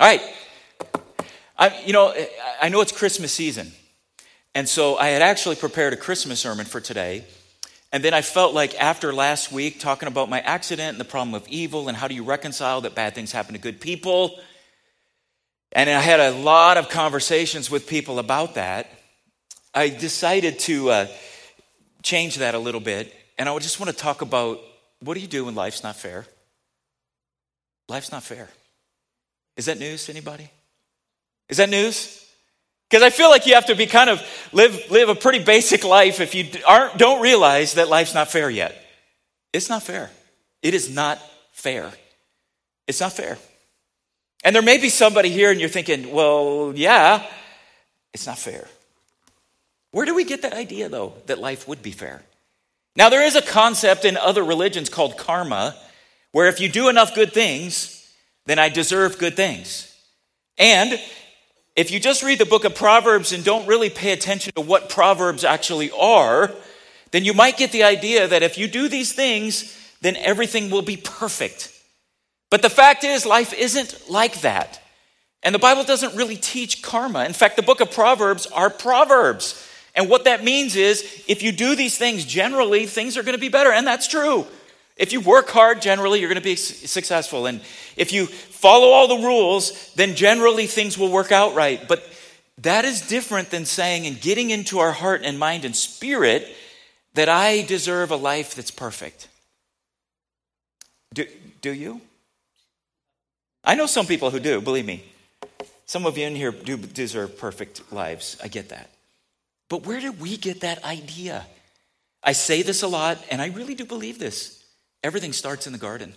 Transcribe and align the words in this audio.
All 0.00 0.06
right. 0.06 0.22
I, 1.58 1.78
you 1.84 1.92
know, 1.92 2.14
I 2.62 2.70
know 2.70 2.80
it's 2.80 2.90
Christmas 2.90 3.34
season. 3.34 3.70
And 4.54 4.66
so 4.66 4.96
I 4.96 5.08
had 5.08 5.20
actually 5.20 5.56
prepared 5.56 5.92
a 5.92 5.96
Christmas 5.96 6.40
sermon 6.40 6.64
for 6.64 6.80
today. 6.80 7.26
And 7.92 8.02
then 8.02 8.14
I 8.14 8.22
felt 8.22 8.54
like 8.54 8.74
after 8.80 9.12
last 9.12 9.52
week, 9.52 9.78
talking 9.78 10.08
about 10.08 10.30
my 10.30 10.40
accident 10.40 10.92
and 10.92 11.00
the 11.00 11.04
problem 11.04 11.34
of 11.34 11.46
evil 11.48 11.88
and 11.88 11.98
how 11.98 12.08
do 12.08 12.14
you 12.14 12.24
reconcile 12.24 12.80
that 12.80 12.94
bad 12.94 13.14
things 13.14 13.30
happen 13.30 13.52
to 13.52 13.60
good 13.60 13.78
people. 13.78 14.40
And 15.72 15.90
I 15.90 16.00
had 16.00 16.18
a 16.18 16.30
lot 16.30 16.78
of 16.78 16.88
conversations 16.88 17.70
with 17.70 17.86
people 17.86 18.18
about 18.18 18.54
that. 18.54 18.90
I 19.74 19.90
decided 19.90 20.60
to 20.60 20.88
uh, 20.88 21.06
change 22.02 22.36
that 22.36 22.54
a 22.54 22.58
little 22.58 22.80
bit. 22.80 23.14
And 23.38 23.50
I 23.50 23.58
just 23.58 23.78
want 23.78 23.90
to 23.90 23.96
talk 23.96 24.22
about 24.22 24.60
what 25.00 25.12
do 25.12 25.20
you 25.20 25.28
do 25.28 25.44
when 25.44 25.54
life's 25.54 25.82
not 25.82 25.96
fair? 25.96 26.24
Life's 27.86 28.10
not 28.10 28.22
fair. 28.22 28.48
Is 29.56 29.66
that 29.66 29.78
news 29.78 30.06
to 30.06 30.12
anybody? 30.12 30.48
Is 31.48 31.58
that 31.58 31.68
news? 31.68 32.26
Because 32.88 33.02
I 33.02 33.10
feel 33.10 33.30
like 33.30 33.46
you 33.46 33.54
have 33.54 33.66
to 33.66 33.74
be 33.74 33.86
kind 33.86 34.10
of 34.10 34.22
live, 34.52 34.90
live 34.90 35.08
a 35.08 35.14
pretty 35.14 35.38
basic 35.44 35.84
life 35.84 36.20
if 36.20 36.34
you 36.34 36.46
aren't, 36.66 36.98
don't 36.98 37.22
realize 37.22 37.74
that 37.74 37.88
life's 37.88 38.14
not 38.14 38.30
fair 38.30 38.50
yet. 38.50 38.74
It's 39.52 39.68
not 39.68 39.82
fair. 39.82 40.10
It 40.62 40.74
is 40.74 40.92
not 40.92 41.20
fair. 41.52 41.92
It's 42.86 43.00
not 43.00 43.12
fair. 43.12 43.38
And 44.42 44.54
there 44.54 44.62
may 44.62 44.78
be 44.78 44.88
somebody 44.88 45.28
here 45.28 45.50
and 45.50 45.60
you're 45.60 45.68
thinking, 45.68 46.12
well, 46.12 46.72
yeah, 46.74 47.24
it's 48.12 48.26
not 48.26 48.38
fair. 48.38 48.66
Where 49.92 50.06
do 50.06 50.14
we 50.14 50.24
get 50.24 50.42
that 50.42 50.54
idea, 50.54 50.88
though, 50.88 51.14
that 51.26 51.38
life 51.38 51.68
would 51.68 51.82
be 51.82 51.90
fair? 51.90 52.22
Now, 52.96 53.08
there 53.08 53.24
is 53.24 53.36
a 53.36 53.42
concept 53.42 54.04
in 54.04 54.16
other 54.16 54.42
religions 54.42 54.88
called 54.88 55.16
karma, 55.16 55.76
where 56.32 56.48
if 56.48 56.60
you 56.60 56.68
do 56.68 56.88
enough 56.88 57.14
good 57.14 57.32
things, 57.32 57.99
then 58.50 58.58
I 58.58 58.68
deserve 58.68 59.18
good 59.18 59.36
things. 59.36 59.94
And 60.58 61.00
if 61.76 61.90
you 61.90 62.00
just 62.00 62.22
read 62.22 62.38
the 62.38 62.44
book 62.44 62.64
of 62.64 62.74
Proverbs 62.74 63.32
and 63.32 63.44
don't 63.44 63.66
really 63.66 63.90
pay 63.90 64.12
attention 64.12 64.52
to 64.56 64.60
what 64.60 64.90
Proverbs 64.90 65.44
actually 65.44 65.90
are, 65.92 66.52
then 67.12 67.24
you 67.24 67.32
might 67.32 67.56
get 67.56 67.70
the 67.70 67.84
idea 67.84 68.26
that 68.26 68.42
if 68.42 68.58
you 68.58 68.66
do 68.66 68.88
these 68.88 69.12
things, 69.12 69.76
then 70.00 70.16
everything 70.16 70.68
will 70.68 70.82
be 70.82 70.96
perfect. 70.96 71.72
But 72.50 72.62
the 72.62 72.70
fact 72.70 73.04
is, 73.04 73.24
life 73.24 73.52
isn't 73.52 74.10
like 74.10 74.40
that. 74.40 74.82
And 75.42 75.54
the 75.54 75.60
Bible 75.60 75.84
doesn't 75.84 76.16
really 76.16 76.36
teach 76.36 76.82
karma. 76.82 77.24
In 77.24 77.32
fact, 77.32 77.56
the 77.56 77.62
book 77.62 77.80
of 77.80 77.92
Proverbs 77.92 78.46
are 78.46 78.68
proverbs. 78.68 79.66
And 79.94 80.10
what 80.10 80.24
that 80.24 80.44
means 80.44 80.76
is 80.76 81.24
if 81.28 81.42
you 81.42 81.52
do 81.52 81.74
these 81.74 81.96
things, 81.96 82.24
generally 82.24 82.86
things 82.86 83.16
are 83.16 83.22
going 83.22 83.36
to 83.36 83.40
be 83.40 83.48
better. 83.48 83.72
And 83.72 83.86
that's 83.86 84.06
true. 84.06 84.46
If 85.00 85.14
you 85.14 85.20
work 85.22 85.48
hard, 85.48 85.80
generally 85.80 86.20
you're 86.20 86.28
going 86.28 86.36
to 86.36 86.44
be 86.44 86.56
successful. 86.56 87.46
And 87.46 87.62
if 87.96 88.12
you 88.12 88.26
follow 88.26 88.88
all 88.88 89.08
the 89.08 89.26
rules, 89.26 89.94
then 89.94 90.14
generally 90.14 90.66
things 90.66 90.98
will 90.98 91.10
work 91.10 91.32
out 91.32 91.54
right. 91.54 91.80
But 91.88 92.06
that 92.58 92.84
is 92.84 93.00
different 93.00 93.48
than 93.48 93.64
saying 93.64 94.06
and 94.06 94.20
getting 94.20 94.50
into 94.50 94.78
our 94.78 94.92
heart 94.92 95.22
and 95.24 95.38
mind 95.38 95.64
and 95.64 95.74
spirit 95.74 96.46
that 97.14 97.30
I 97.30 97.62
deserve 97.62 98.10
a 98.10 98.16
life 98.16 98.54
that's 98.54 98.70
perfect. 98.70 99.28
Do, 101.14 101.24
do 101.62 101.72
you? 101.72 102.02
I 103.64 103.76
know 103.76 103.86
some 103.86 104.04
people 104.04 104.28
who 104.30 104.38
do, 104.38 104.60
believe 104.60 104.84
me. 104.84 105.02
Some 105.86 106.04
of 106.04 106.18
you 106.18 106.26
in 106.26 106.36
here 106.36 106.52
do 106.52 106.76
deserve 106.76 107.38
perfect 107.38 107.90
lives. 107.90 108.36
I 108.44 108.48
get 108.48 108.68
that. 108.68 108.90
But 109.70 109.86
where 109.86 109.98
did 109.98 110.20
we 110.20 110.36
get 110.36 110.60
that 110.60 110.84
idea? 110.84 111.46
I 112.22 112.32
say 112.32 112.60
this 112.60 112.82
a 112.82 112.86
lot, 112.86 113.18
and 113.30 113.40
I 113.40 113.46
really 113.46 113.74
do 113.74 113.86
believe 113.86 114.18
this. 114.18 114.59
Everything 115.02 115.32
starts 115.32 115.66
in 115.66 115.72
the 115.72 115.78
garden. 115.78 116.14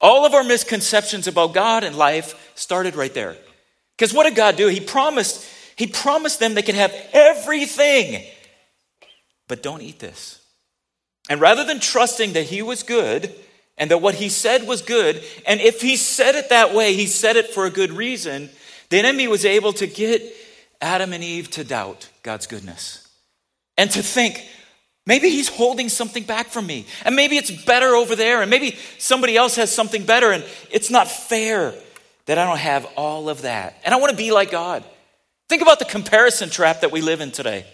All 0.00 0.24
of 0.24 0.34
our 0.34 0.44
misconceptions 0.44 1.26
about 1.26 1.54
God 1.54 1.84
and 1.84 1.96
life 1.96 2.52
started 2.54 2.96
right 2.96 3.12
there. 3.12 3.36
Because 3.96 4.14
what 4.14 4.24
did 4.24 4.36
God 4.36 4.56
do? 4.56 4.68
He 4.68 4.80
promised, 4.80 5.44
He 5.76 5.86
promised 5.86 6.38
them 6.40 6.54
they 6.54 6.62
could 6.62 6.74
have 6.74 6.94
everything. 7.12 8.24
But 9.48 9.62
don't 9.62 9.82
eat 9.82 9.98
this. 9.98 10.40
And 11.28 11.40
rather 11.40 11.64
than 11.64 11.80
trusting 11.80 12.34
that 12.34 12.44
He 12.44 12.62
was 12.62 12.82
good 12.82 13.34
and 13.76 13.90
that 13.90 14.02
what 14.02 14.14
He 14.14 14.28
said 14.28 14.66
was 14.66 14.82
good, 14.82 15.22
and 15.46 15.60
if 15.60 15.80
He 15.80 15.96
said 15.96 16.36
it 16.36 16.50
that 16.50 16.74
way, 16.74 16.94
He 16.94 17.06
said 17.06 17.36
it 17.36 17.50
for 17.50 17.66
a 17.66 17.70
good 17.70 17.90
reason, 17.90 18.50
the 18.90 18.98
enemy 18.98 19.28
was 19.28 19.44
able 19.44 19.72
to 19.74 19.86
get 19.86 20.22
Adam 20.80 21.12
and 21.12 21.24
Eve 21.24 21.50
to 21.50 21.64
doubt 21.64 22.08
God's 22.22 22.46
goodness 22.46 23.08
and 23.76 23.90
to 23.90 24.02
think, 24.02 24.44
maybe 25.08 25.30
he's 25.30 25.48
holding 25.48 25.88
something 25.88 26.22
back 26.22 26.48
from 26.48 26.66
me. 26.66 26.86
And 27.04 27.16
maybe 27.16 27.36
it's 27.36 27.50
better 27.50 27.96
over 27.96 28.14
there. 28.14 28.42
And 28.42 28.50
maybe 28.50 28.76
somebody 28.98 29.36
else 29.36 29.56
has 29.56 29.74
something 29.74 30.04
better. 30.04 30.30
And 30.30 30.44
it's 30.70 30.90
not 30.90 31.10
fair 31.10 31.74
that 32.26 32.38
I 32.38 32.44
don't 32.46 32.58
have 32.58 32.84
all 32.96 33.28
of 33.28 33.42
that. 33.42 33.80
And 33.84 33.92
I 33.92 33.98
want 33.98 34.10
to 34.10 34.16
be 34.16 34.30
like 34.30 34.52
God. 34.52 34.84
Think 35.48 35.62
about 35.62 35.78
the 35.80 35.86
comparison 35.86 36.50
trap 36.50 36.82
that 36.82 36.92
we 36.92 37.00
live 37.00 37.22
in 37.22 37.32
today. 37.32 37.64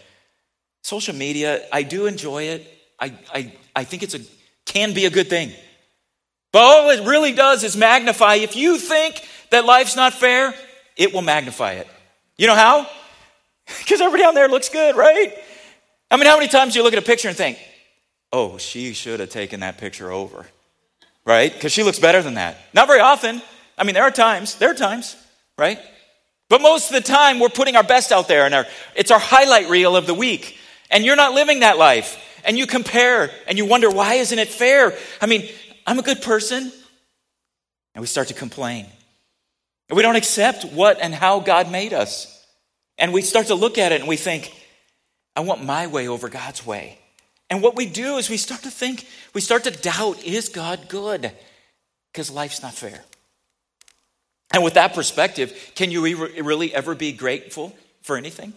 Social 0.82 1.14
media, 1.14 1.66
I 1.72 1.82
do 1.82 2.06
enjoy 2.06 2.44
it. 2.44 2.66
I, 3.00 3.12
I, 3.34 3.52
I 3.74 3.84
think 3.84 4.04
it's 4.04 4.14
a 4.14 4.20
can 4.64 4.94
be 4.94 5.04
a 5.04 5.10
good 5.10 5.28
thing. 5.28 5.52
But 6.52 6.60
all 6.60 6.90
it 6.90 7.04
really 7.04 7.32
does 7.32 7.64
is 7.64 7.76
magnify. 7.76 8.36
If 8.36 8.54
you 8.54 8.78
think 8.78 9.26
that 9.50 9.64
life's 9.64 9.96
not 9.96 10.12
fair, 10.12 10.54
it 10.96 11.12
will 11.12 11.22
magnify 11.22 11.72
it. 11.74 11.88
You 12.38 12.46
know 12.46 12.54
how? 12.54 12.88
Because 13.78 14.02
everybody 14.02 14.24
on 14.24 14.34
there 14.34 14.46
looks 14.46 14.68
good, 14.68 14.94
right? 14.94 15.32
I 16.14 16.16
mean, 16.16 16.26
how 16.26 16.36
many 16.36 16.46
times 16.46 16.74
do 16.74 16.78
you 16.78 16.84
look 16.84 16.92
at 16.92 17.00
a 17.00 17.04
picture 17.04 17.26
and 17.26 17.36
think, 17.36 17.58
oh, 18.32 18.56
she 18.56 18.92
should 18.92 19.18
have 19.18 19.30
taken 19.30 19.58
that 19.60 19.78
picture 19.78 20.12
over, 20.12 20.46
right? 21.26 21.52
Because 21.52 21.72
she 21.72 21.82
looks 21.82 21.98
better 21.98 22.22
than 22.22 22.34
that. 22.34 22.56
Not 22.72 22.86
very 22.86 23.00
often. 23.00 23.42
I 23.76 23.82
mean, 23.82 23.94
there 23.94 24.04
are 24.04 24.12
times, 24.12 24.54
there 24.54 24.70
are 24.70 24.74
times, 24.74 25.16
right? 25.58 25.80
But 26.48 26.62
most 26.62 26.88
of 26.88 26.94
the 26.94 27.00
time, 27.00 27.40
we're 27.40 27.48
putting 27.48 27.74
our 27.74 27.82
best 27.82 28.12
out 28.12 28.28
there, 28.28 28.46
and 28.46 28.54
our, 28.54 28.64
it's 28.94 29.10
our 29.10 29.18
highlight 29.18 29.68
reel 29.68 29.96
of 29.96 30.06
the 30.06 30.14
week. 30.14 30.56
And 30.88 31.04
you're 31.04 31.16
not 31.16 31.34
living 31.34 31.60
that 31.60 31.78
life. 31.78 32.16
And 32.44 32.56
you 32.56 32.68
compare, 32.68 33.32
and 33.48 33.58
you 33.58 33.66
wonder, 33.66 33.90
why 33.90 34.14
isn't 34.14 34.38
it 34.38 34.46
fair? 34.46 34.96
I 35.20 35.26
mean, 35.26 35.48
I'm 35.84 35.98
a 35.98 36.02
good 36.02 36.22
person. 36.22 36.70
And 37.96 38.00
we 38.00 38.06
start 38.06 38.28
to 38.28 38.34
complain. 38.34 38.86
And 39.88 39.96
we 39.96 40.04
don't 40.04 40.14
accept 40.14 40.64
what 40.64 41.00
and 41.00 41.12
how 41.12 41.40
God 41.40 41.72
made 41.72 41.92
us. 41.92 42.46
And 42.98 43.12
we 43.12 43.20
start 43.20 43.48
to 43.48 43.56
look 43.56 43.78
at 43.78 43.90
it 43.90 44.00
and 44.00 44.08
we 44.08 44.16
think, 44.16 44.52
I 45.36 45.40
want 45.40 45.64
my 45.64 45.86
way 45.86 46.08
over 46.08 46.28
God's 46.28 46.64
way. 46.64 46.98
And 47.50 47.62
what 47.62 47.76
we 47.76 47.86
do 47.86 48.16
is 48.16 48.30
we 48.30 48.36
start 48.36 48.62
to 48.62 48.70
think, 48.70 49.06
we 49.34 49.40
start 49.40 49.64
to 49.64 49.70
doubt, 49.70 50.22
is 50.24 50.48
God 50.48 50.88
good? 50.88 51.32
Because 52.12 52.30
life's 52.30 52.62
not 52.62 52.72
fair. 52.72 53.04
And 54.52 54.62
with 54.62 54.74
that 54.74 54.94
perspective, 54.94 55.72
can 55.74 55.90
you 55.90 56.28
really 56.42 56.74
ever 56.74 56.94
be 56.94 57.12
grateful 57.12 57.76
for 58.02 58.16
anything? 58.16 58.52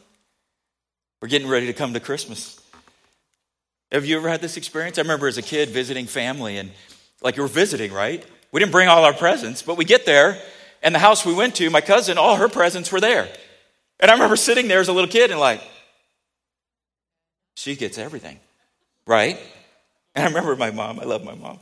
We're 1.22 1.28
getting 1.28 1.48
ready 1.48 1.66
to 1.66 1.74
come 1.74 1.94
to 1.94 2.00
Christmas. 2.00 2.62
Have 3.92 4.06
you 4.06 4.18
ever 4.18 4.30
had 4.30 4.42
this 4.42 4.58
experience? 4.58 4.98
I 4.98 5.02
remember 5.02 5.28
as 5.28 5.38
a 5.38 5.42
kid 5.42 5.70
visiting 5.70 6.06
family, 6.06 6.58
and 6.58 6.72
like 7.22 7.36
you 7.36 7.42
were 7.42 7.48
visiting, 7.48 7.92
right? 7.92 8.24
We 8.52 8.60
didn't 8.60 8.72
bring 8.72 8.88
all 8.88 9.04
our 9.04 9.14
presents, 9.14 9.64
but 9.64 9.78
we 9.78 9.86
get 9.86 10.06
there, 10.06 10.40
and 10.84 10.94
the 10.94 11.00
house 11.00 11.26
we 11.26 11.34
went 11.34 11.56
to, 11.56 11.70
my 11.70 11.82
cousin, 11.82 12.18
all 12.18 12.36
her 12.36 12.50
presents 12.50 12.92
were 12.92 13.02
there. 13.02 13.28
And 14.00 14.12
I 14.12 14.14
remember 14.14 14.36
sitting 14.36 14.68
there 14.68 14.80
as 14.80 14.90
a 14.90 14.94
little 14.94 15.10
kid 15.10 15.32
and 15.32 15.40
like, 15.40 15.62
she 17.58 17.76
gets 17.76 17.98
everything, 17.98 18.40
right? 19.08 19.40
And 20.14 20.24
I 20.24 20.28
remember 20.28 20.56
my 20.56 20.70
mom, 20.70 21.00
I 21.00 21.06
love 21.06 21.24
my 21.24 21.34
mom. 21.34 21.58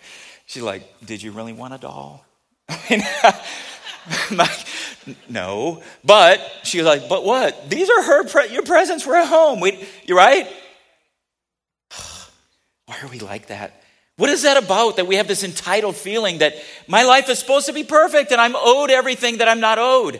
She's 0.45 0.61
like, 0.61 0.83
Did 1.05 1.23
you 1.23 1.31
really 1.31 1.53
want 1.53 1.73
a 1.73 1.77
doll? 1.77 2.25
I 2.69 2.83
mean, 4.29 4.37
like, 4.37 4.67
no. 5.29 5.81
But 6.03 6.41
she's 6.63 6.83
like, 6.83 7.07
But 7.07 7.23
what? 7.23 7.69
These 7.69 7.89
are 7.89 8.03
her, 8.03 8.27
pre- 8.27 8.51
your 8.53 8.63
presents. 8.63 9.07
We're 9.07 9.15
at 9.15 9.27
home. 9.27 9.61
We, 9.61 9.87
you 10.05 10.17
right? 10.17 10.45
Why 12.87 12.97
are 13.01 13.07
we 13.07 13.19
like 13.19 13.47
that? 13.47 13.81
What 14.17 14.29
is 14.29 14.43
that 14.43 14.61
about 14.61 14.97
that 14.97 15.07
we 15.07 15.15
have 15.15 15.29
this 15.29 15.45
entitled 15.45 15.95
feeling 15.95 16.39
that 16.39 16.55
my 16.87 17.03
life 17.03 17.29
is 17.29 17.39
supposed 17.39 17.67
to 17.67 17.73
be 17.73 17.85
perfect 17.85 18.33
and 18.33 18.41
I'm 18.41 18.55
owed 18.57 18.91
everything 18.91 19.37
that 19.37 19.47
I'm 19.47 19.61
not 19.61 19.77
owed? 19.77 20.19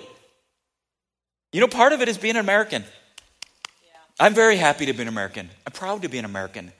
You 1.52 1.60
know, 1.60 1.68
part 1.68 1.92
of 1.92 2.02
it 2.02 2.08
is 2.08 2.18
being 2.18 2.36
an 2.36 2.42
American. 2.42 2.86
I'm 4.20 4.34
very 4.34 4.56
happy 4.56 4.86
to 4.86 4.94
be 4.94 5.02
an 5.02 5.08
American. 5.08 5.50
I'm 5.66 5.74
proud 5.74 6.04
to 6.04 6.10
be 6.10 6.18
an 6.18 6.26
American. 6.26 6.72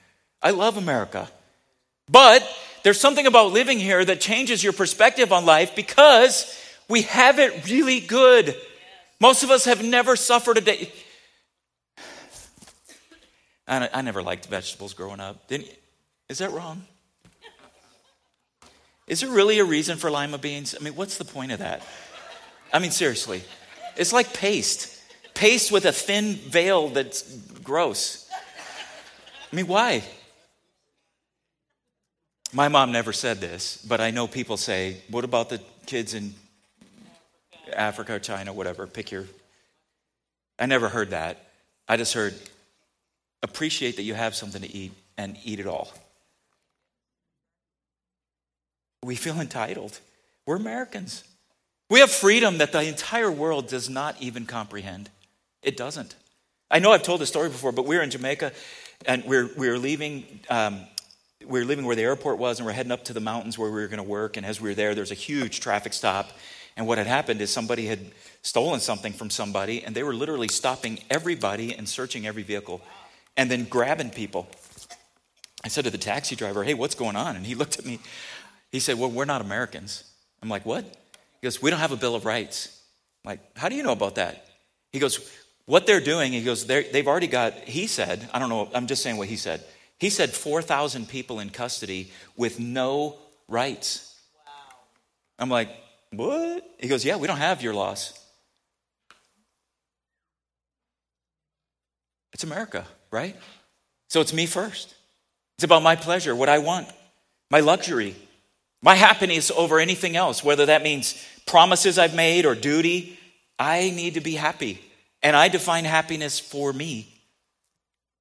I 0.42 0.50
love 0.50 0.76
America. 0.76 1.28
But 2.08 2.46
there's 2.82 3.00
something 3.00 3.26
about 3.26 3.52
living 3.52 3.78
here 3.78 4.04
that 4.04 4.20
changes 4.20 4.62
your 4.62 4.72
perspective 4.72 5.32
on 5.32 5.44
life 5.44 5.74
because 5.74 6.62
we 6.88 7.02
have 7.02 7.38
it 7.38 7.68
really 7.68 8.00
good. 8.00 8.56
Most 9.20 9.42
of 9.42 9.50
us 9.50 9.64
have 9.64 9.84
never 9.84 10.16
suffered 10.16 10.58
a 10.58 10.60
day. 10.60 10.92
I, 13.66 13.88
I 13.92 14.02
never 14.02 14.22
liked 14.22 14.46
vegetables 14.46 14.94
growing 14.94 15.20
up. 15.20 15.48
Didn't, 15.48 15.68
is 16.28 16.38
that 16.38 16.52
wrong? 16.52 16.82
Is 19.06 19.20
there 19.20 19.30
really 19.30 19.58
a 19.58 19.64
reason 19.64 19.98
for 19.98 20.10
lima 20.10 20.38
beans? 20.38 20.74
I 20.78 20.82
mean, 20.82 20.94
what's 20.94 21.18
the 21.18 21.24
point 21.24 21.52
of 21.52 21.60
that? 21.60 21.82
I 22.72 22.78
mean, 22.78 22.90
seriously. 22.90 23.42
It's 23.96 24.12
like 24.12 24.32
paste. 24.32 24.95
Paste 25.36 25.70
with 25.70 25.84
a 25.84 25.92
thin 25.92 26.34
veil 26.34 26.88
that's 26.88 27.22
gross. 27.62 28.26
I 29.52 29.54
mean, 29.54 29.66
why? 29.66 30.02
My 32.54 32.68
mom 32.68 32.90
never 32.90 33.12
said 33.12 33.38
this, 33.38 33.76
but 33.86 34.00
I 34.00 34.10
know 34.10 34.26
people 34.26 34.56
say, 34.56 35.02
what 35.10 35.24
about 35.24 35.50
the 35.50 35.60
kids 35.84 36.14
in 36.14 36.34
Africa, 37.70 38.18
China, 38.18 38.54
whatever, 38.54 38.86
pick 38.86 39.10
your. 39.10 39.26
I 40.58 40.64
never 40.64 40.88
heard 40.88 41.10
that. 41.10 41.46
I 41.86 41.98
just 41.98 42.14
heard 42.14 42.34
appreciate 43.42 43.96
that 43.96 44.04
you 44.04 44.14
have 44.14 44.34
something 44.34 44.62
to 44.62 44.74
eat 44.74 44.92
and 45.18 45.36
eat 45.44 45.60
it 45.60 45.66
all. 45.66 45.92
We 49.02 49.16
feel 49.16 49.38
entitled. 49.38 50.00
We're 50.46 50.56
Americans. 50.56 51.24
We 51.90 52.00
have 52.00 52.10
freedom 52.10 52.58
that 52.58 52.72
the 52.72 52.82
entire 52.82 53.30
world 53.30 53.68
does 53.68 53.90
not 53.90 54.16
even 54.18 54.46
comprehend. 54.46 55.10
It 55.62 55.76
doesn't. 55.76 56.14
I 56.70 56.78
know 56.78 56.92
I've 56.92 57.02
told 57.02 57.20
this 57.20 57.28
story 57.28 57.48
before, 57.48 57.72
but 57.72 57.86
we 57.86 57.96
were 57.96 58.02
in 58.02 58.10
Jamaica 58.10 58.52
and 59.06 59.24
we're, 59.24 59.50
we 59.56 59.68
were 59.68 59.78
leaving. 59.78 60.40
Um, 60.50 60.80
we 61.46 61.60
were 61.60 61.64
leaving 61.64 61.84
where 61.84 61.94
the 61.94 62.02
airport 62.02 62.38
was 62.38 62.58
and 62.58 62.66
we're 62.66 62.72
heading 62.72 62.92
up 62.92 63.04
to 63.04 63.12
the 63.12 63.20
mountains 63.20 63.58
where 63.58 63.70
we 63.70 63.80
were 63.80 63.88
going 63.88 63.98
to 63.98 64.02
work. 64.02 64.36
And 64.36 64.44
as 64.44 64.60
we 64.60 64.70
were 64.70 64.74
there, 64.74 64.94
there's 64.94 65.12
a 65.12 65.14
huge 65.14 65.60
traffic 65.60 65.92
stop. 65.92 66.30
And 66.76 66.86
what 66.86 66.98
had 66.98 67.06
happened 67.06 67.40
is 67.40 67.50
somebody 67.50 67.86
had 67.86 68.00
stolen 68.42 68.80
something 68.80 69.12
from 69.12 69.30
somebody, 69.30 69.82
and 69.82 69.94
they 69.94 70.02
were 70.02 70.14
literally 70.14 70.48
stopping 70.48 70.98
everybody 71.08 71.74
and 71.74 71.88
searching 71.88 72.26
every 72.26 72.42
vehicle 72.42 72.82
and 73.36 73.50
then 73.50 73.64
grabbing 73.64 74.10
people. 74.10 74.48
I 75.64 75.68
said 75.68 75.84
to 75.84 75.90
the 75.90 75.98
taxi 75.98 76.36
driver, 76.36 76.64
Hey, 76.64 76.74
what's 76.74 76.94
going 76.94 77.16
on? 77.16 77.36
And 77.36 77.46
he 77.46 77.54
looked 77.54 77.78
at 77.78 77.86
me. 77.86 77.98
He 78.72 78.80
said, 78.80 78.98
Well, 78.98 79.10
we're 79.10 79.24
not 79.24 79.40
Americans. 79.40 80.04
I'm 80.42 80.48
like, 80.48 80.66
What? 80.66 80.84
He 80.84 81.46
goes, 81.46 81.62
We 81.62 81.70
don't 81.70 81.80
have 81.80 81.92
a 81.92 81.96
Bill 81.96 82.14
of 82.14 82.24
Rights. 82.24 82.82
I'm 83.24 83.30
like, 83.30 83.56
How 83.56 83.68
do 83.68 83.74
you 83.74 83.82
know 83.82 83.92
about 83.92 84.16
that? 84.16 84.46
He 84.92 84.98
goes, 84.98 85.30
What 85.66 85.86
they're 85.86 86.00
doing, 86.00 86.32
he 86.32 86.42
goes, 86.42 86.66
They've 86.66 87.06
already 87.06 87.26
got, 87.26 87.54
he 87.64 87.86
said, 87.86 88.28
I 88.32 88.38
don't 88.38 88.48
know, 88.48 88.70
I'm 88.72 88.86
just 88.86 89.02
saying 89.02 89.16
what 89.16 89.28
he 89.28 89.36
said. 89.36 89.62
He 89.98 90.10
said 90.10 90.30
4,000 90.30 91.08
people 91.08 91.40
in 91.40 91.50
custody 91.50 92.12
with 92.36 92.60
no 92.60 93.16
rights. 93.48 94.14
Wow. 94.46 94.76
I'm 95.40 95.50
like, 95.50 95.68
What? 96.12 96.64
He 96.78 96.88
goes, 96.88 97.04
Yeah, 97.04 97.16
we 97.16 97.26
don't 97.26 97.38
have 97.38 97.62
your 97.62 97.74
laws. 97.74 98.18
It's 102.32 102.44
America, 102.44 102.84
right? 103.10 103.34
So 104.08 104.20
it's 104.20 104.32
me 104.32 104.46
first. 104.46 104.94
It's 105.56 105.64
about 105.64 105.82
my 105.82 105.96
pleasure, 105.96 106.36
what 106.36 106.50
I 106.50 106.58
want, 106.58 106.86
my 107.50 107.60
luxury, 107.60 108.14
my 108.82 108.94
happiness 108.94 109.50
over 109.50 109.80
anything 109.80 110.16
else, 110.16 110.44
whether 110.44 110.66
that 110.66 110.82
means 110.82 111.20
promises 111.46 111.98
I've 111.98 112.14
made 112.14 112.44
or 112.44 112.54
duty. 112.54 113.18
I 113.58 113.90
need 113.90 114.14
to 114.14 114.20
be 114.20 114.34
happy. 114.34 114.80
And 115.26 115.34
I 115.34 115.48
define 115.48 115.84
happiness 115.84 116.38
for 116.38 116.72
me 116.72 117.12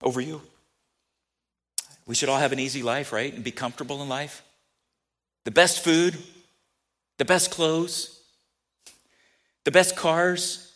over 0.02 0.20
you. 0.20 0.42
We 2.08 2.16
should 2.16 2.30
all 2.30 2.40
have 2.40 2.52
an 2.52 2.58
easy 2.58 2.82
life, 2.82 3.14
right? 3.14 3.32
And 3.32 3.44
be 3.44 3.52
comfortable 3.52 4.02
in 4.02 4.10
life. 4.10 4.42
The 5.44 5.52
best 5.52 5.84
food, 5.84 6.18
the 7.20 7.26
best 7.26 7.52
clothes, 7.52 8.20
the 9.66 9.72
best 9.72 9.96
cars. 9.96 10.74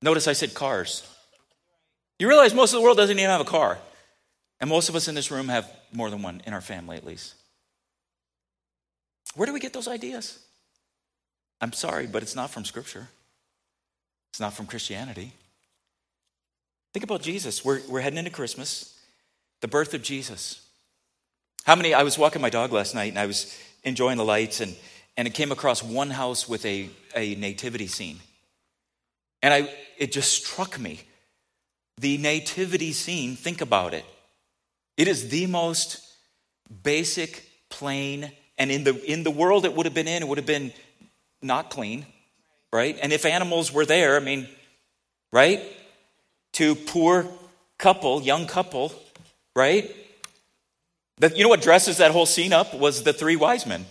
Notice 0.00 0.26
I 0.26 0.32
said 0.32 0.54
cars. 0.54 1.06
You 2.18 2.26
realize 2.26 2.54
most 2.54 2.72
of 2.72 2.78
the 2.78 2.84
world 2.84 2.96
doesn't 2.96 3.18
even 3.18 3.30
have 3.30 3.42
a 3.42 3.44
car. 3.44 3.76
And 4.62 4.70
most 4.70 4.88
of 4.88 4.96
us 4.96 5.08
in 5.08 5.14
this 5.14 5.30
room 5.30 5.48
have 5.48 5.70
more 5.92 6.08
than 6.08 6.22
one, 6.22 6.40
in 6.46 6.54
our 6.54 6.62
family 6.62 6.96
at 6.96 7.04
least. 7.04 7.34
Where 9.34 9.44
do 9.44 9.52
we 9.52 9.60
get 9.60 9.74
those 9.74 9.88
ideas? 9.88 10.38
I'm 11.60 11.74
sorry, 11.74 12.06
but 12.06 12.22
it's 12.22 12.34
not 12.34 12.48
from 12.48 12.64
Scripture, 12.64 13.10
it's 14.34 14.40
not 14.40 14.52
from 14.52 14.66
Christianity. 14.66 15.32
Think 16.92 17.04
about 17.04 17.22
Jesus. 17.22 17.64
We're, 17.64 17.80
we're 17.88 18.00
heading 18.00 18.18
into 18.18 18.32
Christmas, 18.32 18.98
the 19.60 19.68
birth 19.68 19.94
of 19.94 20.02
Jesus. 20.02 20.60
How 21.62 21.76
many? 21.76 21.94
I 21.94 22.02
was 22.02 22.18
walking 22.18 22.42
my 22.42 22.50
dog 22.50 22.72
last 22.72 22.96
night 22.96 23.10
and 23.10 23.18
I 23.20 23.26
was 23.26 23.56
enjoying 23.84 24.16
the 24.16 24.24
lights, 24.24 24.60
and, 24.60 24.74
and 25.16 25.28
it 25.28 25.34
came 25.34 25.52
across 25.52 25.84
one 25.84 26.10
house 26.10 26.48
with 26.48 26.66
a, 26.66 26.90
a 27.14 27.36
nativity 27.36 27.86
scene. 27.86 28.18
And 29.40 29.54
I, 29.54 29.72
it 29.98 30.10
just 30.10 30.32
struck 30.32 30.80
me 30.80 31.02
the 31.98 32.18
nativity 32.18 32.90
scene, 32.90 33.36
think 33.36 33.60
about 33.60 33.94
it. 33.94 34.04
It 34.96 35.06
is 35.06 35.28
the 35.28 35.46
most 35.46 36.00
basic, 36.82 37.48
plain, 37.68 38.32
and 38.58 38.72
in 38.72 38.82
the, 38.82 39.00
in 39.04 39.22
the 39.22 39.30
world 39.30 39.64
it 39.64 39.76
would 39.76 39.86
have 39.86 39.94
been 39.94 40.08
in, 40.08 40.24
it 40.24 40.28
would 40.28 40.38
have 40.38 40.44
been 40.44 40.72
not 41.40 41.70
clean, 41.70 42.04
right? 42.74 42.98
And 43.00 43.12
if 43.12 43.24
animals 43.24 43.72
were 43.72 43.86
there, 43.86 44.16
I 44.16 44.18
mean, 44.18 44.48
right? 45.32 45.62
To 46.54 46.74
poor 46.74 47.24
couple, 47.78 48.20
young 48.20 48.48
couple, 48.48 48.92
right? 49.54 49.94
You 51.22 51.44
know 51.44 51.48
what 51.48 51.62
dresses 51.62 51.98
that 51.98 52.10
whole 52.10 52.26
scene 52.26 52.52
up 52.52 52.74
was 52.74 53.04
the 53.04 53.12
three 53.12 53.36
wise 53.36 53.64
men, 53.64 53.86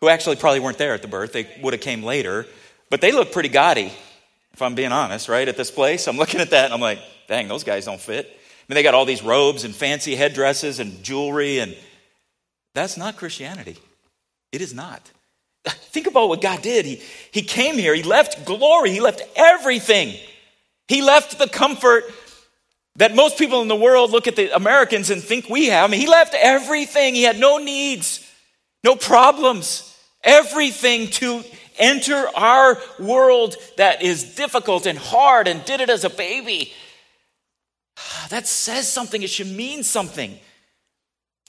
who 0.00 0.08
actually 0.08 0.36
probably 0.36 0.60
weren't 0.60 0.78
there 0.78 0.94
at 0.94 1.02
the 1.02 1.08
birth. 1.08 1.32
They 1.32 1.48
would 1.60 1.72
have 1.72 1.82
came 1.82 2.04
later, 2.04 2.46
but 2.88 3.00
they 3.00 3.10
look 3.10 3.32
pretty 3.32 3.48
gaudy, 3.48 3.92
if 4.52 4.62
I'm 4.62 4.76
being 4.76 4.92
honest, 4.92 5.28
right? 5.28 5.48
At 5.48 5.56
this 5.56 5.72
place, 5.72 6.06
I'm 6.06 6.16
looking 6.22 6.40
at 6.40 6.50
that 6.50 6.66
and 6.66 6.74
I'm 6.74 6.80
like, 6.80 7.00
dang, 7.26 7.48
those 7.48 7.64
guys 7.64 7.86
don't 7.86 8.00
fit. 8.00 8.26
I 8.26 8.32
mean, 8.68 8.76
they 8.76 8.84
got 8.84 8.94
all 8.94 9.06
these 9.06 9.24
robes 9.24 9.64
and 9.64 9.74
fancy 9.74 10.14
headdresses 10.14 10.78
and 10.78 11.02
jewelry, 11.02 11.58
and 11.58 11.76
that's 12.76 12.96
not 12.96 13.16
Christianity. 13.16 13.76
It 14.52 14.60
is 14.60 14.72
not. 14.72 15.10
Think 15.66 16.06
about 16.06 16.28
what 16.28 16.40
God 16.40 16.62
did. 16.62 16.86
He, 16.86 17.02
he 17.30 17.42
came 17.42 17.76
here, 17.76 17.94
He 17.94 18.02
left 18.02 18.44
glory, 18.44 18.90
He 18.90 19.00
left 19.00 19.22
everything. 19.36 20.16
He 20.88 21.02
left 21.02 21.38
the 21.38 21.48
comfort 21.48 22.04
that 22.96 23.14
most 23.14 23.38
people 23.38 23.62
in 23.62 23.68
the 23.68 23.76
world 23.76 24.10
look 24.10 24.26
at 24.26 24.34
the 24.34 24.54
Americans 24.54 25.10
and 25.10 25.22
think 25.22 25.48
we 25.48 25.66
have. 25.66 25.88
I 25.88 25.92
mean, 25.92 26.00
He 26.00 26.08
left 26.08 26.34
everything. 26.34 27.14
He 27.14 27.22
had 27.22 27.38
no 27.38 27.58
needs, 27.58 28.28
no 28.84 28.96
problems, 28.96 29.96
everything 30.22 31.08
to 31.08 31.44
enter 31.78 32.26
our 32.36 32.78
world 32.98 33.56
that 33.76 34.02
is 34.02 34.34
difficult 34.34 34.86
and 34.86 34.98
hard 34.98 35.48
and 35.48 35.64
did 35.64 35.80
it 35.80 35.90
as 35.90 36.04
a 36.04 36.10
baby. 36.10 36.72
That 38.30 38.46
says 38.46 38.90
something. 38.90 39.22
It 39.22 39.30
should 39.30 39.48
mean 39.48 39.82
something. 39.82 40.38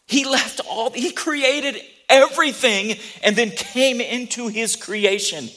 He 0.08 0.26
left 0.26 0.60
all, 0.68 0.92
he 0.92 1.12
created 1.12 1.82
everything 2.12 2.98
and 3.24 3.36
then 3.36 3.50
came 3.50 4.00
into 4.02 4.50
his 4.50 4.76
creation. 4.76 5.50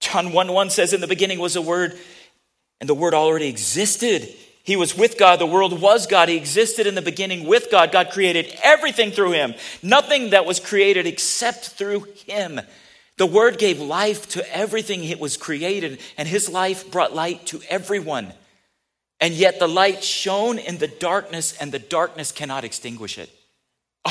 John 0.00 0.32
1 0.32 0.52
1 0.52 0.70
says, 0.70 0.92
In 0.92 1.00
the 1.00 1.06
beginning 1.06 1.38
was 1.38 1.56
a 1.56 1.62
word, 1.62 1.98
and 2.80 2.88
the 2.88 2.94
word 2.94 3.12
already 3.12 3.48
existed. 3.48 4.32
He 4.62 4.76
was 4.76 4.96
with 4.96 5.16
God. 5.16 5.38
The 5.38 5.46
world 5.46 5.80
was 5.80 6.06
God. 6.06 6.28
He 6.28 6.36
existed 6.36 6.86
in 6.86 6.96
the 6.96 7.02
beginning 7.02 7.46
with 7.46 7.70
God. 7.70 7.92
God 7.92 8.10
created 8.10 8.52
everything 8.62 9.12
through 9.12 9.32
him. 9.32 9.54
Nothing 9.82 10.30
that 10.30 10.44
was 10.44 10.58
created 10.58 11.06
except 11.06 11.68
through 11.68 12.06
him. 12.26 12.60
The 13.16 13.26
word 13.26 13.58
gave 13.58 13.80
life 13.80 14.28
to 14.30 14.56
everything 14.56 15.04
it 15.04 15.20
was 15.20 15.36
created, 15.36 16.00
and 16.18 16.28
his 16.28 16.48
life 16.48 16.90
brought 16.90 17.14
light 17.14 17.46
to 17.46 17.60
everyone. 17.68 18.32
And 19.20 19.34
yet 19.34 19.58
the 19.58 19.68
light 19.68 20.04
shone 20.04 20.58
in 20.58 20.78
the 20.78 20.88
darkness, 20.88 21.56
and 21.58 21.72
the 21.72 21.78
darkness 21.78 22.32
cannot 22.32 22.64
extinguish 22.64 23.18
it. 23.18 23.30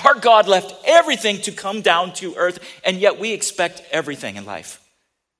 Our 0.03 0.15
God 0.15 0.47
left 0.47 0.73
everything 0.85 1.41
to 1.41 1.51
come 1.51 1.81
down 1.81 2.13
to 2.13 2.35
earth, 2.35 2.59
and 2.83 2.97
yet 2.97 3.19
we 3.19 3.31
expect 3.31 3.81
everything 3.91 4.35
in 4.35 4.45
life. 4.45 4.81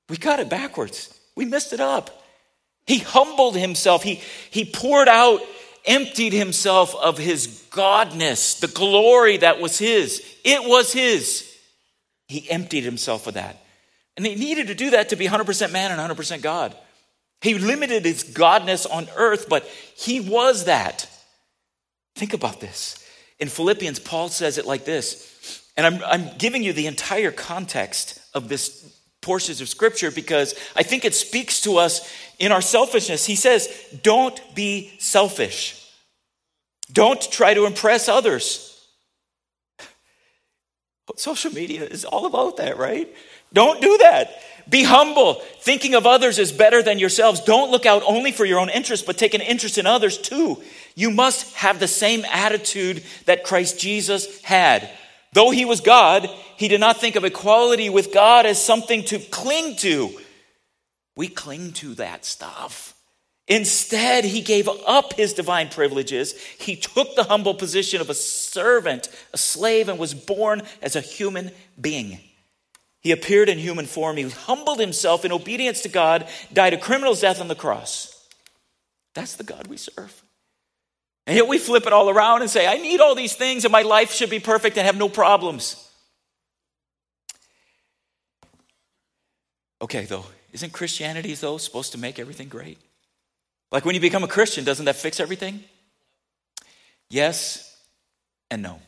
We 0.08 0.16
got 0.16 0.40
it 0.40 0.48
backwards. 0.48 1.12
We 1.34 1.44
messed 1.44 1.72
it 1.72 1.80
up. 1.80 2.22
He 2.86 2.98
humbled 2.98 3.56
himself. 3.56 4.02
He, 4.02 4.20
he 4.50 4.64
poured 4.64 5.08
out, 5.08 5.40
emptied 5.84 6.32
himself 6.32 6.94
of 6.94 7.18
his 7.18 7.64
godness, 7.70 8.60
the 8.60 8.68
glory 8.68 9.38
that 9.38 9.60
was 9.60 9.78
his. 9.78 10.24
It 10.44 10.66
was 10.66 10.92
his. 10.92 11.52
He 12.28 12.48
emptied 12.50 12.84
himself 12.84 13.26
of 13.26 13.34
that. 13.34 13.62
And 14.16 14.24
he 14.24 14.36
needed 14.36 14.68
to 14.68 14.74
do 14.74 14.90
that 14.90 15.10
to 15.10 15.16
be 15.16 15.26
100% 15.26 15.72
man 15.72 15.92
and 15.92 16.16
100% 16.16 16.40
God. 16.40 16.74
He 17.42 17.54
limited 17.58 18.04
his 18.04 18.24
godness 18.24 18.90
on 18.90 19.08
earth, 19.16 19.48
but 19.48 19.64
he 19.96 20.20
was 20.20 20.64
that. 20.64 21.08
Think 22.14 22.32
about 22.32 22.60
this. 22.60 23.05
In 23.38 23.48
Philippians, 23.48 23.98
Paul 23.98 24.28
says 24.28 24.58
it 24.58 24.66
like 24.66 24.84
this, 24.84 25.62
and 25.76 25.86
I'm, 25.86 26.02
I'm 26.04 26.36
giving 26.38 26.62
you 26.62 26.72
the 26.72 26.86
entire 26.86 27.30
context 27.30 28.18
of 28.34 28.48
this 28.48 28.92
portions 29.20 29.60
of 29.60 29.68
scripture 29.68 30.10
because 30.10 30.54
I 30.76 30.82
think 30.84 31.04
it 31.04 31.14
speaks 31.14 31.60
to 31.62 31.78
us 31.78 32.10
in 32.38 32.52
our 32.52 32.62
selfishness. 32.62 33.26
He 33.26 33.34
says, 33.34 33.68
Don't 34.02 34.40
be 34.54 34.92
selfish. 34.98 35.82
Don't 36.92 37.20
try 37.20 37.52
to 37.52 37.66
impress 37.66 38.08
others. 38.08 38.72
Social 41.16 41.52
media 41.52 41.84
is 41.84 42.04
all 42.04 42.26
about 42.26 42.56
that, 42.58 42.78
right? 42.78 43.12
Don't 43.52 43.80
do 43.80 43.98
that. 43.98 44.42
Be 44.68 44.82
humble. 44.82 45.34
Thinking 45.60 45.94
of 45.94 46.06
others 46.06 46.38
is 46.38 46.50
better 46.50 46.82
than 46.82 46.98
yourselves. 46.98 47.40
Don't 47.40 47.70
look 47.70 47.86
out 47.86 48.02
only 48.06 48.32
for 48.32 48.44
your 48.44 48.58
own 48.58 48.68
interest, 48.68 49.06
but 49.06 49.16
take 49.16 49.34
an 49.34 49.40
interest 49.40 49.78
in 49.78 49.86
others 49.86 50.18
too. 50.18 50.60
You 50.96 51.10
must 51.10 51.54
have 51.56 51.78
the 51.78 51.86
same 51.86 52.24
attitude 52.24 53.04
that 53.26 53.44
Christ 53.44 53.78
Jesus 53.78 54.42
had. 54.42 54.90
Though 55.34 55.50
he 55.50 55.66
was 55.66 55.82
God, 55.82 56.28
he 56.56 56.66
did 56.66 56.80
not 56.80 56.96
think 56.96 57.14
of 57.14 57.24
equality 57.24 57.90
with 57.90 58.12
God 58.12 58.46
as 58.46 58.60
something 58.60 59.04
to 59.04 59.18
cling 59.18 59.76
to. 59.76 60.18
We 61.14 61.28
cling 61.28 61.72
to 61.74 61.94
that 61.96 62.24
stuff. 62.24 62.94
Instead, 63.46 64.24
he 64.24 64.40
gave 64.40 64.68
up 64.86 65.12
his 65.12 65.34
divine 65.34 65.68
privileges. 65.68 66.34
He 66.58 66.74
took 66.74 67.14
the 67.14 67.24
humble 67.24 67.54
position 67.54 68.00
of 68.00 68.10
a 68.10 68.14
servant, 68.14 69.08
a 69.32 69.38
slave, 69.38 69.88
and 69.88 69.98
was 69.98 70.14
born 70.14 70.62
as 70.82 70.96
a 70.96 71.00
human 71.00 71.52
being. 71.80 72.18
He 73.00 73.12
appeared 73.12 73.48
in 73.48 73.58
human 73.58 73.86
form. 73.86 74.16
He 74.16 74.28
humbled 74.28 74.80
himself 74.80 75.24
in 75.24 75.30
obedience 75.30 75.82
to 75.82 75.88
God, 75.88 76.26
died 76.52 76.72
a 76.72 76.78
criminal's 76.78 77.20
death 77.20 77.40
on 77.40 77.48
the 77.48 77.54
cross. 77.54 78.26
That's 79.14 79.36
the 79.36 79.44
God 79.44 79.68
we 79.68 79.76
serve. 79.76 80.22
And 81.26 81.36
yet 81.36 81.48
we 81.48 81.58
flip 81.58 81.86
it 81.86 81.92
all 81.92 82.08
around 82.08 82.42
and 82.42 82.50
say, 82.50 82.66
I 82.66 82.76
need 82.76 83.00
all 83.00 83.14
these 83.14 83.34
things 83.34 83.64
and 83.64 83.72
my 83.72 83.82
life 83.82 84.12
should 84.12 84.30
be 84.30 84.38
perfect 84.38 84.76
and 84.78 84.86
have 84.86 84.96
no 84.96 85.08
problems. 85.08 85.82
Okay, 89.82 90.04
though, 90.04 90.24
isn't 90.52 90.72
Christianity, 90.72 91.34
though, 91.34 91.58
supposed 91.58 91.92
to 91.92 91.98
make 91.98 92.18
everything 92.18 92.48
great? 92.48 92.78
Like 93.72 93.84
when 93.84 93.94
you 93.94 94.00
become 94.00 94.24
a 94.24 94.28
Christian, 94.28 94.64
doesn't 94.64 94.84
that 94.84 94.96
fix 94.96 95.20
everything? 95.20 95.62
Yes 97.10 97.76
and 98.50 98.62
no. 98.62 98.80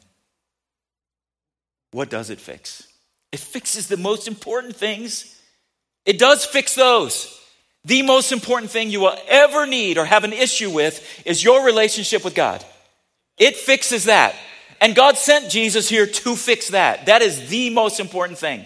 What 1.91 2.11
does 2.11 2.31
it 2.31 2.41
fix? 2.41 2.87
It 3.33 3.41
fixes 3.41 3.89
the 3.89 3.97
most 3.97 4.29
important 4.29 4.77
things. 4.77 5.39
It 6.07 6.19
does 6.19 6.45
fix 6.45 6.75
those. 6.75 7.35
The 7.85 8.03
most 8.03 8.33
important 8.33 8.71
thing 8.71 8.91
you 8.91 9.01
will 9.01 9.17
ever 9.29 9.67
need 9.67 9.99
or 9.99 10.05
have 10.05 10.25
an 10.25 10.33
issue 10.33 10.71
with 10.71 11.23
is 11.25 11.43
your 11.43 11.65
relationship 11.65 12.25
with 12.25 12.35
God. 12.35 12.65
It 13.39 13.57
fixes 13.57 14.05
that. 14.05 14.35
And 14.81 14.95
God 14.95 15.17
sent 15.17 15.51
Jesus 15.51 15.89
here 15.89 16.07
to 16.07 16.37
fix 16.37 16.69
that. 16.69 17.07
That 17.07 17.23
is 17.23 17.49
the 17.49 17.71
most 17.71 18.01
important 18.01 18.39
thing. 18.39 18.65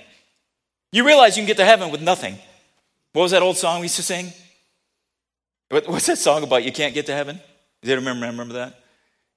You 0.92 1.06
realize 1.06 1.36
you 1.36 1.42
can 1.42 1.46
get 1.46 1.56
to 1.58 1.64
heaven 1.64 1.90
with 1.90 2.02
nothing. 2.02 2.36
What 3.12 3.22
was 3.22 3.30
that 3.30 3.42
old 3.42 3.56
song 3.56 3.80
we 3.80 3.84
used 3.84 3.96
to 3.96 4.02
sing? 4.02 4.32
What's 5.70 6.06
that 6.06 6.18
song 6.18 6.42
about? 6.42 6.64
You 6.64 6.72
can't 6.72 6.92
get 6.92 7.06
to 7.06 7.14
heaven? 7.14 7.40
Does 7.80 7.90
anyone 7.90 8.14
remember, 8.14 8.42
remember 8.42 8.54
that? 8.54 8.78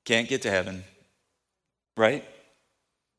Can't 0.03 0.27
get 0.27 0.41
to 0.41 0.51
heaven. 0.51 0.84
Right? 1.96 2.25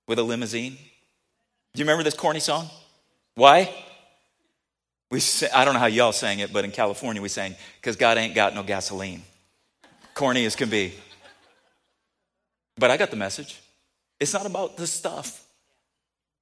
With 0.06 0.18
a 0.18 0.22
limousine. 0.22 0.72
Do 0.72 1.80
you 1.80 1.84
remember 1.84 2.02
this 2.02 2.14
corny 2.14 2.40
song? 2.40 2.68
Why? 3.34 3.75
We 5.10 5.20
say, 5.20 5.48
I 5.54 5.64
don't 5.64 5.75
know 5.75 5.80
how 5.80 5.86
y'all 5.86 6.12
sang 6.12 6.40
it, 6.40 6.52
but 6.52 6.64
in 6.64 6.72
California 6.72 7.22
we 7.22 7.28
sang, 7.28 7.54
because 7.80 7.96
God 7.96 8.18
ain't 8.18 8.34
got 8.34 8.54
no 8.54 8.62
gasoline. 8.62 9.22
Corny 10.14 10.44
as 10.46 10.56
can 10.56 10.68
be. 10.68 10.94
But 12.76 12.90
I 12.90 12.96
got 12.96 13.10
the 13.10 13.16
message. 13.16 13.60
It's 14.18 14.32
not 14.32 14.46
about 14.46 14.76
the 14.76 14.86
stuff. 14.86 15.44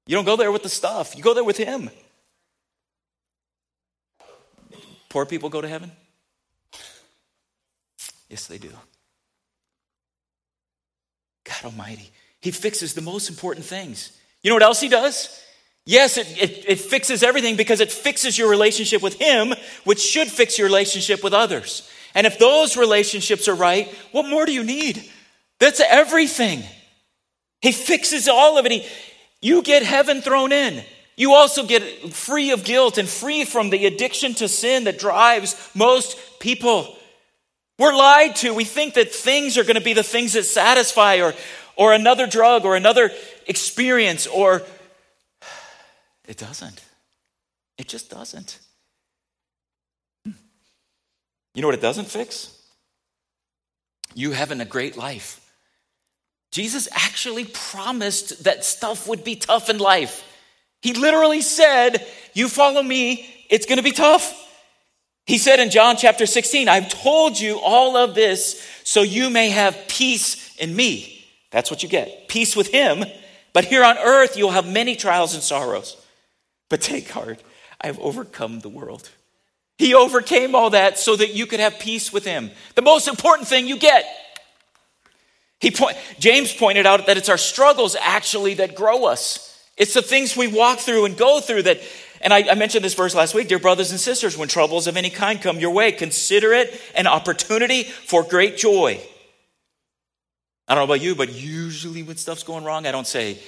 You 0.06 0.16
don't 0.16 0.24
go 0.24 0.36
there 0.36 0.52
with 0.52 0.62
the 0.62 0.68
stuff, 0.68 1.16
you 1.16 1.22
go 1.22 1.34
there 1.34 1.44
with 1.44 1.56
Him. 1.56 1.90
Poor 5.08 5.26
people 5.26 5.48
go 5.48 5.60
to 5.60 5.68
heaven? 5.68 5.92
Yes, 8.28 8.46
they 8.46 8.58
do. 8.58 8.70
God 11.44 11.64
Almighty. 11.66 12.10
He 12.40 12.50
fixes 12.50 12.94
the 12.94 13.00
most 13.00 13.28
important 13.28 13.64
things. 13.64 14.18
You 14.42 14.50
know 14.50 14.56
what 14.56 14.62
else 14.62 14.80
He 14.80 14.88
does? 14.88 15.43
Yes, 15.86 16.16
it, 16.16 16.26
it, 16.40 16.64
it, 16.66 16.80
fixes 16.80 17.22
everything 17.22 17.56
because 17.56 17.80
it 17.80 17.92
fixes 17.92 18.38
your 18.38 18.48
relationship 18.48 19.02
with 19.02 19.20
Him, 19.20 19.52
which 19.84 20.00
should 20.00 20.28
fix 20.28 20.58
your 20.58 20.66
relationship 20.66 21.22
with 21.22 21.34
others. 21.34 21.90
And 22.14 22.26
if 22.26 22.38
those 22.38 22.76
relationships 22.76 23.48
are 23.48 23.54
right, 23.54 23.92
what 24.12 24.26
more 24.26 24.46
do 24.46 24.52
you 24.52 24.64
need? 24.64 25.10
That's 25.58 25.80
everything. 25.80 26.62
He 27.60 27.72
fixes 27.72 28.28
all 28.28 28.56
of 28.56 28.64
it. 28.64 28.72
He, 28.72 28.86
you 29.42 29.62
get 29.62 29.82
heaven 29.82 30.22
thrown 30.22 30.52
in. 30.52 30.82
You 31.16 31.34
also 31.34 31.64
get 31.64 31.82
free 32.12 32.50
of 32.50 32.64
guilt 32.64 32.98
and 32.98 33.08
free 33.08 33.44
from 33.44 33.70
the 33.70 33.86
addiction 33.86 34.34
to 34.34 34.48
sin 34.48 34.84
that 34.84 34.98
drives 34.98 35.70
most 35.74 36.16
people. 36.40 36.96
We're 37.78 37.94
lied 37.94 38.36
to. 38.36 38.54
We 38.54 38.64
think 38.64 38.94
that 38.94 39.12
things 39.12 39.58
are 39.58 39.64
going 39.64 39.76
to 39.76 39.82
be 39.82 39.92
the 39.92 40.02
things 40.02 40.32
that 40.32 40.44
satisfy, 40.44 41.20
or, 41.20 41.34
or 41.76 41.92
another 41.92 42.26
drug, 42.26 42.64
or 42.64 42.74
another 42.74 43.10
experience, 43.46 44.26
or 44.26 44.62
it 46.26 46.36
doesn't. 46.38 46.82
It 47.78 47.88
just 47.88 48.10
doesn't. 48.10 48.58
You 51.54 51.62
know 51.62 51.68
what 51.68 51.74
it 51.74 51.80
doesn't 51.80 52.06
fix? 52.06 52.50
You 54.14 54.32
having 54.32 54.60
a 54.60 54.64
great 54.64 54.96
life. 54.96 55.40
Jesus 56.50 56.88
actually 56.92 57.44
promised 57.46 58.44
that 58.44 58.64
stuff 58.64 59.08
would 59.08 59.24
be 59.24 59.36
tough 59.36 59.70
in 59.70 59.78
life. 59.78 60.22
He 60.82 60.92
literally 60.92 61.40
said, 61.40 62.06
You 62.32 62.48
follow 62.48 62.82
me, 62.82 63.28
it's 63.50 63.66
to 63.66 63.82
be 63.82 63.92
tough. 63.92 64.40
He 65.26 65.38
said 65.38 65.58
in 65.58 65.70
John 65.70 65.96
chapter 65.96 66.26
16, 66.26 66.68
I've 66.68 66.90
told 66.90 67.40
you 67.40 67.58
all 67.58 67.96
of 67.96 68.14
this 68.14 68.62
so 68.84 69.02
you 69.02 69.30
may 69.30 69.48
have 69.50 69.88
peace 69.88 70.54
in 70.56 70.76
me. 70.76 71.26
That's 71.50 71.70
what 71.70 71.82
you 71.82 71.88
get 71.88 72.28
peace 72.28 72.54
with 72.54 72.68
Him. 72.68 73.04
But 73.52 73.64
here 73.64 73.84
on 73.84 73.96
earth, 73.96 74.36
you'll 74.36 74.50
have 74.50 74.66
many 74.66 74.96
trials 74.96 75.34
and 75.34 75.42
sorrows. 75.42 75.96
But 76.74 76.80
take 76.80 77.08
heart, 77.08 77.40
I 77.80 77.86
have 77.86 78.00
overcome 78.00 78.58
the 78.58 78.68
world. 78.68 79.08
He 79.78 79.94
overcame 79.94 80.56
all 80.56 80.70
that 80.70 80.98
so 80.98 81.14
that 81.14 81.32
you 81.32 81.46
could 81.46 81.60
have 81.60 81.78
peace 81.78 82.12
with 82.12 82.24
Him. 82.24 82.50
The 82.74 82.82
most 82.82 83.06
important 83.06 83.46
thing 83.46 83.68
you 83.68 83.78
get. 83.78 84.04
He 85.60 85.70
point, 85.70 85.96
James 86.18 86.52
pointed 86.52 86.84
out 86.84 87.06
that 87.06 87.16
it's 87.16 87.28
our 87.28 87.38
struggles 87.38 87.94
actually 87.94 88.54
that 88.54 88.74
grow 88.74 89.04
us. 89.04 89.56
It's 89.76 89.94
the 89.94 90.02
things 90.02 90.36
we 90.36 90.48
walk 90.48 90.80
through 90.80 91.04
and 91.04 91.16
go 91.16 91.38
through 91.38 91.62
that. 91.62 91.78
And 92.20 92.32
I, 92.32 92.50
I 92.50 92.54
mentioned 92.56 92.84
this 92.84 92.94
verse 92.94 93.14
last 93.14 93.36
week, 93.36 93.46
dear 93.46 93.60
brothers 93.60 93.92
and 93.92 94.00
sisters, 94.00 94.36
when 94.36 94.48
troubles 94.48 94.88
of 94.88 94.96
any 94.96 95.10
kind 95.10 95.40
come 95.40 95.60
your 95.60 95.70
way, 95.70 95.92
consider 95.92 96.52
it 96.54 96.74
an 96.96 97.06
opportunity 97.06 97.84
for 97.84 98.24
great 98.24 98.56
joy. 98.56 99.00
I 100.66 100.74
don't 100.74 100.88
know 100.88 100.92
about 100.92 101.04
you, 101.04 101.14
but 101.14 101.32
usually 101.32 102.02
when 102.02 102.16
stuff's 102.16 102.42
going 102.42 102.64
wrong, 102.64 102.84
I 102.84 102.90
don't 102.90 103.06
say, 103.06 103.38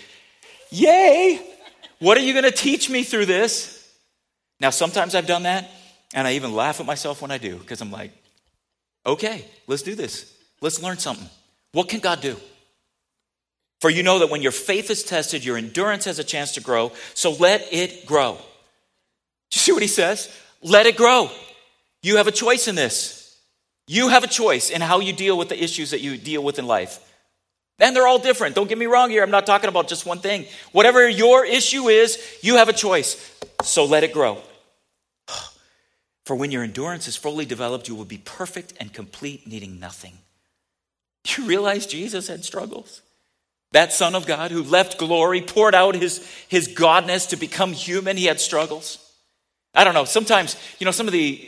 Yay! 0.70 1.54
What 1.98 2.18
are 2.18 2.22
you 2.22 2.32
going 2.32 2.44
to 2.44 2.50
teach 2.50 2.90
me 2.90 3.02
through 3.02 3.26
this? 3.26 3.72
Now, 4.60 4.70
sometimes 4.70 5.14
I've 5.14 5.26
done 5.26 5.44
that, 5.44 5.70
and 6.14 6.26
I 6.26 6.32
even 6.32 6.54
laugh 6.54 6.80
at 6.80 6.86
myself 6.86 7.22
when 7.22 7.30
I 7.30 7.38
do 7.38 7.56
because 7.56 7.80
I'm 7.80 7.90
like, 7.90 8.12
okay, 9.04 9.44
let's 9.66 9.82
do 9.82 9.94
this. 9.94 10.36
Let's 10.60 10.82
learn 10.82 10.98
something. 10.98 11.28
What 11.72 11.88
can 11.88 12.00
God 12.00 12.20
do? 12.20 12.36
For 13.80 13.90
you 13.90 14.02
know 14.02 14.20
that 14.20 14.30
when 14.30 14.42
your 14.42 14.52
faith 14.52 14.90
is 14.90 15.02
tested, 15.02 15.44
your 15.44 15.56
endurance 15.56 16.06
has 16.06 16.18
a 16.18 16.24
chance 16.24 16.52
to 16.52 16.60
grow, 16.60 16.92
so 17.14 17.32
let 17.32 17.72
it 17.72 18.06
grow. 18.06 18.38
You 19.52 19.58
see 19.58 19.72
what 19.72 19.82
he 19.82 19.88
says? 19.88 20.34
Let 20.62 20.86
it 20.86 20.96
grow. 20.96 21.30
You 22.02 22.16
have 22.16 22.26
a 22.26 22.32
choice 22.32 22.68
in 22.68 22.74
this. 22.74 23.38
You 23.86 24.08
have 24.08 24.24
a 24.24 24.28
choice 24.28 24.70
in 24.70 24.80
how 24.80 25.00
you 25.00 25.12
deal 25.12 25.38
with 25.38 25.48
the 25.48 25.62
issues 25.62 25.90
that 25.90 26.00
you 26.00 26.16
deal 26.16 26.42
with 26.42 26.58
in 26.58 26.66
life. 26.66 26.98
And 27.78 27.94
they're 27.94 28.06
all 28.06 28.18
different. 28.18 28.54
Don't 28.54 28.68
get 28.68 28.78
me 28.78 28.86
wrong 28.86 29.10
here. 29.10 29.22
I'm 29.22 29.30
not 29.30 29.46
talking 29.46 29.68
about 29.68 29.88
just 29.88 30.06
one 30.06 30.18
thing. 30.18 30.46
Whatever 30.72 31.08
your 31.08 31.44
issue 31.44 31.88
is, 31.88 32.18
you 32.42 32.56
have 32.56 32.68
a 32.68 32.72
choice. 32.72 33.38
So 33.62 33.84
let 33.84 34.02
it 34.02 34.12
grow. 34.12 34.38
For 36.24 36.34
when 36.34 36.50
your 36.50 36.62
endurance 36.62 37.06
is 37.06 37.16
fully 37.16 37.44
developed, 37.44 37.88
you 37.88 37.94
will 37.94 38.06
be 38.06 38.18
perfect 38.18 38.72
and 38.80 38.92
complete, 38.92 39.46
needing 39.46 39.78
nothing. 39.80 40.18
You 41.36 41.44
realize 41.44 41.86
Jesus 41.86 42.28
had 42.28 42.44
struggles? 42.44 43.02
That 43.72 43.92
Son 43.92 44.14
of 44.14 44.26
God 44.26 44.52
who 44.52 44.62
left 44.62 44.96
glory, 44.96 45.42
poured 45.42 45.74
out 45.74 45.96
his, 45.96 46.24
his 46.48 46.68
godness 46.68 47.30
to 47.30 47.36
become 47.36 47.72
human, 47.72 48.16
he 48.16 48.26
had 48.26 48.40
struggles. 48.40 48.98
I 49.74 49.82
don't 49.82 49.92
know. 49.92 50.04
Sometimes, 50.04 50.56
you 50.78 50.84
know, 50.84 50.92
some 50.92 51.08
of 51.08 51.12
the 51.12 51.46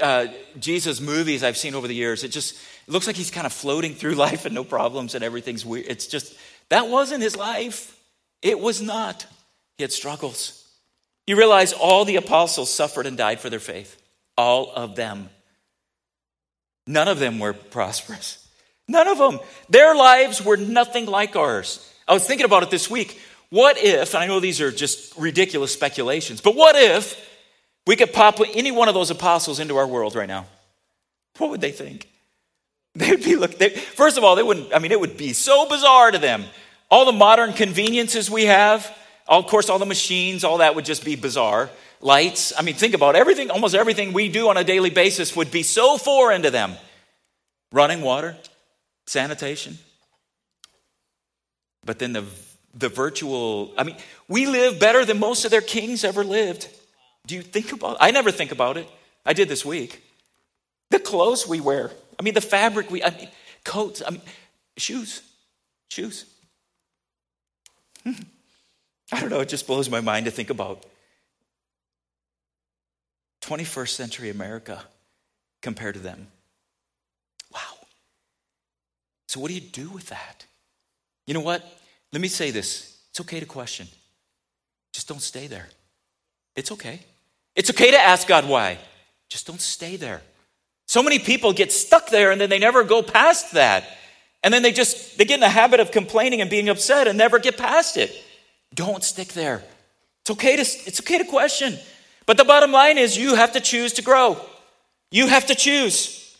uh, 0.00 0.26
Jesus 0.58 1.00
movies 1.00 1.42
I've 1.42 1.56
seen 1.56 1.74
over 1.74 1.86
the 1.86 1.94
years, 1.94 2.24
it 2.24 2.28
just 2.28 2.54
it 2.90 2.92
looks 2.92 3.06
like 3.06 3.16
he's 3.16 3.30
kind 3.30 3.46
of 3.46 3.52
floating 3.52 3.94
through 3.94 4.14
life 4.16 4.46
and 4.46 4.54
no 4.54 4.64
problems 4.64 5.14
and 5.14 5.22
everything's 5.22 5.64
weird. 5.64 5.86
It's 5.88 6.06
just, 6.06 6.36
that 6.70 6.88
wasn't 6.88 7.22
his 7.22 7.36
life. 7.36 7.96
It 8.42 8.58
was 8.58 8.82
not. 8.82 9.26
He 9.78 9.84
had 9.84 9.92
struggles. 9.92 10.56
You 11.26 11.36
realize 11.36 11.72
all 11.72 12.04
the 12.04 12.16
apostles 12.16 12.68
suffered 12.72 13.06
and 13.06 13.16
died 13.16 13.38
for 13.38 13.48
their 13.48 13.60
faith. 13.60 14.00
All 14.36 14.72
of 14.72 14.96
them. 14.96 15.30
None 16.86 17.06
of 17.06 17.20
them 17.20 17.38
were 17.38 17.52
prosperous. 17.52 18.44
None 18.88 19.06
of 19.06 19.18
them. 19.18 19.38
Their 19.68 19.94
lives 19.94 20.44
were 20.44 20.56
nothing 20.56 21.06
like 21.06 21.36
ours. 21.36 21.88
I 22.08 22.12
was 22.14 22.26
thinking 22.26 22.46
about 22.46 22.64
it 22.64 22.70
this 22.70 22.90
week. 22.90 23.20
What 23.50 23.78
if, 23.78 24.14
and 24.14 24.24
I 24.24 24.26
know 24.26 24.40
these 24.40 24.60
are 24.60 24.72
just 24.72 25.16
ridiculous 25.16 25.72
speculations, 25.72 26.40
but 26.40 26.56
what 26.56 26.74
if 26.74 27.29
we 27.86 27.96
could 27.96 28.12
pop 28.12 28.40
any 28.54 28.70
one 28.70 28.88
of 28.88 28.94
those 28.94 29.10
apostles 29.10 29.60
into 29.60 29.76
our 29.76 29.86
world 29.86 30.14
right 30.14 30.28
now? 30.28 30.46
What 31.38 31.50
would 31.50 31.60
they 31.60 31.72
think? 31.72 32.08
They'd 32.94 33.22
be 33.22 33.36
look. 33.36 33.58
They, 33.58 33.70
first 33.70 34.18
of 34.18 34.24
all, 34.24 34.36
they 34.36 34.42
wouldn't. 34.42 34.74
I 34.74 34.78
mean, 34.78 34.92
it 34.92 35.00
would 35.00 35.16
be 35.16 35.32
so 35.32 35.68
bizarre 35.68 36.10
to 36.10 36.18
them. 36.18 36.44
All 36.90 37.04
the 37.04 37.12
modern 37.12 37.52
conveniences 37.52 38.28
we 38.30 38.46
have, 38.46 38.96
all, 39.28 39.38
of 39.38 39.46
course, 39.46 39.68
all 39.68 39.78
the 39.78 39.86
machines, 39.86 40.42
all 40.42 40.58
that 40.58 40.74
would 40.74 40.84
just 40.84 41.04
be 41.04 41.14
bizarre. 41.14 41.70
Lights. 42.00 42.52
I 42.58 42.62
mean, 42.62 42.74
think 42.74 42.94
about 42.94 43.14
everything. 43.14 43.50
Almost 43.50 43.74
everything 43.74 44.12
we 44.12 44.28
do 44.28 44.48
on 44.48 44.56
a 44.56 44.64
daily 44.64 44.90
basis 44.90 45.36
would 45.36 45.50
be 45.50 45.62
so 45.62 45.98
foreign 45.98 46.42
to 46.42 46.50
them. 46.50 46.74
Running 47.72 48.00
water, 48.02 48.36
sanitation. 49.06 49.78
But 51.84 52.00
then 52.00 52.12
the 52.12 52.24
the 52.74 52.88
virtual. 52.88 53.72
I 53.78 53.84
mean, 53.84 53.96
we 54.28 54.46
live 54.46 54.80
better 54.80 55.04
than 55.04 55.18
most 55.20 55.44
of 55.44 55.50
their 55.50 55.60
kings 55.60 56.04
ever 56.04 56.24
lived. 56.24 56.68
Do 57.30 57.36
you 57.36 57.42
think 57.42 57.70
about? 57.70 57.96
I 58.00 58.10
never 58.10 58.32
think 58.32 58.50
about 58.50 58.76
it. 58.76 58.88
I 59.24 59.34
did 59.34 59.48
this 59.48 59.64
week. 59.64 60.02
The 60.90 60.98
clothes 60.98 61.46
we 61.46 61.60
wear. 61.60 61.92
I 62.18 62.24
mean, 62.24 62.34
the 62.34 62.40
fabric 62.40 62.90
we, 62.90 63.04
I 63.04 63.10
mean, 63.10 63.28
coats, 63.62 64.02
I 64.04 64.10
mean, 64.10 64.20
shoes, 64.76 65.22
shoes. 65.90 66.24
I 68.04 69.20
don't 69.20 69.30
know, 69.30 69.38
it 69.38 69.48
just 69.48 69.68
blows 69.68 69.88
my 69.88 70.00
mind 70.00 70.24
to 70.24 70.32
think 70.32 70.50
about 70.50 70.84
21st 73.42 73.90
century 73.90 74.30
America 74.30 74.82
compared 75.62 75.94
to 75.94 76.00
them. 76.00 76.26
Wow. 77.54 77.60
So, 79.28 79.38
what 79.38 79.46
do 79.46 79.54
you 79.54 79.60
do 79.60 79.88
with 79.88 80.08
that? 80.08 80.46
You 81.28 81.34
know 81.34 81.42
what? 81.42 81.62
Let 82.12 82.20
me 82.20 82.26
say 82.26 82.50
this 82.50 82.98
it's 83.10 83.20
okay 83.20 83.38
to 83.38 83.46
question, 83.46 83.86
just 84.92 85.06
don't 85.06 85.22
stay 85.22 85.46
there. 85.46 85.68
It's 86.56 86.72
okay. 86.72 86.98
It's 87.60 87.68
okay 87.68 87.90
to 87.90 88.00
ask 88.00 88.26
God 88.26 88.48
why, 88.48 88.78
just 89.28 89.46
don't 89.46 89.60
stay 89.60 89.96
there. 89.96 90.22
So 90.88 91.02
many 91.02 91.18
people 91.18 91.52
get 91.52 91.70
stuck 91.70 92.08
there 92.08 92.30
and 92.30 92.40
then 92.40 92.48
they 92.48 92.58
never 92.58 92.84
go 92.84 93.02
past 93.02 93.52
that. 93.52 93.84
And 94.42 94.54
then 94.54 94.62
they 94.62 94.72
just 94.72 95.18
they 95.18 95.26
get 95.26 95.34
in 95.34 95.40
the 95.40 95.50
habit 95.50 95.78
of 95.78 95.90
complaining 95.90 96.40
and 96.40 96.48
being 96.48 96.70
upset 96.70 97.06
and 97.06 97.18
never 97.18 97.38
get 97.38 97.58
past 97.58 97.98
it. 97.98 98.10
Don't 98.74 99.04
stick 99.04 99.28
there. 99.34 99.62
It's 100.22 100.30
okay 100.30 100.56
to 100.56 100.62
it's 100.62 101.00
okay 101.00 101.18
to 101.18 101.24
question. 101.26 101.78
But 102.24 102.38
the 102.38 102.46
bottom 102.46 102.72
line 102.72 102.96
is 102.96 103.18
you 103.18 103.34
have 103.34 103.52
to 103.52 103.60
choose 103.60 103.92
to 103.92 104.02
grow. 104.02 104.40
You 105.10 105.26
have 105.26 105.44
to 105.48 105.54
choose. 105.54 106.34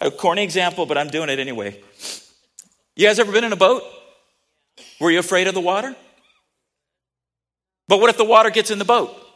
A 0.00 0.10
corny 0.10 0.42
example, 0.42 0.86
but 0.86 0.96
I'm 0.96 1.08
doing 1.08 1.28
it 1.28 1.38
anyway. 1.38 1.78
You 2.96 3.06
guys 3.06 3.18
ever 3.18 3.30
been 3.30 3.44
in 3.44 3.52
a 3.52 3.56
boat? 3.56 3.82
Were 5.00 5.10
you 5.10 5.18
afraid 5.18 5.48
of 5.48 5.54
the 5.54 5.60
water? 5.60 5.94
But 7.88 8.00
what 8.00 8.08
if 8.08 8.16
the 8.16 8.24
water 8.24 8.48
gets 8.48 8.70
in 8.70 8.78
the 8.78 8.86
boat? 8.86 9.26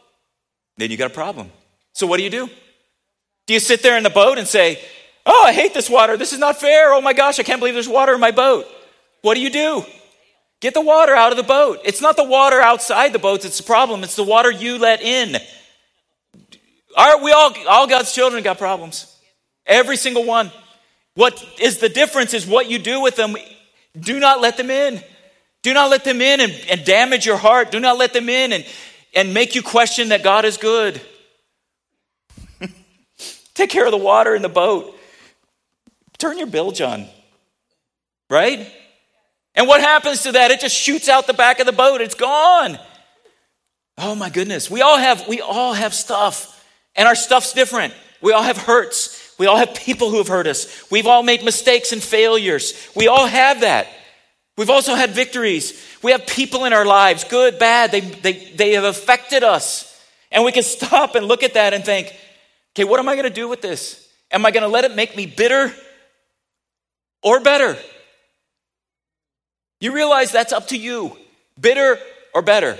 Then 0.77 0.91
you 0.91 0.97
got 0.97 1.11
a 1.11 1.13
problem. 1.13 1.51
So 1.93 2.07
what 2.07 2.17
do 2.17 2.23
you 2.23 2.29
do? 2.29 2.49
Do 3.47 3.53
you 3.53 3.59
sit 3.59 3.83
there 3.83 3.97
in 3.97 4.03
the 4.03 4.09
boat 4.09 4.37
and 4.37 4.47
say, 4.47 4.79
Oh, 5.25 5.43
I 5.45 5.53
hate 5.53 5.73
this 5.73 5.89
water. 5.89 6.17
This 6.17 6.33
is 6.33 6.39
not 6.39 6.59
fair. 6.59 6.91
Oh 6.93 7.01
my 7.01 7.13
gosh, 7.13 7.39
I 7.39 7.43
can't 7.43 7.59
believe 7.59 7.73
there's 7.73 7.87
water 7.87 8.13
in 8.13 8.19
my 8.19 8.31
boat. 8.31 8.65
What 9.21 9.35
do 9.35 9.41
you 9.41 9.49
do? 9.49 9.85
Get 10.59 10.73
the 10.73 10.81
water 10.81 11.13
out 11.13 11.31
of 11.31 11.37
the 11.37 11.43
boat. 11.43 11.79
It's 11.85 12.01
not 12.01 12.17
the 12.17 12.23
water 12.23 12.59
outside 12.59 13.13
the 13.13 13.19
boat 13.19 13.41
that's 13.41 13.57
the 13.57 13.63
problem, 13.63 14.03
it's 14.03 14.15
the 14.15 14.23
water 14.23 14.51
you 14.51 14.77
let 14.77 15.01
in. 15.01 15.37
Aren't 16.95 17.23
we 17.23 17.31
all, 17.31 17.53
all 17.67 17.87
God's 17.87 18.13
children 18.13 18.43
got 18.43 18.57
problems? 18.57 19.17
Every 19.65 19.97
single 19.97 20.25
one. 20.25 20.51
What 21.15 21.43
is 21.59 21.79
the 21.79 21.89
difference 21.89 22.33
is 22.33 22.45
what 22.45 22.69
you 22.69 22.79
do 22.79 23.01
with 23.01 23.15
them. 23.15 23.35
Do 23.99 24.19
not 24.19 24.41
let 24.41 24.57
them 24.57 24.69
in. 24.69 25.01
Do 25.63 25.73
not 25.73 25.89
let 25.89 26.03
them 26.03 26.21
in 26.21 26.41
and, 26.41 26.53
and 26.69 26.85
damage 26.85 27.25
your 27.25 27.37
heart. 27.37 27.71
Do 27.71 27.79
not 27.79 27.97
let 27.97 28.13
them 28.13 28.29
in 28.29 28.53
and, 28.53 28.65
and 29.13 29.33
make 29.33 29.55
you 29.55 29.61
question 29.61 30.09
that 30.09 30.23
God 30.23 30.45
is 30.45 30.57
good. 30.57 31.01
Take 33.53 33.69
care 33.69 33.85
of 33.85 33.91
the 33.91 33.97
water 33.97 34.35
in 34.35 34.41
the 34.41 34.49
boat. 34.49 34.97
Turn 36.17 36.37
your 36.37 36.47
bilge 36.47 36.81
on. 36.81 37.05
Right? 38.29 38.71
And 39.55 39.67
what 39.67 39.81
happens 39.81 40.23
to 40.23 40.31
that? 40.33 40.51
It 40.51 40.59
just 40.59 40.75
shoots 40.75 41.09
out 41.09 41.27
the 41.27 41.33
back 41.33 41.59
of 41.59 41.65
the 41.65 41.71
boat. 41.71 42.01
It's 42.01 42.15
gone. 42.15 42.79
Oh 43.97 44.15
my 44.15 44.29
goodness. 44.29 44.71
We 44.71 44.81
all 44.81 44.97
have 44.97 45.27
we 45.27 45.41
all 45.41 45.73
have 45.73 45.93
stuff. 45.93 46.49
And 46.95 47.07
our 47.07 47.15
stuff's 47.15 47.53
different. 47.53 47.93
We 48.21 48.33
all 48.33 48.43
have 48.43 48.57
hurts. 48.57 49.35
We 49.37 49.47
all 49.47 49.57
have 49.57 49.75
people 49.75 50.09
who 50.09 50.17
have 50.17 50.27
hurt 50.27 50.47
us. 50.47 50.89
We've 50.89 51.07
all 51.07 51.23
made 51.23 51.43
mistakes 51.43 51.91
and 51.91 52.01
failures. 52.01 52.89
We 52.95 53.07
all 53.07 53.27
have 53.27 53.61
that. 53.61 53.87
We've 54.57 54.69
also 54.69 54.93
had 54.93 55.11
victories. 55.11 55.81
We 56.03 56.11
have 56.11 56.27
people 56.27 56.65
in 56.65 56.73
our 56.73 56.85
lives, 56.85 57.23
good, 57.23 57.57
bad, 57.57 57.91
they, 57.91 58.01
they, 58.01 58.51
they 58.55 58.73
have 58.73 58.83
affected 58.83 59.43
us. 59.43 59.89
And 60.31 60.43
we 60.43 60.51
can 60.51 60.63
stop 60.77 61.15
and 61.15 61.27
look 61.27 61.43
at 61.43 61.55
that 61.55 61.73
and 61.73 61.83
think, 61.83 62.07
okay, 62.75 62.83
what 62.83 62.99
am 62.99 63.09
I 63.09 63.15
going 63.15 63.27
to 63.27 63.33
do 63.33 63.47
with 63.47 63.61
this? 63.61 64.07
Am 64.31 64.45
I 64.45 64.51
going 64.51 64.63
to 64.63 64.69
let 64.69 64.83
it 64.83 64.95
make 64.95 65.15
me 65.15 65.25
bitter 65.25 65.73
or 67.21 67.39
better? 67.39 67.77
You 69.79 69.93
realize 69.93 70.31
that's 70.31 70.53
up 70.53 70.69
to 70.69 70.77
you 70.77 71.17
bitter 71.59 71.97
or 72.33 72.41
better. 72.41 72.77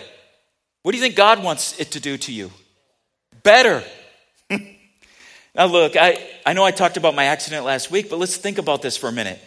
What 0.84 0.92
do 0.92 0.98
you 0.98 1.04
think 1.04 1.16
God 1.16 1.44
wants 1.44 1.80
it 1.80 1.92
to 1.92 2.00
do 2.00 2.18
to 2.18 2.32
you? 2.32 2.52
Better. 3.44 3.84
now, 4.50 5.66
look, 5.66 5.96
I, 5.96 6.18
I 6.46 6.54
know 6.54 6.64
I 6.64 6.72
talked 6.72 6.98
about 6.98 7.16
my 7.16 7.26
accident 7.26 7.66
last 7.66 7.92
week, 7.92 8.10
but 8.10 8.20
let's 8.20 8.38
think 8.38 8.58
about 8.58 8.82
this 8.82 8.98
for 8.98 9.10
a 9.10 9.12
minute. 9.12 9.40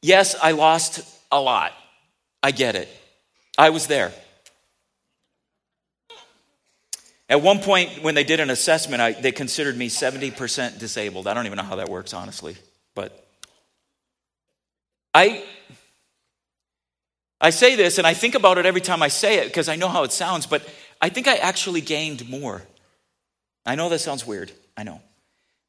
Yes, 0.00 0.34
I 0.42 0.52
lost 0.52 1.00
a 1.32 1.40
lot. 1.40 1.72
I 2.42 2.52
get 2.52 2.76
it. 2.76 2.88
I 3.58 3.70
was 3.70 3.86
there. 3.88 4.12
At 7.28 7.40
one 7.40 7.60
point, 7.60 8.02
when 8.02 8.14
they 8.14 8.24
did 8.24 8.40
an 8.40 8.50
assessment, 8.50 9.00
I, 9.00 9.12
they 9.12 9.32
considered 9.32 9.76
me 9.76 9.88
70% 9.88 10.78
disabled. 10.78 11.26
I 11.26 11.34
don't 11.34 11.46
even 11.46 11.56
know 11.56 11.62
how 11.62 11.76
that 11.76 11.88
works, 11.88 12.12
honestly. 12.12 12.56
But 12.94 13.26
I, 15.14 15.42
I 17.40 17.50
say 17.50 17.74
this, 17.74 17.96
and 17.96 18.06
I 18.06 18.12
think 18.12 18.34
about 18.34 18.58
it 18.58 18.66
every 18.66 18.82
time 18.82 19.02
I 19.02 19.08
say 19.08 19.38
it 19.38 19.46
because 19.46 19.68
I 19.68 19.76
know 19.76 19.88
how 19.88 20.02
it 20.02 20.12
sounds, 20.12 20.46
but 20.46 20.62
I 21.00 21.08
think 21.08 21.26
I 21.26 21.36
actually 21.36 21.80
gained 21.80 22.28
more. 22.28 22.62
I 23.64 23.76
know 23.76 23.88
that 23.88 24.00
sounds 24.00 24.26
weird. 24.26 24.52
I 24.76 24.82
know. 24.82 25.00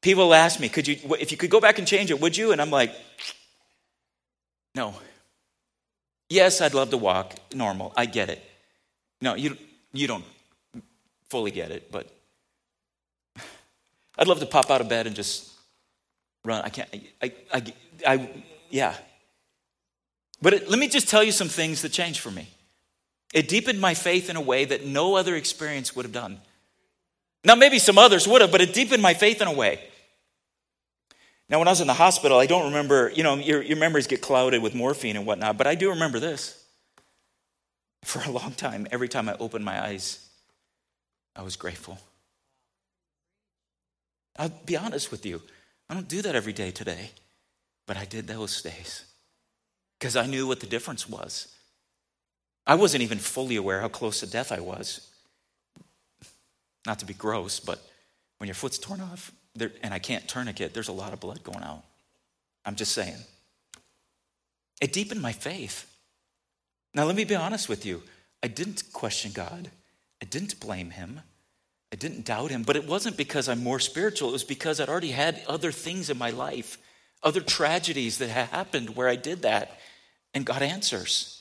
People 0.02 0.34
ask 0.34 0.60
me, 0.60 0.68
could 0.68 0.86
you, 0.86 0.98
if 1.18 1.32
you 1.32 1.38
could 1.38 1.50
go 1.50 1.62
back 1.62 1.80
and 1.80 1.88
change 1.88 2.12
it, 2.12 2.20
would 2.20 2.36
you? 2.36 2.52
And 2.52 2.62
I'm 2.62 2.72
like, 2.72 2.94
no. 4.76 4.96
Yes, 6.34 6.62
I'd 6.62 6.74
love 6.74 6.90
to 6.90 6.98
walk 6.98 7.36
normal. 7.54 7.94
I 7.96 8.08
get 8.08 8.28
it. 8.32 8.44
No, 9.22 9.36
you, 9.36 9.56
you 9.92 10.08
don't 10.08 10.26
fully 11.30 11.52
get 11.52 11.70
it, 11.70 11.92
but 11.92 12.12
I'd 14.18 14.28
love 14.28 14.40
to 14.40 14.48
pop 14.48 14.72
out 14.72 14.82
of 14.82 14.90
bed 14.90 15.06
and 15.06 15.16
just 15.16 15.52
run. 16.44 16.64
I 16.66 16.70
can't, 16.70 16.90
I, 17.22 17.32
I, 17.54 17.74
I 18.08 18.30
yeah. 18.72 18.96
But 20.42 20.54
it, 20.54 20.70
let 20.72 20.80
me 20.80 20.88
just 20.88 21.08
tell 21.08 21.24
you 21.24 21.32
some 21.32 21.50
things 21.50 21.84
that 21.84 21.92
changed 21.92 22.20
for 22.20 22.32
me. 22.32 22.50
It 23.32 23.48
deepened 23.48 23.80
my 23.80 23.94
faith 23.94 24.28
in 24.28 24.36
a 24.36 24.42
way 24.42 24.66
that 24.66 24.88
no 24.88 25.14
other 25.14 25.36
experience 25.36 25.96
would 25.96 26.04
have 26.04 26.14
done. 26.14 26.40
Now, 27.44 27.54
maybe 27.54 27.78
some 27.78 28.00
others 28.00 28.28
would 28.28 28.42
have, 28.42 28.52
but 28.52 28.60
it 28.60 28.74
deepened 28.74 29.04
my 29.04 29.14
faith 29.14 29.40
in 29.40 29.48
a 29.48 29.54
way. 29.54 29.82
Now, 31.50 31.60
when 31.60 31.68
I 31.68 31.72
was 31.72 31.82
in 31.82 31.88
the 31.88 31.94
hospital, 31.94 32.40
I 32.40 32.46
don't 32.46 32.66
remember, 32.66 33.12
you 33.14 33.24
know, 33.24 33.36
your, 33.36 33.62
your 33.62 33.78
memories 33.78 34.08
get 34.08 34.22
clouded 34.22 34.62
with 34.62 34.74
morphine 34.74 35.16
and 35.16 35.26
whatnot, 35.26 35.58
but 35.58 35.68
I 35.68 35.76
do 35.76 35.90
remember 35.90 36.20
this. 36.20 36.64
For 38.04 38.22
a 38.24 38.32
long 38.32 38.52
time, 38.54 38.88
every 38.92 39.08
time 39.08 39.30
I 39.30 39.36
opened 39.40 39.64
my 39.64 39.82
eyes, 39.82 40.28
I 41.36 41.42
was 41.42 41.56
grateful. 41.56 42.00
I'll 44.38 44.50
be 44.66 44.76
honest 44.76 45.12
with 45.12 45.26
you, 45.26 45.42
I 45.90 45.94
don't 45.94 46.08
do 46.08 46.22
that 46.22 46.36
every 46.36 46.54
day 46.54 46.72
today, 46.72 47.12
but 47.86 47.98
I 47.98 48.06
did 48.06 48.28
those 48.28 48.62
days 48.62 49.06
because 50.00 50.16
I 50.16 50.26
knew 50.26 50.48
what 50.48 50.60
the 50.60 50.66
difference 50.66 51.08
was. 51.08 51.54
I 52.66 52.76
wasn't 52.76 53.04
even 53.04 53.20
fully 53.20 53.58
aware 53.58 53.82
how 53.82 53.90
close 53.90 54.22
to 54.22 54.28
death 54.28 54.52
I 54.52 54.60
was. 54.60 55.10
Not 56.86 57.00
to 57.00 57.06
be 57.06 57.14
gross, 57.14 57.60
but 57.60 57.80
when 58.38 58.48
your 58.48 58.56
foot's 58.56 58.78
torn 58.78 59.02
off, 59.02 59.32
there, 59.56 59.72
and 59.82 59.94
I 59.94 60.00
can't 60.00 60.28
tourniquet, 60.28 60.74
there's 60.74 60.88
a 60.88 60.94
lot 60.94 61.14
of 61.14 61.20
blood 61.20 61.44
going 61.44 61.64
out. 61.64 61.84
I'm 62.66 62.76
just 62.76 62.94
saying. 62.94 63.18
It 64.82 64.94
deepened 64.94 65.22
my 65.22 65.32
faith. 65.32 65.90
Now, 66.94 67.06
let 67.06 67.16
me 67.16 67.24
be 67.24 67.36
honest 67.36 67.70
with 67.70 67.86
you. 67.86 68.04
I 68.42 68.48
didn't 68.48 68.84
question 68.92 69.32
God, 69.32 69.70
I 70.22 70.26
didn't 70.26 70.60
blame 70.60 70.90
Him, 70.90 71.22
I 71.92 71.96
didn't 71.96 72.26
doubt 72.26 72.52
Him, 72.52 72.64
but 72.64 72.76
it 72.76 72.88
wasn't 72.88 73.18
because 73.18 73.48
I'm 73.48 73.64
more 73.64 73.80
spiritual. 73.80 74.30
It 74.30 74.34
was 74.34 74.44
because 74.44 74.80
I'd 74.80 74.90
already 74.90 75.12
had 75.12 75.42
other 75.48 75.72
things 75.72 76.10
in 76.10 76.18
my 76.18 76.32
life, 76.32 76.78
other 77.22 77.40
tragedies 77.40 78.18
that 78.18 78.30
happened 78.30 78.96
where 78.96 79.08
I 79.08 79.16
did 79.16 79.44
that, 79.44 79.80
and 80.34 80.46
God 80.46 80.62
answers. 80.62 81.40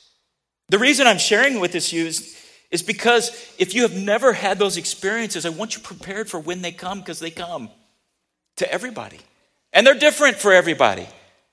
The 0.68 0.78
reason 0.78 1.06
I'm 1.06 1.18
sharing 1.18 1.58
with 1.58 1.72
this 1.72 1.92
is, 1.92 2.38
is 2.70 2.82
because 2.82 3.30
if 3.58 3.74
you 3.74 3.82
have 3.82 3.96
never 3.96 4.32
had 4.32 4.58
those 4.58 4.76
experiences, 4.76 5.44
I 5.44 5.50
want 5.50 5.74
you 5.74 5.82
prepared 5.82 6.30
for 6.30 6.38
when 6.38 6.62
they 6.62 6.72
come 6.72 7.00
because 7.00 7.18
they 7.18 7.30
come 7.30 7.70
to 8.56 8.70
everybody. 8.72 9.20
And 9.72 9.86
they're 9.86 9.98
different 9.98 10.36
for 10.36 10.52
everybody. 10.52 11.06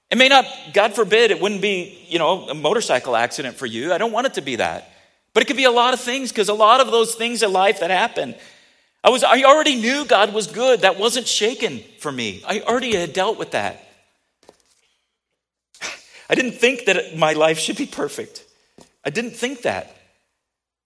It 0.09 0.17
may 0.17 0.27
not, 0.27 0.45
God 0.73 0.95
forbid, 0.95 1.31
it 1.31 1.39
wouldn't 1.39 1.61
be, 1.61 2.05
you 2.07 2.19
know, 2.19 2.49
a 2.49 2.53
motorcycle 2.53 3.15
accident 3.15 3.55
for 3.55 3.65
you. 3.65 3.93
I 3.93 3.97
don't 3.97 4.11
want 4.11 4.27
it 4.27 4.33
to 4.35 4.41
be 4.41 4.55
that. 4.57 4.91
But 5.33 5.43
it 5.43 5.45
could 5.45 5.57
be 5.57 5.65
a 5.65 5.71
lot 5.71 5.93
of 5.93 5.99
things 5.99 6.31
because 6.31 6.49
a 6.49 6.53
lot 6.53 6.81
of 6.81 6.91
those 6.91 7.15
things 7.15 7.43
in 7.43 7.53
life 7.53 7.79
that 7.81 7.91
happen. 7.91 8.35
I 9.03 9.09
was 9.09 9.23
I 9.23 9.43
already 9.43 9.75
knew 9.75 10.05
God 10.05 10.33
was 10.33 10.47
good. 10.47 10.81
That 10.81 10.99
wasn't 10.99 11.27
shaken 11.27 11.79
for 11.99 12.11
me. 12.11 12.43
I 12.47 12.61
already 12.61 12.95
had 12.95 13.13
dealt 13.13 13.37
with 13.37 13.51
that. 13.51 13.85
I 16.29 16.35
didn't 16.35 16.53
think 16.53 16.85
that 16.85 17.17
my 17.17 17.33
life 17.33 17.59
should 17.59 17.77
be 17.77 17.85
perfect. 17.85 18.43
I 19.05 19.09
didn't 19.09 19.31
think 19.31 19.61
that. 19.61 19.95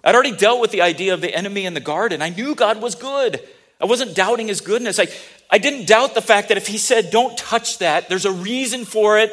I'd 0.03 0.15
already 0.15 0.35
dealt 0.35 0.61
with 0.61 0.71
the 0.71 0.81
idea 0.81 1.13
of 1.13 1.21
the 1.21 1.33
enemy 1.33 1.65
in 1.65 1.73
the 1.73 1.79
garden. 1.79 2.21
I 2.21 2.29
knew 2.29 2.55
God 2.55 2.81
was 2.81 2.95
good. 2.95 3.41
I 3.83 3.85
wasn't 3.85 4.15
doubting 4.15 4.47
his 4.47 4.61
goodness. 4.61 4.97
I, 4.97 5.07
I 5.49 5.57
didn't 5.57 5.87
doubt 5.87 6.15
the 6.15 6.21
fact 6.21 6.47
that 6.47 6.57
if 6.57 6.67
he 6.67 6.77
said, 6.77 7.11
don't 7.11 7.37
touch 7.37 7.79
that, 7.79 8.07
there's 8.07 8.23
a 8.23 8.31
reason 8.31 8.85
for 8.85 9.19
it, 9.19 9.29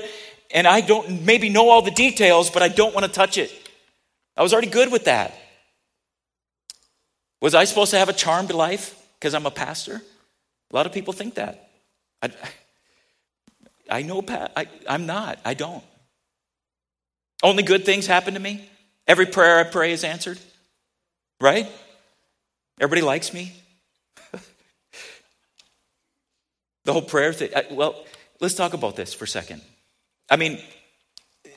and 0.50 0.66
I 0.66 0.80
don't 0.80 1.24
maybe 1.24 1.48
know 1.48 1.70
all 1.70 1.82
the 1.82 1.92
details, 1.92 2.50
but 2.50 2.60
I 2.60 2.66
don't 2.66 2.92
want 2.92 3.06
to 3.06 3.12
touch 3.12 3.38
it. 3.38 3.52
I 4.36 4.42
was 4.42 4.52
already 4.52 4.66
good 4.66 4.90
with 4.90 5.04
that. 5.04 5.38
Was 7.40 7.54
I 7.54 7.62
supposed 7.62 7.92
to 7.92 7.98
have 7.98 8.08
a 8.08 8.12
charmed 8.12 8.50
life 8.50 9.00
because 9.20 9.34
I'm 9.34 9.46
a 9.46 9.52
pastor? 9.52 10.02
A 10.72 10.76
lot 10.76 10.84
of 10.84 10.92
people 10.92 11.12
think 11.12 11.36
that. 11.36 11.70
I, 12.20 12.30
I 13.88 14.02
know, 14.02 14.20
I, 14.28 14.66
I'm 14.88 15.06
not. 15.06 15.38
I 15.44 15.54
don't. 15.54 15.84
Only 17.40 17.62
good 17.62 17.84
things 17.84 18.08
happen 18.08 18.34
to 18.34 18.40
me. 18.40 18.68
Every 19.06 19.26
prayer 19.26 19.60
I 19.60 19.62
pray 19.62 19.92
is 19.92 20.02
answered. 20.02 20.40
Right? 21.40 21.68
Everybody 22.80 23.02
likes 23.02 23.32
me? 23.32 23.52
The 26.84 26.92
whole 26.92 27.02
prayer 27.02 27.32
thing. 27.32 27.50
Well, 27.70 28.04
let's 28.40 28.54
talk 28.54 28.74
about 28.74 28.96
this 28.96 29.14
for 29.14 29.24
a 29.24 29.28
second. 29.28 29.62
I 30.28 30.36
mean, 30.36 30.60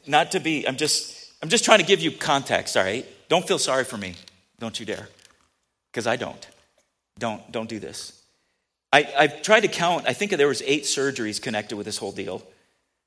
not 0.08 0.32
to 0.32 0.40
be, 0.40 0.68
I'm 0.68 0.78
just, 0.78 1.32
I'm 1.42 1.50
just 1.50 1.66
trying 1.66 1.80
to 1.80 1.86
give 1.86 2.02
you 2.02 2.12
context, 2.12 2.76
all 2.76 2.84
right? 2.84 3.06
Don't 3.30 3.48
feel 3.48 3.60
sorry 3.60 3.84
for 3.84 3.98
me. 3.98 4.16
Don't 4.60 4.80
you 4.80 4.86
dare. 4.86 5.10
Because 5.92 6.08
I 6.08 6.16
don't. 6.16 6.48
Don't, 7.20 7.52
don't 7.52 7.70
do 7.70 7.80
this. 7.80 8.22
I, 8.92 9.12
I've 9.18 9.42
tried 9.42 9.62
to 9.62 9.68
count, 9.68 10.06
I 10.08 10.14
think 10.14 10.32
there 10.32 10.48
was 10.48 10.62
eight 10.66 10.84
surgeries 10.84 11.42
connected 11.42 11.76
with 11.76 11.86
this 11.86 11.98
whole 11.98 12.12
deal. 12.12 12.44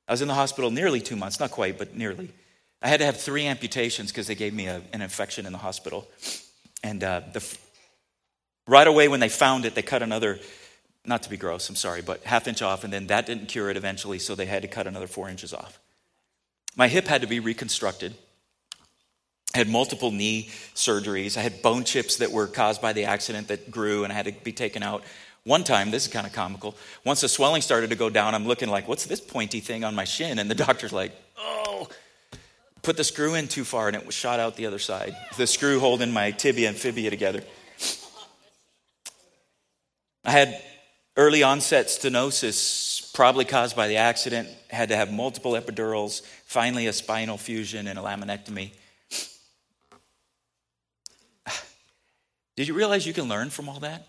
I 0.09 0.13
was 0.13 0.23
in 0.23 0.29
the 0.29 0.35
hospital 0.35 0.71
nearly 0.71 1.01
two 1.01 1.17
months, 1.17 1.41
not 1.41 1.51
quite, 1.51 1.79
but 1.79 1.97
nearly. 1.97 2.31
I 2.83 2.89
had 2.89 3.01
to 3.01 3.07
have 3.07 3.17
three 3.17 3.47
amputations 3.47 4.11
because 4.11 4.27
they 4.27 4.35
gave 4.35 4.55
me 4.55 4.67
a, 4.67 4.83
an 4.93 5.03
infection 5.03 5.47
in 5.47 5.53
the 5.53 5.59
hospital. 5.59 6.09
And 6.83 7.03
uh, 7.03 7.23
the, 7.33 7.59
right 8.69 8.87
away 8.87 9.09
when 9.09 9.21
they 9.21 9.29
found 9.29 9.65
it, 9.65 9.75
they 9.75 9.83
cut 9.83 10.03
another, 10.03 10.39
not 11.07 11.23
to 11.25 11.31
be 11.31 11.37
gross, 11.37 11.69
I'm 11.69 11.77
sorry, 11.77 12.03
but 12.03 12.25
half 12.25 12.49
inch 12.49 12.63
off, 12.63 12.85
and 12.85 12.93
then 12.93 13.07
that 13.09 13.27
didn't 13.27 13.47
cure 13.47 13.71
it 13.71 13.77
eventually, 13.77 14.19
so 14.19 14.35
they 14.35 14.47
had 14.47 14.63
to 14.63 14.69
cut 14.69 14.87
another 14.87 15.07
four 15.07 15.29
inches 15.29 15.55
off. 15.55 15.79
My 16.77 16.89
hip 16.89 17.07
had 17.07 17.23
to 17.23 17.27
be 17.27 17.41
reconstructed. 17.41 18.15
I 19.55 19.59
had 19.59 19.69
multiple 19.69 20.11
knee 20.11 20.51
surgeries. 20.75 21.39
I 21.39 21.41
had 21.41 21.63
bone 21.63 21.85
chips 21.85 22.17
that 22.17 22.31
were 22.31 22.47
caused 22.47 22.83
by 22.83 22.93
the 22.93 23.05
accident 23.05 23.49
that 23.49 23.71
grew 23.71 24.05
and 24.05 24.13
I 24.13 24.17
had 24.17 24.27
to 24.27 24.33
be 24.33 24.53
taken 24.53 24.83
out. 24.83 25.03
One 25.45 25.65
time, 25.65 25.91
this 25.91 26.07
is 26.07 26.13
kind 26.13 26.27
of 26.27 26.33
comical, 26.33 26.75
once 27.05 27.23
the 27.23 27.29
swelling 27.29 27.63
started 27.63 27.91
to 27.91 27.97
go 27.97 28.11
down, 28.11 28.35
I'm 28.35 28.47
looking 28.47 28.69
like, 28.69 28.87
what's 28.89 29.07
this 29.07 29.21
pointy 29.21 29.61
thing 29.61 29.85
on 29.85 29.95
my 29.95 30.05
shin? 30.05 30.39
And 30.39 30.51
the 30.51 30.55
doctor's 30.67 30.93
like, 30.93 31.13
oh, 31.39 31.89
put 32.83 32.97
the 32.97 33.05
screw 33.05 33.35
in 33.35 33.49
too 33.49 33.65
far 33.65 33.87
and 33.87 33.97
it 33.97 34.05
was 34.05 34.15
shot 34.15 34.41
out 34.41 34.57
the 34.57 34.67
other 34.67 34.79
side. 34.79 35.17
The 35.39 35.47
screw 35.47 35.81
holding 35.81 36.13
my 36.13 36.33
tibia 36.33 36.69
and 36.69 36.77
fibia 36.77 37.09
together. 37.09 37.43
I 40.25 40.33
had 40.33 40.61
early 41.17 41.43
onset 41.43 41.87
stenosis, 41.87 43.13
probably 43.15 43.45
caused 43.45 43.75
by 43.75 43.89
the 43.89 43.97
accident, 43.97 44.49
had 44.69 44.91
to 44.91 44.97
have 44.97 45.13
multiple 45.13 45.53
epidurals, 45.53 46.23
finally 46.45 46.87
a 46.87 46.93
spinal 46.93 47.39
fusion 47.39 47.87
and 47.87 47.99
a 47.99 48.03
laminectomy. 48.03 48.73
Did 52.57 52.69
you 52.69 52.75
realize 52.75 53.07
you 53.07 53.15
can 53.15 53.29
learn 53.29 53.51
from 53.51 53.69
all 53.69 53.81
that? 53.81 54.07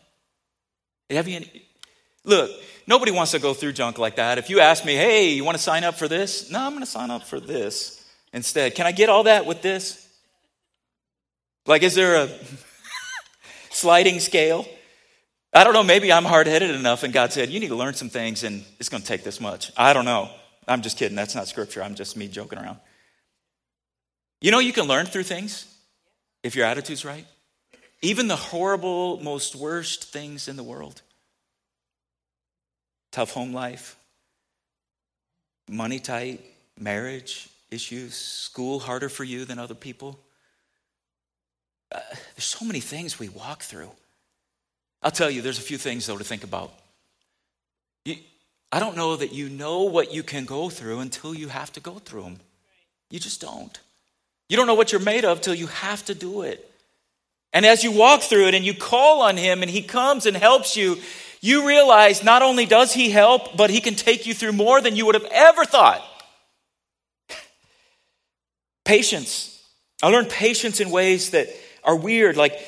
Have 1.09 1.27
you 1.27 1.37
any, 1.37 1.63
look, 2.25 2.51
nobody 2.85 3.11
wants 3.11 3.31
to 3.31 3.39
go 3.39 3.53
through 3.53 3.71
junk 3.73 3.97
like 3.97 4.17
that. 4.17 4.37
If 4.37 4.49
you 4.49 4.59
ask 4.59 4.83
me, 4.83 4.95
hey, 4.95 5.29
you 5.29 5.45
want 5.45 5.57
to 5.57 5.63
sign 5.63 5.85
up 5.85 5.95
for 5.95 6.07
this? 6.07 6.51
No, 6.51 6.59
I'm 6.59 6.71
going 6.71 6.83
to 6.83 6.85
sign 6.85 7.09
up 7.09 7.23
for 7.23 7.39
this 7.39 8.05
instead. 8.33 8.75
Can 8.75 8.85
I 8.85 8.91
get 8.91 9.09
all 9.09 9.23
that 9.23 9.45
with 9.45 9.61
this? 9.61 10.03
Like, 11.65 11.83
is 11.83 11.95
there 11.95 12.23
a 12.23 12.29
sliding 13.69 14.19
scale? 14.19 14.65
I 15.57 15.63
don't 15.63 15.73
know, 15.73 15.81
maybe 15.81 16.13
I'm 16.13 16.23
hard 16.23 16.45
headed 16.45 16.69
enough, 16.69 17.01
and 17.01 17.11
God 17.11 17.33
said, 17.33 17.49
You 17.49 17.59
need 17.59 17.69
to 17.69 17.75
learn 17.75 17.95
some 17.95 18.09
things, 18.09 18.43
and 18.43 18.63
it's 18.79 18.89
going 18.89 19.01
to 19.01 19.07
take 19.07 19.23
this 19.23 19.41
much. 19.41 19.71
I 19.75 19.91
don't 19.91 20.05
know. 20.05 20.29
I'm 20.67 20.83
just 20.83 20.99
kidding. 20.99 21.15
That's 21.15 21.33
not 21.33 21.47
scripture. 21.47 21.81
I'm 21.81 21.95
just 21.95 22.15
me 22.15 22.27
joking 22.27 22.59
around. 22.59 22.77
You 24.39 24.51
know, 24.51 24.59
you 24.59 24.71
can 24.71 24.85
learn 24.85 25.07
through 25.07 25.23
things 25.23 25.65
if 26.43 26.55
your 26.55 26.67
attitude's 26.67 27.03
right. 27.03 27.25
Even 28.03 28.27
the 28.27 28.35
horrible, 28.35 29.19
most 29.23 29.55
worst 29.55 30.03
things 30.03 30.47
in 30.47 30.57
the 30.57 30.63
world 30.63 31.01
tough 33.11 33.31
home 33.31 33.51
life, 33.51 33.95
money 35.67 35.97
tight, 35.97 36.39
marriage 36.79 37.49
issues, 37.71 38.13
school 38.13 38.77
harder 38.77 39.09
for 39.09 39.23
you 39.23 39.43
than 39.43 39.57
other 39.57 39.73
people. 39.73 40.19
Uh, 41.91 41.99
there's 42.35 42.43
so 42.43 42.63
many 42.63 42.79
things 42.79 43.17
we 43.17 43.29
walk 43.29 43.63
through. 43.63 43.89
I'll 45.01 45.11
tell 45.11 45.29
you, 45.29 45.41
there's 45.41 45.59
a 45.59 45.61
few 45.61 45.77
things, 45.77 46.05
though, 46.05 46.17
to 46.17 46.23
think 46.23 46.43
about. 46.43 46.71
You, 48.05 48.15
I 48.71 48.79
don't 48.79 48.97
know 48.97 49.15
that 49.15 49.33
you 49.33 49.49
know 49.49 49.83
what 49.83 50.13
you 50.13 50.23
can 50.23 50.45
go 50.45 50.69
through 50.69 50.99
until 50.99 51.33
you 51.33 51.47
have 51.47 51.71
to 51.73 51.79
go 51.79 51.99
through 51.99 52.23
them. 52.23 52.39
You 53.09 53.19
just 53.19 53.39
don't. 53.39 53.79
You 54.49 54.57
don't 54.57 54.67
know 54.67 54.75
what 54.75 54.91
you're 54.91 55.01
made 55.01 55.25
of 55.25 55.41
till 55.41 55.53
you 55.53 55.67
have 55.67 56.03
to 56.05 56.15
do 56.15 56.41
it. 56.41 56.69
And 57.53 57.65
as 57.65 57.83
you 57.83 57.91
walk 57.91 58.21
through 58.21 58.47
it 58.47 58.53
and 58.53 58.65
you 58.65 58.73
call 58.73 59.21
on 59.21 59.37
Him 59.37 59.61
and 59.61 59.71
He 59.71 59.81
comes 59.81 60.25
and 60.25 60.35
helps 60.35 60.75
you, 60.75 60.97
you 61.41 61.67
realize 61.67 62.23
not 62.23 62.41
only 62.41 62.65
does 62.65 62.93
He 62.93 63.09
help, 63.09 63.55
but 63.55 63.69
He 63.69 63.81
can 63.81 63.95
take 63.95 64.25
you 64.25 64.33
through 64.33 64.53
more 64.53 64.81
than 64.81 64.95
you 64.95 65.05
would 65.05 65.15
have 65.15 65.27
ever 65.31 65.65
thought. 65.65 66.03
patience. 68.83 69.53
I 70.01 70.07
learned 70.07 70.29
patience 70.29 70.79
in 70.79 70.89
ways 70.91 71.31
that 71.31 71.47
are 71.83 71.95
weird, 71.95 72.37
like, 72.37 72.59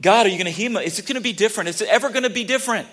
God, 0.00 0.26
are 0.26 0.28
you 0.28 0.36
going 0.36 0.46
to 0.46 0.50
heal 0.52 0.72
me? 0.72 0.84
Is 0.84 0.98
it 0.98 1.06
going 1.06 1.16
to 1.16 1.22
be 1.22 1.32
different? 1.32 1.68
Is 1.68 1.80
it 1.80 1.88
ever 1.88 2.10
going 2.10 2.24
to 2.24 2.30
be 2.30 2.44
different? 2.44 2.88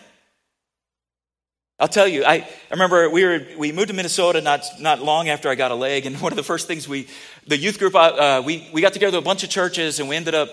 I'll 1.80 1.88
tell 1.88 2.08
you, 2.08 2.24
I, 2.24 2.34
I 2.34 2.48
remember 2.72 3.10
we, 3.10 3.26
were, 3.26 3.42
we 3.58 3.72
moved 3.72 3.88
to 3.88 3.94
Minnesota 3.96 4.40
not, 4.40 4.64
not 4.80 5.02
long 5.02 5.30
after 5.30 5.50
I 5.50 5.56
got 5.56 5.72
a 5.72 5.76
leg, 5.76 6.06
and 6.06 6.16
one 6.22 6.32
of 6.32 6.36
the 6.36 6.44
first 6.44 6.68
things 6.68 6.88
we, 6.88 7.08
the 7.48 7.58
youth 7.58 7.80
group, 7.80 7.96
uh, 7.96 8.00
uh 8.00 8.44
we, 8.46 8.70
we 8.72 8.82
got 8.82 8.94
together 8.94 9.18
with 9.18 9.26
a 9.26 9.26
bunch 9.26 9.44
of 9.44 9.50
churches, 9.50 10.00
and 10.00 10.08
we 10.08 10.16
ended 10.16 10.36
up 10.36 10.50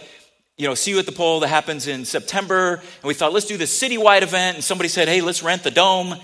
you 0.59 0.67
know, 0.67 0.75
see 0.75 0.91
you 0.91 0.99
at 0.99 1.07
the 1.07 1.13
pole 1.13 1.41
that 1.41 1.49
happens 1.49 1.87
in 1.87 2.05
September. 2.05 2.75
And 2.75 3.05
we 3.05 3.15
thought, 3.15 3.33
let's 3.33 3.47
do 3.47 3.57
this 3.57 3.81
citywide 3.81 4.23
event. 4.23 4.57
And 4.57 4.65
somebody 4.65 4.89
said, 4.89 5.07
hey, 5.07 5.21
let's 5.21 5.41
rent 5.41 5.63
the 5.63 5.71
dome. 5.71 6.17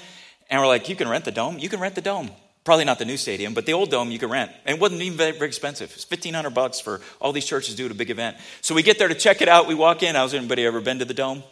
And 0.50 0.60
we're 0.60 0.66
like, 0.66 0.88
you 0.88 0.96
can 0.96 1.08
rent 1.08 1.24
the 1.24 1.30
dome? 1.30 1.58
You 1.58 1.68
can 1.68 1.78
rent 1.78 1.94
the 1.94 2.00
dome. 2.00 2.30
Probably 2.64 2.84
not 2.84 2.98
the 2.98 3.04
new 3.04 3.16
stadium, 3.18 3.52
but 3.52 3.66
the 3.66 3.74
old 3.74 3.90
dome 3.90 4.10
you 4.10 4.18
could 4.18 4.30
rent. 4.30 4.50
And 4.64 4.76
it 4.76 4.80
wasn't 4.80 5.02
even 5.02 5.18
very, 5.18 5.32
very 5.32 5.48
expensive. 5.48 5.92
It's 5.94 6.08
1500 6.08 6.50
bucks 6.50 6.80
for 6.80 7.00
all 7.20 7.32
these 7.32 7.44
churches 7.44 7.74
do 7.74 7.86
a 7.86 7.94
big 7.94 8.10
event. 8.10 8.38
So 8.62 8.74
we 8.74 8.82
get 8.82 8.98
there 8.98 9.08
to 9.08 9.14
check 9.14 9.42
it 9.42 9.48
out. 9.48 9.66
We 9.66 9.74
walk 9.74 10.02
in. 10.02 10.16
I 10.16 10.22
was 10.22 10.32
anybody 10.32 10.64
ever 10.64 10.80
been 10.80 10.98
to 11.00 11.04
the 11.04 11.14
dome? 11.14 11.42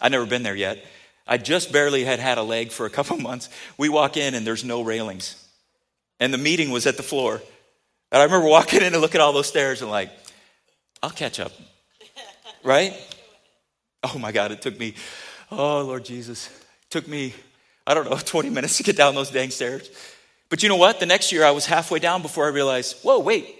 I'd 0.00 0.12
never 0.12 0.26
been 0.26 0.42
there 0.42 0.56
yet. 0.56 0.84
I 1.26 1.38
just 1.38 1.70
barely 1.72 2.04
had 2.04 2.18
had 2.18 2.36
a 2.38 2.42
leg 2.42 2.72
for 2.72 2.84
a 2.84 2.90
couple 2.98 3.16
months. 3.18 3.48
We 3.78 3.88
walk 3.88 4.16
in 4.16 4.34
and 4.34 4.46
there's 4.46 4.64
no 4.64 4.82
railings. 4.82 5.36
And 6.18 6.34
the 6.34 6.38
meeting 6.38 6.70
was 6.70 6.86
at 6.86 6.96
the 6.96 7.02
floor. 7.02 7.40
And 8.12 8.20
I 8.20 8.24
remember 8.24 8.48
walking 8.48 8.80
in 8.80 8.92
and 8.92 9.00
looking 9.00 9.20
at 9.20 9.24
all 9.24 9.32
those 9.32 9.46
stairs 9.46 9.82
and 9.82 9.90
like, 9.90 10.10
I'll 11.02 11.10
catch 11.10 11.38
up 11.38 11.52
right? 12.62 12.94
Oh 14.02 14.18
my 14.18 14.32
God, 14.32 14.52
it 14.52 14.62
took 14.62 14.78
me, 14.78 14.94
oh 15.50 15.82
Lord 15.82 16.04
Jesus, 16.04 16.48
it 16.48 16.90
took 16.90 17.08
me, 17.08 17.34
I 17.86 17.94
don't 17.94 18.08
know, 18.08 18.16
20 18.24 18.50
minutes 18.50 18.76
to 18.78 18.82
get 18.82 18.96
down 18.96 19.14
those 19.14 19.30
dang 19.30 19.50
stairs. 19.50 19.90
But 20.50 20.62
you 20.62 20.68
know 20.68 20.76
what? 20.76 21.00
The 21.00 21.06
next 21.06 21.32
year 21.32 21.44
I 21.44 21.52
was 21.52 21.64
halfway 21.64 21.98
down 21.98 22.20
before 22.20 22.44
I 22.44 22.48
realized, 22.48 22.98
whoa, 23.02 23.18
wait, 23.18 23.56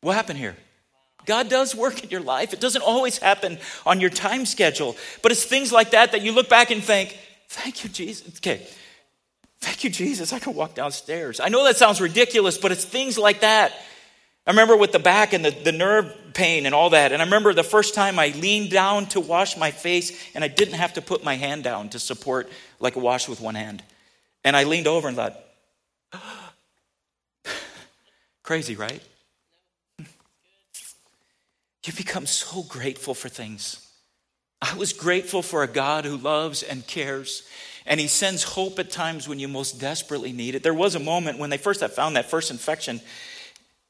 what 0.00 0.14
happened 0.14 0.38
here? 0.38 0.56
God 1.26 1.48
does 1.48 1.74
work 1.74 2.04
in 2.04 2.10
your 2.10 2.20
life. 2.20 2.52
It 2.52 2.60
doesn't 2.60 2.82
always 2.82 3.18
happen 3.18 3.58
on 3.84 4.00
your 4.00 4.10
time 4.10 4.46
schedule, 4.46 4.96
but 5.22 5.32
it's 5.32 5.44
things 5.44 5.72
like 5.72 5.90
that 5.90 6.12
that 6.12 6.22
you 6.22 6.32
look 6.32 6.48
back 6.48 6.70
and 6.70 6.82
think, 6.82 7.18
thank 7.48 7.82
you, 7.82 7.90
Jesus. 7.90 8.38
Okay, 8.38 8.64
thank 9.60 9.82
you, 9.82 9.90
Jesus. 9.90 10.32
I 10.32 10.38
can 10.38 10.54
walk 10.54 10.74
downstairs. 10.74 11.40
I 11.40 11.48
know 11.48 11.64
that 11.64 11.76
sounds 11.76 12.00
ridiculous, 12.00 12.56
but 12.56 12.70
it's 12.70 12.84
things 12.84 13.18
like 13.18 13.40
that 13.40 13.74
I 14.48 14.50
remember 14.50 14.78
with 14.78 14.92
the 14.92 14.98
back 14.98 15.34
and 15.34 15.44
the, 15.44 15.50
the 15.50 15.72
nerve 15.72 16.10
pain 16.32 16.64
and 16.64 16.74
all 16.74 16.88
that. 16.90 17.12
And 17.12 17.20
I 17.20 17.26
remember 17.26 17.52
the 17.52 17.62
first 17.62 17.94
time 17.94 18.18
I 18.18 18.28
leaned 18.28 18.70
down 18.70 19.04
to 19.08 19.20
wash 19.20 19.58
my 19.58 19.70
face 19.70 20.18
and 20.34 20.42
I 20.42 20.48
didn't 20.48 20.76
have 20.76 20.94
to 20.94 21.02
put 21.02 21.22
my 21.22 21.34
hand 21.34 21.64
down 21.64 21.90
to 21.90 21.98
support 21.98 22.50
like 22.80 22.96
a 22.96 22.98
wash 22.98 23.28
with 23.28 23.42
one 23.42 23.54
hand. 23.54 23.82
And 24.44 24.56
I 24.56 24.64
leaned 24.64 24.86
over 24.86 25.06
and 25.06 25.18
thought, 25.18 25.38
crazy, 28.42 28.76
right? 28.76 29.02
You 29.98 31.92
become 31.96 32.26
so 32.26 32.62
grateful 32.64 33.14
for 33.14 33.30
things. 33.30 33.86
I 34.60 34.74
was 34.76 34.92
grateful 34.92 35.40
for 35.40 35.62
a 35.62 35.68
God 35.68 36.04
who 36.04 36.16
loves 36.16 36.62
and 36.62 36.86
cares, 36.86 37.44
and 37.86 37.98
He 37.98 38.08
sends 38.08 38.42
hope 38.42 38.78
at 38.78 38.90
times 38.90 39.26
when 39.26 39.38
you 39.38 39.48
most 39.48 39.80
desperately 39.80 40.32
need 40.32 40.54
it. 40.54 40.62
There 40.62 40.74
was 40.74 40.94
a 40.96 41.00
moment 41.00 41.38
when 41.38 41.48
they 41.48 41.56
first 41.56 41.80
had 41.80 41.92
found 41.92 42.16
that 42.16 42.28
first 42.28 42.50
infection, 42.50 43.00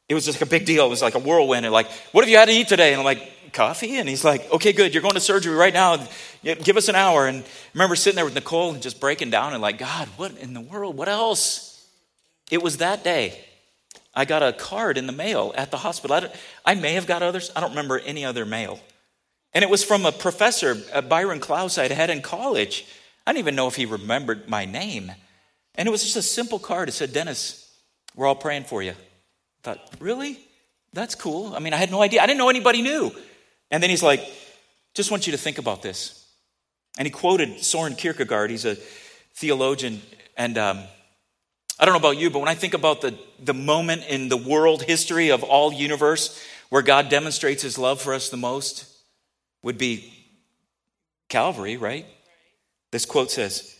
it 0.08 0.14
was 0.14 0.24
just 0.24 0.40
like 0.40 0.48
a 0.48 0.50
big 0.50 0.64
deal. 0.64 0.86
It 0.86 0.90
was 0.90 1.02
like 1.02 1.16
a 1.16 1.18
whirlwind. 1.18 1.66
And 1.66 1.72
like, 1.72 1.90
what 2.12 2.22
have 2.22 2.30
you 2.30 2.38
had 2.38 2.48
to 2.48 2.54
eat 2.54 2.68
today? 2.68 2.92
And 2.92 3.00
I'm 3.00 3.04
like, 3.04 3.52
coffee? 3.52 3.96
And 3.96 4.08
he's 4.08 4.24
like, 4.24 4.50
okay, 4.50 4.72
good. 4.72 4.94
You're 4.94 5.02
going 5.02 5.14
to 5.14 5.20
surgery 5.20 5.54
right 5.54 5.74
now. 5.74 5.98
Give 6.42 6.76
us 6.76 6.88
an 6.88 6.94
hour. 6.94 7.26
And 7.26 7.42
I 7.42 7.46
remember 7.74 7.94
sitting 7.94 8.16
there 8.16 8.24
with 8.24 8.34
Nicole 8.34 8.72
and 8.72 8.82
just 8.82 9.00
breaking 9.00 9.30
down 9.30 9.52
and 9.52 9.60
like, 9.60 9.78
God, 9.78 10.08
what 10.16 10.36
in 10.38 10.54
the 10.54 10.60
world? 10.62 10.96
What 10.96 11.08
else? 11.08 11.67
It 12.50 12.62
was 12.62 12.78
that 12.78 13.04
day. 13.04 13.44
I 14.14 14.24
got 14.24 14.42
a 14.42 14.52
card 14.52 14.98
in 14.98 15.06
the 15.06 15.12
mail 15.12 15.52
at 15.56 15.70
the 15.70 15.76
hospital. 15.76 16.16
I, 16.16 16.32
I 16.64 16.74
may 16.74 16.94
have 16.94 17.06
got 17.06 17.22
others. 17.22 17.50
I 17.54 17.60
don't 17.60 17.70
remember 17.70 17.98
any 17.98 18.24
other 18.24 18.44
mail. 18.44 18.80
And 19.54 19.62
it 19.62 19.70
was 19.70 19.84
from 19.84 20.06
a 20.06 20.12
professor, 20.12 20.76
Byron 21.08 21.40
Klaus, 21.40 21.78
I'd 21.78 21.90
had 21.90 22.10
in 22.10 22.20
college. 22.20 22.86
I 23.26 23.32
didn't 23.32 23.40
even 23.40 23.54
know 23.54 23.68
if 23.68 23.76
he 23.76 23.86
remembered 23.86 24.48
my 24.48 24.64
name. 24.64 25.12
And 25.74 25.86
it 25.86 25.90
was 25.90 26.02
just 26.02 26.16
a 26.16 26.22
simple 26.22 26.58
card. 26.58 26.88
It 26.88 26.92
said, 26.92 27.12
Dennis, 27.12 27.70
we're 28.14 28.26
all 28.26 28.34
praying 28.34 28.64
for 28.64 28.82
you 28.82 28.92
I 28.92 28.94
thought, 29.62 29.94
really? 30.00 30.38
That's 30.92 31.14
cool. 31.14 31.54
I 31.54 31.58
mean, 31.58 31.72
I 31.72 31.76
had 31.76 31.90
no 31.90 32.02
idea. 32.02 32.22
I 32.22 32.26
didn't 32.26 32.38
know 32.38 32.48
anybody 32.48 32.82
knew. 32.82 33.12
And 33.70 33.82
then 33.82 33.90
he's 33.90 34.02
like, 34.02 34.26
just 34.94 35.10
want 35.10 35.26
you 35.26 35.32
to 35.32 35.38
think 35.38 35.58
about 35.58 35.82
this. 35.82 36.26
And 36.98 37.06
he 37.06 37.10
quoted 37.10 37.60
Soren 37.60 37.94
Kierkegaard. 37.94 38.50
He's 38.50 38.64
a 38.64 38.74
theologian. 39.34 40.00
And 40.36 40.58
um, 40.58 40.82
I 41.78 41.84
don't 41.84 41.92
know 41.92 42.08
about 42.08 42.18
you, 42.18 42.30
but 42.30 42.40
when 42.40 42.48
I 42.48 42.54
think 42.54 42.74
about 42.74 43.00
the, 43.00 43.16
the 43.38 43.54
moment 43.54 44.04
in 44.08 44.28
the 44.28 44.36
world 44.36 44.82
history 44.82 45.30
of 45.30 45.44
all 45.44 45.72
universe 45.72 46.42
where 46.70 46.82
God 46.82 47.08
demonstrates 47.08 47.62
his 47.62 47.78
love 47.78 48.00
for 48.00 48.12
us 48.12 48.28
the 48.28 48.36
most, 48.36 48.86
would 49.62 49.78
be 49.78 50.12
Calvary, 51.28 51.76
right? 51.76 52.06
This 52.90 53.04
quote 53.04 53.30
says, 53.30 53.76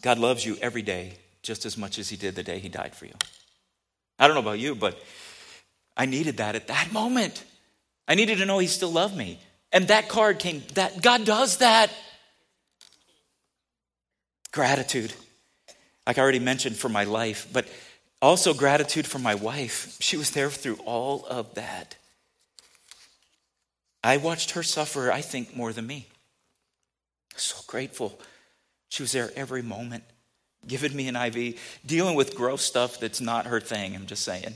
God 0.00 0.18
loves 0.18 0.44
you 0.44 0.56
every 0.60 0.82
day 0.82 1.14
just 1.42 1.66
as 1.66 1.76
much 1.76 1.98
as 1.98 2.08
he 2.08 2.16
did 2.16 2.34
the 2.34 2.42
day 2.42 2.58
he 2.58 2.68
died 2.68 2.94
for 2.94 3.06
you. 3.06 3.14
I 4.18 4.26
don't 4.26 4.34
know 4.34 4.40
about 4.42 4.58
you, 4.58 4.74
but 4.74 4.98
I 5.96 6.06
needed 6.06 6.36
that 6.38 6.54
at 6.54 6.68
that 6.68 6.92
moment. 6.92 7.44
I 8.06 8.14
needed 8.14 8.38
to 8.38 8.46
know 8.46 8.58
he 8.58 8.66
still 8.66 8.92
loved 8.92 9.16
me. 9.16 9.40
And 9.72 9.88
that 9.88 10.08
card 10.08 10.38
came, 10.38 10.62
that 10.74 11.02
God 11.02 11.24
does 11.24 11.58
that. 11.58 11.90
Gratitude. 14.52 15.12
Like 16.06 16.18
I 16.18 16.22
already 16.22 16.38
mentioned 16.38 16.76
for 16.76 16.88
my 16.88 17.04
life, 17.04 17.48
but 17.52 17.66
also 18.20 18.54
gratitude 18.54 19.06
for 19.06 19.18
my 19.18 19.34
wife. 19.34 19.96
She 20.00 20.16
was 20.16 20.30
there 20.30 20.50
through 20.50 20.78
all 20.84 21.26
of 21.26 21.54
that. 21.54 21.96
I 24.04 24.16
watched 24.16 24.52
her 24.52 24.62
suffer, 24.62 25.12
I 25.12 25.20
think, 25.20 25.56
more 25.56 25.72
than 25.72 25.86
me. 25.86 26.06
So 27.36 27.56
grateful. 27.66 28.18
She 28.88 29.02
was 29.02 29.12
there 29.12 29.30
every 29.36 29.62
moment, 29.62 30.04
giving 30.66 30.94
me 30.94 31.08
an 31.08 31.16
IV, 31.16 31.58
dealing 31.86 32.14
with 32.14 32.34
gross 32.34 32.62
stuff 32.62 33.00
that's 33.00 33.20
not 33.20 33.46
her 33.46 33.60
thing, 33.60 33.94
I'm 33.94 34.06
just 34.06 34.24
saying. 34.24 34.54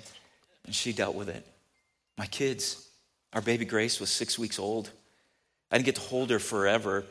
And 0.64 0.74
she 0.74 0.92
dealt 0.92 1.14
with 1.14 1.28
it. 1.28 1.46
My 2.18 2.26
kids, 2.26 2.88
our 3.32 3.40
baby 3.40 3.64
Grace 3.64 4.00
was 4.00 4.10
six 4.10 4.38
weeks 4.38 4.58
old. 4.58 4.90
I 5.70 5.76
didn't 5.76 5.86
get 5.86 5.94
to 5.96 6.00
hold 6.00 6.30
her 6.30 6.38
forever. 6.38 7.04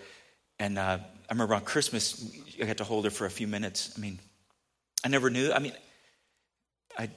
And 0.59 0.77
uh, 0.77 0.99
I 1.29 1.33
remember 1.33 1.55
on 1.55 1.61
Christmas, 1.61 2.31
I 2.61 2.65
got 2.65 2.77
to 2.77 2.83
hold 2.83 3.05
her 3.05 3.11
for 3.11 3.25
a 3.25 3.29
few 3.29 3.47
minutes. 3.47 3.93
I 3.97 3.99
mean, 3.99 4.19
I 5.03 5.07
never 5.07 5.29
knew. 5.29 5.51
I 5.51 5.59
mean, 5.59 5.73
I, 6.97 7.09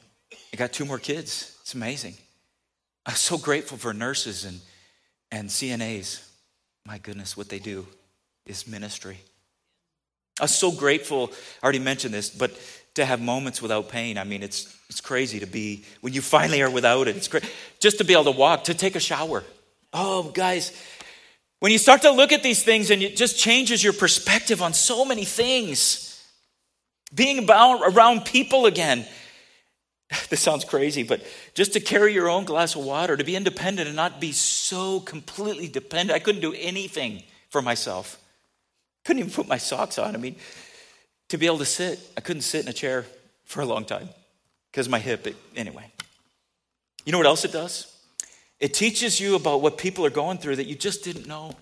I 0.52 0.56
got 0.56 0.72
two 0.72 0.84
more 0.84 0.98
kids. 0.98 1.56
It's 1.62 1.74
amazing. 1.74 2.14
I'm 3.04 3.14
so 3.14 3.38
grateful 3.38 3.78
for 3.78 3.92
nurses 3.92 4.44
and, 4.44 4.60
and 5.30 5.48
CNAs. 5.48 6.26
My 6.86 6.98
goodness, 6.98 7.36
what 7.36 7.48
they 7.48 7.58
do 7.58 7.86
is 8.46 8.66
ministry. 8.66 9.18
I 10.40 10.44
was 10.44 10.54
so 10.54 10.70
grateful, 10.70 11.32
I 11.62 11.64
already 11.64 11.80
mentioned 11.80 12.14
this, 12.14 12.30
but 12.30 12.52
to 12.94 13.04
have 13.04 13.20
moments 13.20 13.60
without 13.60 13.88
pain. 13.88 14.18
I 14.18 14.24
mean, 14.24 14.42
it's, 14.42 14.76
it's 14.88 15.00
crazy 15.00 15.40
to 15.40 15.46
be, 15.46 15.84
when 16.00 16.12
you 16.12 16.20
finally 16.36 16.62
are 16.62 16.70
without 16.70 17.08
it, 17.08 17.16
it's 17.16 17.28
great. 17.28 17.44
Just 17.80 17.98
to 17.98 18.04
be 18.04 18.12
able 18.12 18.24
to 18.24 18.30
walk, 18.32 18.64
to 18.64 18.74
take 18.74 18.96
a 18.96 19.00
shower. 19.00 19.44
Oh, 19.92 20.24
guys, 20.30 20.72
when 21.60 21.72
you 21.72 21.78
start 21.78 22.02
to 22.02 22.10
look 22.10 22.32
at 22.32 22.42
these 22.42 22.62
things 22.62 22.90
and 22.90 23.02
it 23.02 23.16
just 23.16 23.38
changes 23.38 23.82
your 23.82 23.92
perspective 23.92 24.62
on 24.62 24.72
so 24.72 25.04
many 25.04 25.24
things. 25.24 26.04
Being 27.14 27.38
about, 27.38 27.80
around 27.94 28.24
people 28.24 28.66
again. 28.66 29.06
This 30.30 30.40
sounds 30.40 30.64
crazy, 30.64 31.02
but 31.02 31.22
just 31.52 31.74
to 31.74 31.80
carry 31.80 32.14
your 32.14 32.30
own 32.30 32.44
glass 32.44 32.74
of 32.74 32.84
water, 32.84 33.14
to 33.14 33.24
be 33.24 33.36
independent 33.36 33.88
and 33.88 33.96
not 33.96 34.22
be 34.22 34.32
so 34.32 35.00
completely 35.00 35.68
dependent. 35.68 36.16
I 36.16 36.18
couldn't 36.18 36.40
do 36.40 36.54
anything 36.54 37.22
for 37.50 37.60
myself. 37.60 38.18
Couldn't 39.04 39.20
even 39.20 39.32
put 39.32 39.48
my 39.48 39.58
socks 39.58 39.98
on. 39.98 40.14
I 40.14 40.18
mean, 40.18 40.36
to 41.28 41.36
be 41.36 41.44
able 41.44 41.58
to 41.58 41.66
sit, 41.66 42.00
I 42.16 42.22
couldn't 42.22 42.42
sit 42.42 42.62
in 42.62 42.68
a 42.68 42.72
chair 42.72 43.04
for 43.44 43.60
a 43.60 43.66
long 43.66 43.84
time 43.84 44.08
because 44.70 44.88
my 44.88 44.98
hip, 44.98 45.26
it, 45.26 45.36
anyway. 45.56 45.84
You 47.04 47.12
know 47.12 47.18
what 47.18 47.26
else 47.26 47.44
it 47.44 47.52
does? 47.52 47.97
It 48.60 48.74
teaches 48.74 49.20
you 49.20 49.36
about 49.36 49.62
what 49.62 49.78
people 49.78 50.04
are 50.04 50.10
going 50.10 50.38
through 50.38 50.56
that 50.56 50.66
you 50.66 50.74
just 50.74 51.04
didn't 51.04 51.26
know. 51.26 51.54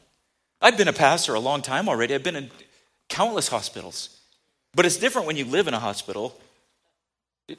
I've 0.61 0.79
been 0.79 0.89
a 0.89 0.93
pastor 0.93 1.35
a 1.35 1.41
long 1.41 1.61
time 1.63 1.89
already. 1.89 2.15
I've 2.15 2.23
been 2.23 2.37
in 2.37 2.51
countless 3.09 3.49
hospitals. 3.49 4.19
But 4.75 4.87
it's 4.87 4.97
different 4.97 5.27
when 5.27 5.37
you 5.37 5.45
live 5.45 5.69
in 5.69 5.75
a 5.75 5.79
hospital. 5.79 6.39
It, 7.49 7.59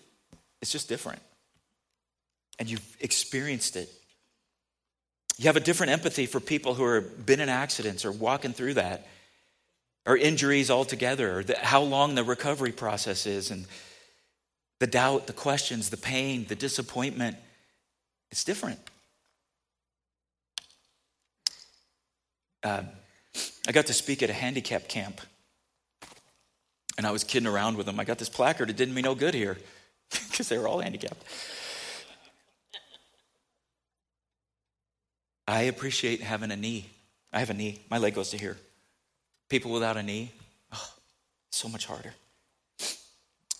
it's 0.62 0.71
just 0.71 0.89
different. 0.89 1.21
And 2.60 2.69
you've 2.69 2.97
experienced 3.00 3.76
it. 3.76 3.91
You 5.38 5.45
have 5.45 5.56
a 5.56 5.62
different 5.62 5.91
empathy 5.91 6.26
for 6.26 6.39
people 6.39 6.73
who 6.73 6.91
have 6.93 7.26
been 7.26 7.39
in 7.39 7.50
accidents 7.50 8.06
or 8.06 8.12
walking 8.12 8.54
through 8.54 8.76
that, 8.76 9.08
or 10.08 10.17
injuries 10.17 10.71
altogether, 10.71 11.39
or 11.39 11.43
the, 11.43 11.58
how 11.60 11.82
long 11.82 12.15
the 12.15 12.23
recovery 12.23 12.71
process 12.71 13.28
is, 13.28 13.52
and 13.52 13.65
the 14.80 14.88
doubt, 14.88 15.28
the 15.28 15.34
questions, 15.34 15.89
the 15.91 15.97
pain, 15.97 16.45
the 16.47 16.56
disappointment. 16.56 17.38
It's 18.32 18.43
different. 18.43 18.80
Uh, 22.63 22.84
I 23.67 23.72
got 23.72 23.88
to 23.88 23.93
speak 23.93 24.24
at 24.24 24.30
a 24.30 24.34
handicap 24.34 24.88
camp. 24.88 25.22
And 26.98 27.06
I 27.06 27.12
was 27.12 27.24
kidding 27.24 27.48
around 27.48 27.78
with 27.78 27.86
them. 27.86 28.00
I 28.00 28.04
got 28.04 28.17
this 28.17 28.30
placard. 28.30 28.70
It 28.70 28.76
didn't 28.76 28.96
mean 28.96 29.04
no 29.04 29.13
good 29.15 29.34
here 29.34 29.58
because 30.10 30.50
they 30.50 30.58
were 30.58 30.67
all 30.67 30.80
handicapped. 30.80 31.24
I 35.48 35.62
appreciate 35.63 36.22
having 36.22 36.52
a 36.52 36.58
knee. 36.58 36.89
I 37.32 37.39
have 37.39 37.50
a 37.50 37.54
knee. 37.54 37.82
My 37.89 38.00
leg 38.00 38.15
goes 38.15 38.32
to 38.32 38.38
here. 38.38 38.58
People 39.50 39.72
without 39.72 39.96
a 39.96 40.04
knee, 40.04 40.32
oh, 40.74 40.93
so 41.52 41.70
much 41.70 41.86
harder. 41.86 42.13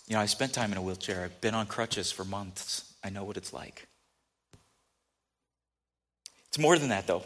You 0.06 0.14
know, 0.14 0.20
I 0.20 0.26
spent 0.26 0.52
time 0.52 0.72
in 0.72 0.78
a 0.78 0.82
wheelchair. 0.82 1.24
I've 1.24 1.40
been 1.40 1.54
on 1.54 1.66
crutches 1.66 2.12
for 2.12 2.24
months. 2.24 2.92
I 3.02 3.10
know 3.10 3.24
what 3.24 3.36
it's 3.36 3.52
like. 3.52 3.86
It's 6.48 6.58
more 6.58 6.78
than 6.78 6.90
that, 6.90 7.06
though. 7.06 7.24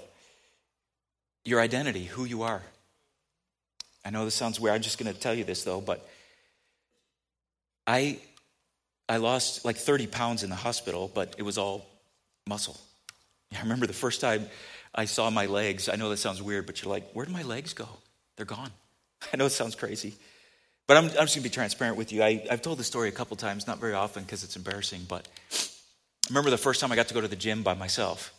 Your 1.45 1.61
identity, 1.61 2.05
who 2.05 2.25
you 2.25 2.43
are. 2.43 2.63
I 4.05 4.11
know 4.11 4.25
this 4.25 4.35
sounds 4.35 4.59
weird. 4.59 4.75
I'm 4.75 4.83
just 4.83 4.99
going 4.99 5.13
to 5.13 5.19
tell 5.19 5.35
you 5.35 5.45
this, 5.45 5.65
though, 5.65 5.81
but 5.81 6.09
I, 7.87 8.19
I 9.09 9.19
lost 9.19 9.65
like 9.65 9.77
30 9.77 10.07
pounds 10.09 10.43
in 10.43 10.51
the 10.51 10.57
hospital, 10.57 11.11
but 11.13 11.35
it 11.39 11.43
was 11.43 11.59
all 11.59 11.87
muscle. 12.47 12.81
I 13.57 13.61
remember 13.61 13.87
the 13.87 13.93
first 13.93 14.21
time 14.21 14.49
I 14.95 15.05
saw 15.05 15.31
my 15.31 15.47
legs. 15.47 15.89
I 15.89 15.97
know 15.97 16.09
that 16.11 16.17
sounds 16.19 16.43
weird, 16.43 16.67
but 16.67 16.83
you're 16.83 16.93
like, 16.93 17.13
where 17.13 17.25
did 17.25 17.33
my 17.33 17.43
legs 17.43 17.75
go? 17.75 17.89
They're 18.37 18.47
gone. 18.47 18.71
I 19.33 19.37
know 19.37 19.47
it 19.47 19.51
sounds 19.51 19.75
crazy. 19.75 20.15
But 20.87 20.97
I'm, 20.97 21.05
I'm 21.05 21.11
just 21.11 21.35
going 21.37 21.43
to 21.43 21.43
be 21.43 21.51
transparent 21.51 21.97
with 21.97 22.13
you. 22.13 22.23
I, 22.23 22.45
have 22.51 22.63
told 22.63 22.79
the 22.79 22.85
story 22.85 23.09
a 23.09 23.13
couple 23.13 23.37
times, 23.37 23.67
not 23.67 23.79
very 23.79 23.95
often 23.95 24.25
because 24.25 24.43
it's 24.43 24.57
embarrassing, 24.57 25.07
but 25.09 25.29
I 25.53 26.29
remember 26.29 26.51
the 26.51 26.59
first 26.59 26.81
time 26.81 26.91
I 26.93 26.97
got 26.97 27.09
to 27.09 27.15
go 27.15 27.21
to 27.21 27.29
the 27.29 27.37
gym 27.37 27.63
by 27.63 27.75
myself. 27.75 28.35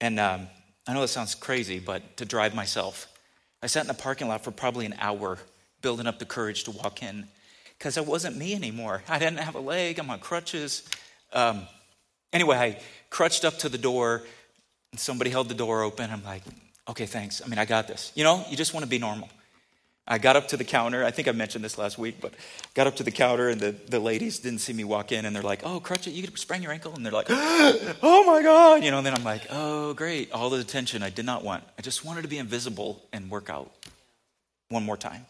And 0.00 0.18
um, 0.18 0.48
I 0.86 0.92
know 0.92 1.00
that 1.00 1.08
sounds 1.08 1.34
crazy, 1.34 1.78
but 1.78 2.16
to 2.18 2.24
drive 2.24 2.54
myself. 2.54 3.08
I 3.62 3.66
sat 3.66 3.82
in 3.82 3.88
the 3.88 3.94
parking 3.94 4.28
lot 4.28 4.44
for 4.44 4.50
probably 4.50 4.84
an 4.84 4.94
hour 4.98 5.38
building 5.80 6.06
up 6.06 6.18
the 6.18 6.26
courage 6.26 6.64
to 6.64 6.70
walk 6.70 7.02
in 7.02 7.26
because 7.78 7.96
I 7.96 8.02
wasn't 8.02 8.36
me 8.36 8.54
anymore. 8.54 9.02
I 9.08 9.18
didn't 9.18 9.38
have 9.38 9.54
a 9.54 9.60
leg, 9.60 9.98
I'm 9.98 10.10
on 10.10 10.18
crutches. 10.18 10.88
Um, 11.32 11.62
anyway, 12.32 12.56
I 12.56 12.80
crutched 13.10 13.44
up 13.44 13.58
to 13.60 13.68
the 13.68 13.78
door, 13.78 14.22
and 14.92 15.00
somebody 15.00 15.30
held 15.30 15.48
the 15.48 15.54
door 15.54 15.82
open. 15.82 16.10
I'm 16.10 16.24
like, 16.24 16.42
okay, 16.88 17.06
thanks. 17.06 17.42
I 17.44 17.48
mean, 17.48 17.58
I 17.58 17.64
got 17.64 17.88
this. 17.88 18.12
You 18.14 18.24
know, 18.24 18.44
you 18.50 18.56
just 18.56 18.74
want 18.74 18.84
to 18.84 18.90
be 18.90 18.98
normal. 18.98 19.28
I 20.06 20.18
got 20.18 20.36
up 20.36 20.48
to 20.48 20.58
the 20.58 20.64
counter. 20.64 21.02
I 21.02 21.10
think 21.10 21.28
I 21.28 21.32
mentioned 21.32 21.64
this 21.64 21.78
last 21.78 21.96
week, 21.96 22.16
but 22.20 22.34
got 22.74 22.86
up 22.86 22.96
to 22.96 23.02
the 23.02 23.10
counter 23.10 23.48
and 23.48 23.58
the, 23.58 23.72
the 23.88 23.98
ladies 23.98 24.38
didn't 24.38 24.58
see 24.58 24.74
me 24.74 24.84
walk 24.84 25.12
in 25.12 25.24
and 25.24 25.34
they're 25.34 25.42
like, 25.42 25.62
oh, 25.64 25.80
crutch 25.80 26.06
it, 26.06 26.10
you 26.10 26.26
sprain 26.34 26.62
your 26.62 26.72
ankle? 26.72 26.92
And 26.94 27.04
they're 27.04 27.12
like, 27.12 27.26
oh 27.30 28.24
my 28.26 28.42
God. 28.42 28.84
You 28.84 28.90
know, 28.90 28.98
and 28.98 29.06
then 29.06 29.14
I'm 29.14 29.24
like, 29.24 29.46
oh, 29.50 29.94
great. 29.94 30.30
All 30.32 30.50
the 30.50 30.60
attention 30.60 31.02
I 31.02 31.08
did 31.08 31.24
not 31.24 31.42
want. 31.42 31.64
I 31.78 31.82
just 31.82 32.04
wanted 32.04 32.22
to 32.22 32.28
be 32.28 32.36
invisible 32.36 33.02
and 33.14 33.30
work 33.30 33.48
out 33.48 33.72
one 34.68 34.84
more 34.84 34.98
time. 34.98 35.24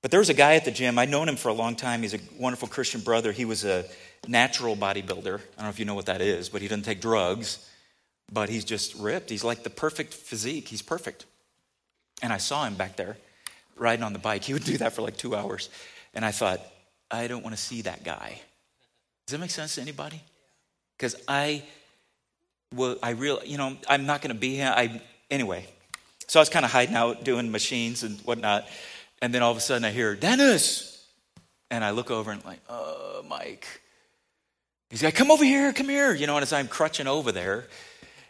But 0.00 0.10
there 0.10 0.20
was 0.20 0.30
a 0.30 0.34
guy 0.34 0.54
at 0.54 0.64
the 0.64 0.70
gym. 0.70 0.98
I'd 0.98 1.10
known 1.10 1.28
him 1.28 1.36
for 1.36 1.50
a 1.50 1.54
long 1.54 1.76
time. 1.76 2.00
He's 2.00 2.14
a 2.14 2.20
wonderful 2.38 2.68
Christian 2.68 3.02
brother. 3.02 3.32
He 3.32 3.44
was 3.44 3.66
a 3.66 3.84
natural 4.26 4.76
bodybuilder. 4.76 5.34
I 5.34 5.56
don't 5.56 5.64
know 5.64 5.68
if 5.68 5.78
you 5.78 5.84
know 5.84 5.94
what 5.94 6.06
that 6.06 6.22
is, 6.22 6.48
but 6.48 6.62
he 6.62 6.68
doesn't 6.68 6.84
take 6.84 7.02
drugs. 7.02 7.68
But 8.32 8.48
he's 8.48 8.64
just 8.64 8.94
ripped. 8.94 9.28
He's 9.28 9.44
like 9.44 9.62
the 9.62 9.68
perfect 9.68 10.14
physique. 10.14 10.68
He's 10.68 10.80
perfect. 10.80 11.26
And 12.22 12.32
I 12.32 12.38
saw 12.38 12.64
him 12.64 12.76
back 12.76 12.96
there 12.96 13.18
riding 13.80 14.04
on 14.04 14.12
the 14.12 14.18
bike. 14.18 14.44
He 14.44 14.52
would 14.52 14.64
do 14.64 14.76
that 14.78 14.92
for 14.92 15.02
like 15.02 15.16
two 15.16 15.34
hours. 15.34 15.70
And 16.14 16.24
I 16.24 16.30
thought, 16.30 16.60
I 17.10 17.26
don't 17.26 17.42
want 17.42 17.56
to 17.56 17.60
see 17.60 17.82
that 17.82 18.04
guy. 18.04 18.40
Does 19.26 19.32
that 19.32 19.38
make 19.38 19.50
sense 19.50 19.76
to 19.76 19.80
anybody? 19.80 20.20
Because 20.96 21.16
I, 21.26 21.64
well, 22.74 22.96
I 23.02 23.10
real, 23.10 23.40
you 23.44 23.58
know, 23.58 23.76
I'm 23.88 24.06
not 24.06 24.22
going 24.22 24.34
to 24.34 24.38
be 24.38 24.54
here. 24.54 24.72
I 24.74 25.00
anyway. 25.30 25.66
So 26.28 26.38
I 26.38 26.42
was 26.42 26.48
kind 26.48 26.64
of 26.64 26.70
hiding 26.70 26.94
out 26.94 27.24
doing 27.24 27.50
machines 27.50 28.04
and 28.04 28.20
whatnot, 28.20 28.68
and 29.20 29.34
then 29.34 29.42
all 29.42 29.50
of 29.50 29.56
a 29.56 29.60
sudden 29.60 29.84
I 29.84 29.90
hear 29.90 30.14
Dennis, 30.14 31.04
and 31.72 31.82
I 31.82 31.90
look 31.90 32.10
over 32.10 32.30
and 32.30 32.44
like, 32.44 32.60
oh, 32.68 33.24
Mike. 33.28 33.66
He's 34.90 35.02
like, 35.02 35.14
come 35.16 35.30
over 35.30 35.44
here, 35.44 35.72
come 35.72 35.88
here. 35.88 36.14
You 36.14 36.28
know, 36.28 36.36
and 36.36 36.42
as 36.42 36.52
I'm 36.52 36.68
crutching 36.68 37.08
over 37.08 37.32
there, 37.32 37.66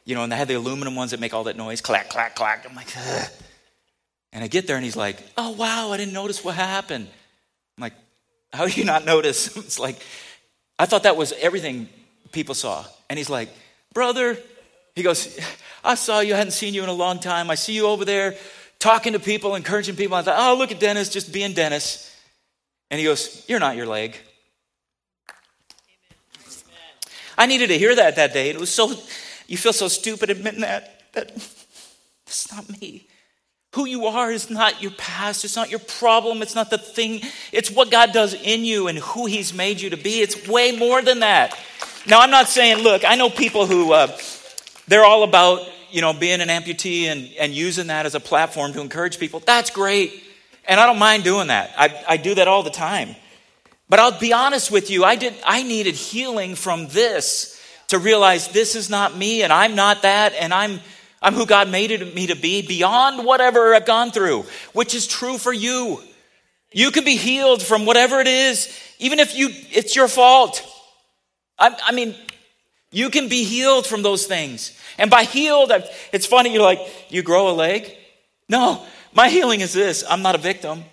you 0.05 0.15
know, 0.15 0.23
and 0.23 0.33
they 0.33 0.37
had 0.37 0.49
the 0.49 0.55
aluminum 0.55 0.95
ones 0.95 1.11
that 1.11 1.21
make 1.21 1.35
all 1.35 1.45
that 1.45 1.57
noise, 1.57 1.81
clack, 1.81 2.09
clack, 2.09 2.35
clack. 2.37 2.67
I'm 2.69 2.75
like, 2.75 2.93
Ugh. 2.97 3.31
And 4.33 4.45
I 4.45 4.49
get 4.49 4.67
there 4.67 4.77
and 4.77 4.85
he's 4.85 4.97
like, 4.97 5.19
oh, 5.37 5.51
wow, 5.51 5.91
I 5.93 5.97
didn't 5.97 6.15
notice 6.15 6.45
what 6.45 6.55
happened. 6.55 7.09
I'm 7.77 7.83
like, 7.83 7.95
how 8.53 8.67
do 8.67 8.73
you 8.73 8.85
not 8.85 9.05
notice? 9.15 9.57
it's 9.57 9.79
like, 9.79 10.01
I 10.79 10.87
thought 10.87 11.03
that 11.03 11.17
was 11.17 11.33
everything 11.33 11.89
people 12.33 12.55
saw. 12.55 12.85
And 13.09 13.19
he's 13.19 13.31
like, 13.31 13.49
brother, 13.93 14.39
he 14.95 15.03
goes, 15.03 15.39
I 15.85 15.95
saw 15.95 16.21
you, 16.21 16.35
I 16.35 16.39
hadn't 16.39 16.53
seen 16.53 16.75
you 16.75 16.83
in 16.83 16.89
a 16.89 16.95
long 16.95 17.19
time. 17.19 17.51
I 17.51 17.55
see 17.55 17.75
you 17.75 17.87
over 17.87 18.05
there 18.05 18.37
talking 18.79 19.13
to 19.13 19.21
people, 19.21 19.55
encouraging 19.55 19.97
people. 19.97 20.17
I 20.17 20.23
thought, 20.23 20.37
oh, 20.39 20.57
look 20.57 20.73
at 20.73 20.81
Dennis, 20.81 21.09
just 21.09 21.33
being 21.33 21.53
Dennis. 21.53 22.11
And 22.91 22.99
he 22.99 23.07
goes, 23.07 23.45
You're 23.49 23.61
not 23.61 23.77
your 23.77 23.87
leg. 23.87 24.17
I 27.39 27.47
needed 27.47 27.69
to 27.69 27.79
hear 27.79 27.95
that 27.95 28.17
that 28.17 28.35
day. 28.35 28.51
It 28.51 28.59
was 28.59 28.71
so, 28.71 28.93
you 29.47 29.57
feel 29.57 29.73
so 29.73 29.89
stupid 29.89 30.29
admitting 30.29 30.61
that. 30.61 31.13
that 31.13 31.35
That's 32.27 32.53
not 32.53 32.81
me. 32.81 33.07
Who 33.75 33.87
you 33.87 34.07
are 34.07 34.33
is 34.33 34.51
not 34.51 34.83
your 34.83 34.91
past. 34.93 35.45
It's 35.45 35.55
not 35.55 35.71
your 35.71 35.79
problem. 35.79 36.43
It's 36.43 36.57
not 36.57 36.71
the 36.71 36.79
thing. 36.79 37.21
It's 37.53 37.71
what 37.71 37.91
God 37.91 38.13
does 38.13 38.35
in 38.35 38.65
you 38.65 38.89
and 38.89 38.99
who 38.99 39.27
He's 39.27 39.55
made 39.55 39.81
you 39.81 39.91
to 39.91 39.97
be. 39.97 40.21
It's 40.21 40.49
way 40.49 40.77
more 40.77 41.03
than 41.03 41.21
that. 41.21 41.57
Now, 42.07 42.21
I'm 42.21 42.31
not 42.31 42.49
saying, 42.49 42.83
look, 42.83 43.05
I 43.05 43.15
know 43.15 43.31
people 43.31 43.67
who, 43.67 43.93
uh, 43.93 44.17
they're 44.89 45.05
all 45.05 45.23
about, 45.23 45.61
you 45.91 46.01
know, 46.01 46.13
being 46.13 46.41
an 46.41 46.49
amputee 46.49 47.05
and, 47.05 47.31
and 47.39 47.53
using 47.53 47.89
that 47.89 48.07
as 48.07 48.17
a 48.17 48.21
platform 48.21 48.73
to 48.73 48.81
encourage 48.81 49.21
people. 49.21 49.41
That's 49.41 49.71
great. 49.71 50.25
And 50.67 50.81
I 50.81 50.87
don't 50.87 50.99
mind 50.99 51.23
doing 51.23 51.49
that. 51.49 51.73
I, 51.77 52.05
I 52.09 52.17
do 52.17 52.35
that 52.35 52.49
all 52.49 52.65
the 52.65 52.71
time. 52.71 53.15
But 53.89 54.01
I'll 54.01 54.19
be 54.19 54.33
honest 54.33 54.71
with 54.71 54.91
you, 54.91 55.05
I, 55.05 55.15
did, 55.17 55.35
I 55.45 55.63
needed 55.63 55.95
healing 55.95 56.55
from 56.57 56.89
this 56.89 57.61
to 57.89 57.99
realize 57.99 58.49
this 58.49 58.75
is 58.75 58.89
not 58.89 59.17
me 59.17 59.43
and 59.43 59.53
I'm 59.53 59.75
not 59.75 60.03
that 60.03 60.33
and 60.35 60.55
I'm 60.55 60.81
I'm 61.23 61.35
who 61.35 61.47
God 61.47 61.69
made 61.69 62.15
me 62.15 62.29
to 62.29 62.37
be 62.37 62.67
beyond 62.67 63.25
whatever 63.25 63.75
I've 63.75 63.85
gone 63.85 64.11
through, 64.11 64.45
which 64.73 64.95
is 64.95 65.07
true 65.07 65.37
for 65.37 65.53
you. 65.53 66.03
You 66.73 66.91
can 66.91 67.05
be 67.05 67.17
healed 67.17 67.63
from 67.63 67.85
whatever 67.85 68.21
it 68.21 68.27
is, 68.27 68.75
even 68.99 69.19
if 69.19 69.37
you 69.37 69.49
it's 69.71 69.95
your 69.95 70.09
fault. 70.09 70.67
I, 71.59 71.77
I 71.87 71.93
mean, 71.93 72.15
you 72.91 73.11
can 73.11 73.29
be 73.29 73.45
healed 73.45 73.87
from 73.87 74.03
those 74.03 74.27
things. 74.27 74.77
And 74.99 75.11
by 75.11 75.25
healed, 75.25 75.73
i 75.73 75.85
it's 76.13 76.27
funny, 76.27 76.53
you're 76.53 76.63
like, 76.63 76.81
you 77.09 77.23
grow 77.23 77.51
a 77.51 77.53
leg? 77.53 77.95
No, 78.49 78.85
my 79.13 79.29
healing 79.29 79.61
is 79.61 79.73
this 79.73 80.05
I'm 80.09 80.23
not 80.23 80.35
a 80.35 80.39
victim, 80.39 80.85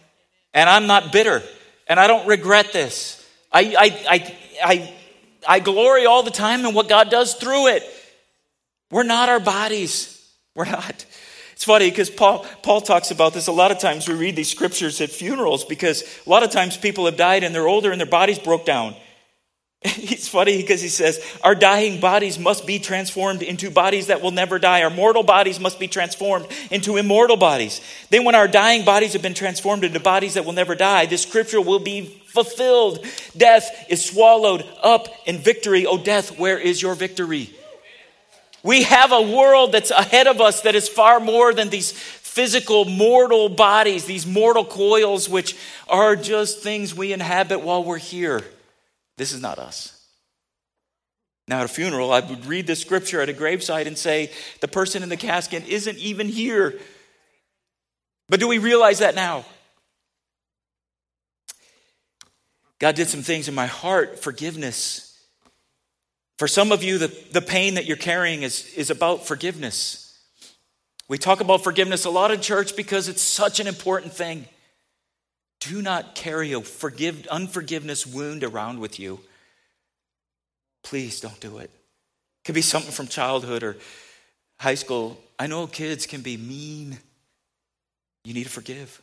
and 0.54 0.70
I'm 0.70 0.88
not 0.88 1.12
bitter, 1.12 1.42
and 1.88 2.00
I 2.00 2.08
don't 2.08 2.28
regret 2.28 2.74
this. 2.74 3.26
I, 3.52 3.76
I, 3.78 4.06
I, 4.10 4.38
I, 4.63 4.94
I 5.48 5.60
glory 5.60 6.06
all 6.06 6.24
the 6.24 6.32
time 6.32 6.66
in 6.66 6.74
what 6.74 6.90
God 6.90 7.10
does 7.10 7.34
through 7.34 7.68
it. 7.68 7.84
We're 8.92 9.04
not 9.04 9.30
our 9.30 9.40
bodies. 9.40 10.17
We're 10.58 10.65
not. 10.65 11.06
It's 11.54 11.63
funny 11.63 11.88
because 11.88 12.10
Paul, 12.10 12.43
Paul 12.63 12.82
talks 12.82 13.12
about 13.12 13.36
this. 13.36 13.46
A 13.46 13.52
lot 13.52 13.70
of 13.70 13.78
times 13.78 14.08
we 14.08 14.15
read 14.15 14.36
these 14.36 14.50
scriptures 14.50 15.00
at 15.02 15.12
funerals 15.12 15.63
because 15.63 16.04
a 16.26 16.30
lot 16.30 16.41
of 16.41 16.50
times 16.50 16.76
people 16.78 17.06
have 17.06 17.15
died 17.15 17.43
and 17.43 17.54
they're 17.54 17.67
older 17.67 17.91
and 17.91 18.02
their 18.02 18.08
bodies 18.08 18.39
broke 18.39 18.65
down. 18.65 18.96
It's 19.84 20.28
funny 20.28 20.58
because 20.58 20.82
he 20.82 20.88
says, 20.88 21.24
Our 21.43 21.54
dying 21.54 22.00
bodies 22.00 22.39
must 22.39 22.65
be 22.65 22.80
transformed 22.80 23.43
into 23.43 23.70
bodies 23.70 24.08
that 24.08 24.24
will 24.24 24.32
never 24.32 24.58
die. 24.58 24.82
Our 24.82 24.89
mortal 24.89 25.22
bodies 25.22 25.60
must 25.60 25.80
be 25.80 25.88
transformed 25.88 26.48
into 26.72 26.98
immortal 26.98 27.38
bodies. 27.38 27.80
Then, 28.10 28.24
when 28.24 28.34
our 28.34 28.48
dying 28.48 28.84
bodies 28.84 29.13
have 29.13 29.22
been 29.22 29.36
transformed 29.36 29.84
into 29.84 30.00
bodies 30.00 30.34
that 30.34 30.43
will 30.43 30.54
never 30.54 30.74
die, 30.74 31.06
this 31.06 31.22
scripture 31.22 31.62
will 31.62 31.80
be 31.80 32.06
fulfilled. 32.26 33.06
Death 33.38 33.86
is 33.89 34.04
swallowed 34.04 34.65
up 34.82 35.08
in 35.28 35.38
victory. 35.38 35.86
Oh, 35.86 36.00
death, 36.00 36.39
where 36.39 36.58
is 36.58 36.82
your 36.82 36.96
victory? 36.96 37.54
We 38.68 38.84
have 38.84 39.14
a 39.14 39.22
world 39.22 39.72
that's 39.72 39.92
ahead 39.92 40.28
of 40.28 40.42
us 40.42 40.60
that 40.64 40.76
is 40.76 40.90
far 40.90 41.22
more 41.22 41.54
than 41.54 41.70
these 41.70 41.94
physical, 41.94 42.84
mortal 42.84 43.48
bodies, 43.48 44.04
these 44.04 44.28
mortal 44.28 44.66
coils, 44.66 45.30
which 45.30 45.56
are 45.88 46.18
just 46.18 46.60
things 46.60 46.94
we 46.94 47.14
inhabit 47.14 47.62
while 47.62 47.82
we're 47.82 47.98
here. 47.98 48.44
This 49.16 49.32
is 49.32 49.42
not 49.42 49.58
us. 49.58 50.06
Now, 51.48 51.60
at 51.60 51.66
a 51.66 51.70
funeral, 51.70 52.12
I 52.12 52.20
would 52.20 52.46
read 52.46 52.68
the 52.68 52.76
scripture 52.76 53.22
at 53.22 53.30
a 53.30 53.34
gravesite 53.34 53.88
and 53.88 53.98
say, 53.98 54.34
the 54.60 54.68
person 54.68 55.02
in 55.02 55.08
the 55.08 55.16
casket 55.16 55.66
isn't 55.66 55.98
even 55.98 56.28
here. 56.28 56.78
But 58.28 58.42
do 58.42 58.50
we 58.50 58.58
realize 58.58 59.00
that 59.00 59.16
now? 59.16 59.46
God 62.80 62.96
did 62.96 63.08
some 63.08 63.22
things 63.22 63.48
in 63.48 63.56
my 63.56 63.68
heart, 63.68 64.20
forgiveness. 64.22 65.07
For 66.38 66.47
some 66.47 66.71
of 66.71 66.84
you, 66.84 66.97
the, 66.97 67.08
the 67.32 67.41
pain 67.41 67.76
that 67.76 67.86
you're 67.86 67.97
carrying 67.97 68.43
is, 68.43 68.71
is 68.76 68.89
about 68.89 69.26
forgiveness. 69.26 70.04
We 71.08 71.17
talk 71.17 71.41
about 71.41 71.63
forgiveness 71.63 72.06
a 72.06 72.10
lot 72.10 72.32
in 72.32 72.41
church 72.41 72.76
because 72.76 73.08
it's 73.08 73.21
such 73.21 73.60
an 73.60 73.67
important 73.67 74.13
thing. 74.13 74.45
Do 75.60 75.82
not 75.82 76.15
carry 76.15 76.54
a 76.54 76.62
forgive, 76.62 77.26
unforgiveness 77.28 78.06
wound 78.06 78.43
around 78.43 78.80
with 78.80 79.00
you. 79.00 79.19
Please 80.84 81.19
don't 81.19 81.39
do 81.39 81.58
it. 81.58 81.71
It 81.71 82.45
could 82.45 82.56
be 82.56 82.62
something 82.62 82.91
from 82.91 83.08
childhood 83.08 83.63
or 83.63 83.78
high 84.60 84.76
school. 84.76 85.17
I 85.39 85.47
know 85.47 85.65
kids 85.65 86.06
can 86.06 86.21
be 86.21 86.38
mean. 86.38 87.00
You 88.23 88.34
need 88.34 88.43
to 88.43 88.50
forgive. 88.50 89.02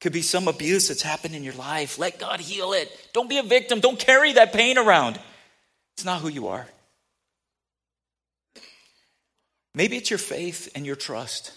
It 0.00 0.02
Could 0.02 0.12
be 0.12 0.22
some 0.22 0.48
abuse 0.48 0.88
that's 0.88 1.02
happened 1.02 1.34
in 1.34 1.44
your 1.44 1.54
life. 1.54 1.98
Let 1.98 2.18
God 2.18 2.40
heal 2.40 2.72
it. 2.72 2.90
Don't 3.12 3.28
be 3.28 3.38
a 3.38 3.42
victim. 3.42 3.80
Don't 3.80 3.98
carry 3.98 4.32
that 4.32 4.52
pain 4.52 4.76
around. 4.76 5.20
It's 5.96 6.04
not 6.04 6.20
who 6.20 6.28
you 6.28 6.48
are. 6.48 6.66
Maybe 9.74 9.96
it's 9.96 10.10
your 10.10 10.18
faith 10.18 10.70
and 10.74 10.86
your 10.86 10.96
trust, 10.96 11.52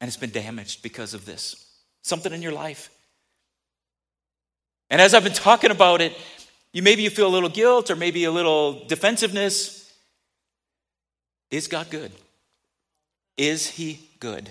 and 0.00 0.08
it's 0.08 0.16
been 0.16 0.30
damaged 0.30 0.82
because 0.82 1.14
of 1.14 1.26
this. 1.26 1.66
Something 2.02 2.32
in 2.32 2.42
your 2.42 2.52
life. 2.52 2.90
And 4.88 5.00
as 5.00 5.14
I've 5.14 5.24
been 5.24 5.32
talking 5.32 5.70
about 5.70 6.00
it, 6.00 6.16
you 6.72 6.82
maybe 6.82 7.02
you 7.02 7.10
feel 7.10 7.26
a 7.26 7.28
little 7.28 7.48
guilt 7.48 7.90
or 7.90 7.96
maybe 7.96 8.24
a 8.24 8.30
little 8.30 8.84
defensiveness. 8.86 9.92
Is 11.50 11.68
God 11.68 11.90
good? 11.90 12.12
Is 13.36 13.68
he 13.68 14.00
good? 14.20 14.50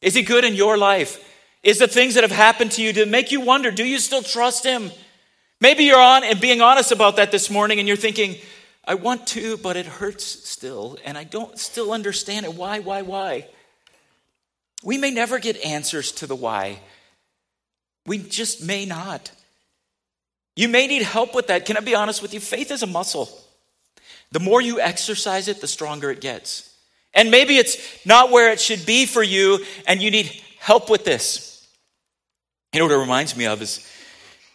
Is 0.00 0.14
he 0.14 0.22
good 0.22 0.44
in 0.44 0.54
your 0.54 0.78
life? 0.78 1.22
Is 1.62 1.78
the 1.78 1.88
things 1.88 2.14
that 2.14 2.24
have 2.24 2.32
happened 2.32 2.72
to 2.72 2.82
you 2.82 2.92
to 2.94 3.06
make 3.06 3.32
you 3.32 3.40
wonder, 3.40 3.70
do 3.70 3.84
you 3.84 3.98
still 3.98 4.22
trust 4.22 4.64
him? 4.64 4.90
Maybe 5.60 5.84
you're 5.84 6.00
on 6.00 6.24
and 6.24 6.40
being 6.40 6.62
honest 6.62 6.90
about 6.90 7.16
that 7.16 7.30
this 7.30 7.50
morning 7.50 7.78
and 7.78 7.86
you're 7.86 7.96
thinking, 7.96 8.36
I 8.84 8.94
want 8.94 9.26
to, 9.28 9.58
but 9.58 9.76
it 9.76 9.86
hurts 9.86 10.24
still, 10.24 10.98
and 11.04 11.18
I 11.18 11.24
don't 11.24 11.58
still 11.58 11.92
understand 11.92 12.46
it. 12.46 12.54
Why, 12.54 12.78
why, 12.78 13.02
why? 13.02 13.46
We 14.82 14.96
may 14.96 15.10
never 15.10 15.38
get 15.38 15.62
answers 15.62 16.12
to 16.12 16.26
the 16.26 16.34
why. 16.34 16.80
We 18.06 18.18
just 18.18 18.64
may 18.64 18.86
not. 18.86 19.30
You 20.56 20.68
may 20.68 20.86
need 20.86 21.02
help 21.02 21.34
with 21.34 21.48
that. 21.48 21.66
Can 21.66 21.76
I 21.76 21.80
be 21.80 21.94
honest 21.94 22.22
with 22.22 22.32
you? 22.32 22.40
Faith 22.40 22.70
is 22.70 22.82
a 22.82 22.86
muscle. 22.86 23.28
The 24.32 24.40
more 24.40 24.62
you 24.62 24.80
exercise 24.80 25.48
it, 25.48 25.60
the 25.60 25.68
stronger 25.68 26.10
it 26.10 26.20
gets. 26.20 26.74
And 27.12 27.30
maybe 27.30 27.56
it's 27.58 28.04
not 28.06 28.30
where 28.30 28.50
it 28.50 28.60
should 28.60 28.86
be 28.86 29.04
for 29.04 29.22
you, 29.22 29.64
and 29.86 30.00
you 30.00 30.10
need 30.10 30.40
help 30.58 30.88
with 30.88 31.04
this. 31.04 31.68
You 32.72 32.78
know 32.78 32.86
what 32.86 32.94
it 32.94 32.98
reminds 32.98 33.36
me 33.36 33.46
of 33.46 33.60
is 33.60 33.86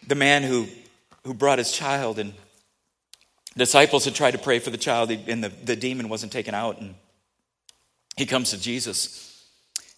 the 0.07 0.15
man 0.15 0.41
who 0.41 0.67
who 1.25 1.33
brought 1.33 1.57
his 1.57 1.71
child 1.71 2.19
and 2.19 2.33
disciples 3.57 4.05
had 4.05 4.13
tried 4.13 4.31
to 4.31 4.37
pray 4.37 4.59
for 4.59 4.69
the 4.69 4.77
child 4.77 5.09
and 5.11 5.43
the, 5.43 5.49
the 5.49 5.75
demon 5.75 6.07
wasn't 6.07 6.31
taken 6.31 6.53
out 6.53 6.79
and 6.79 6.95
he 8.15 8.25
comes 8.25 8.51
to 8.51 8.61
jesus 8.61 9.43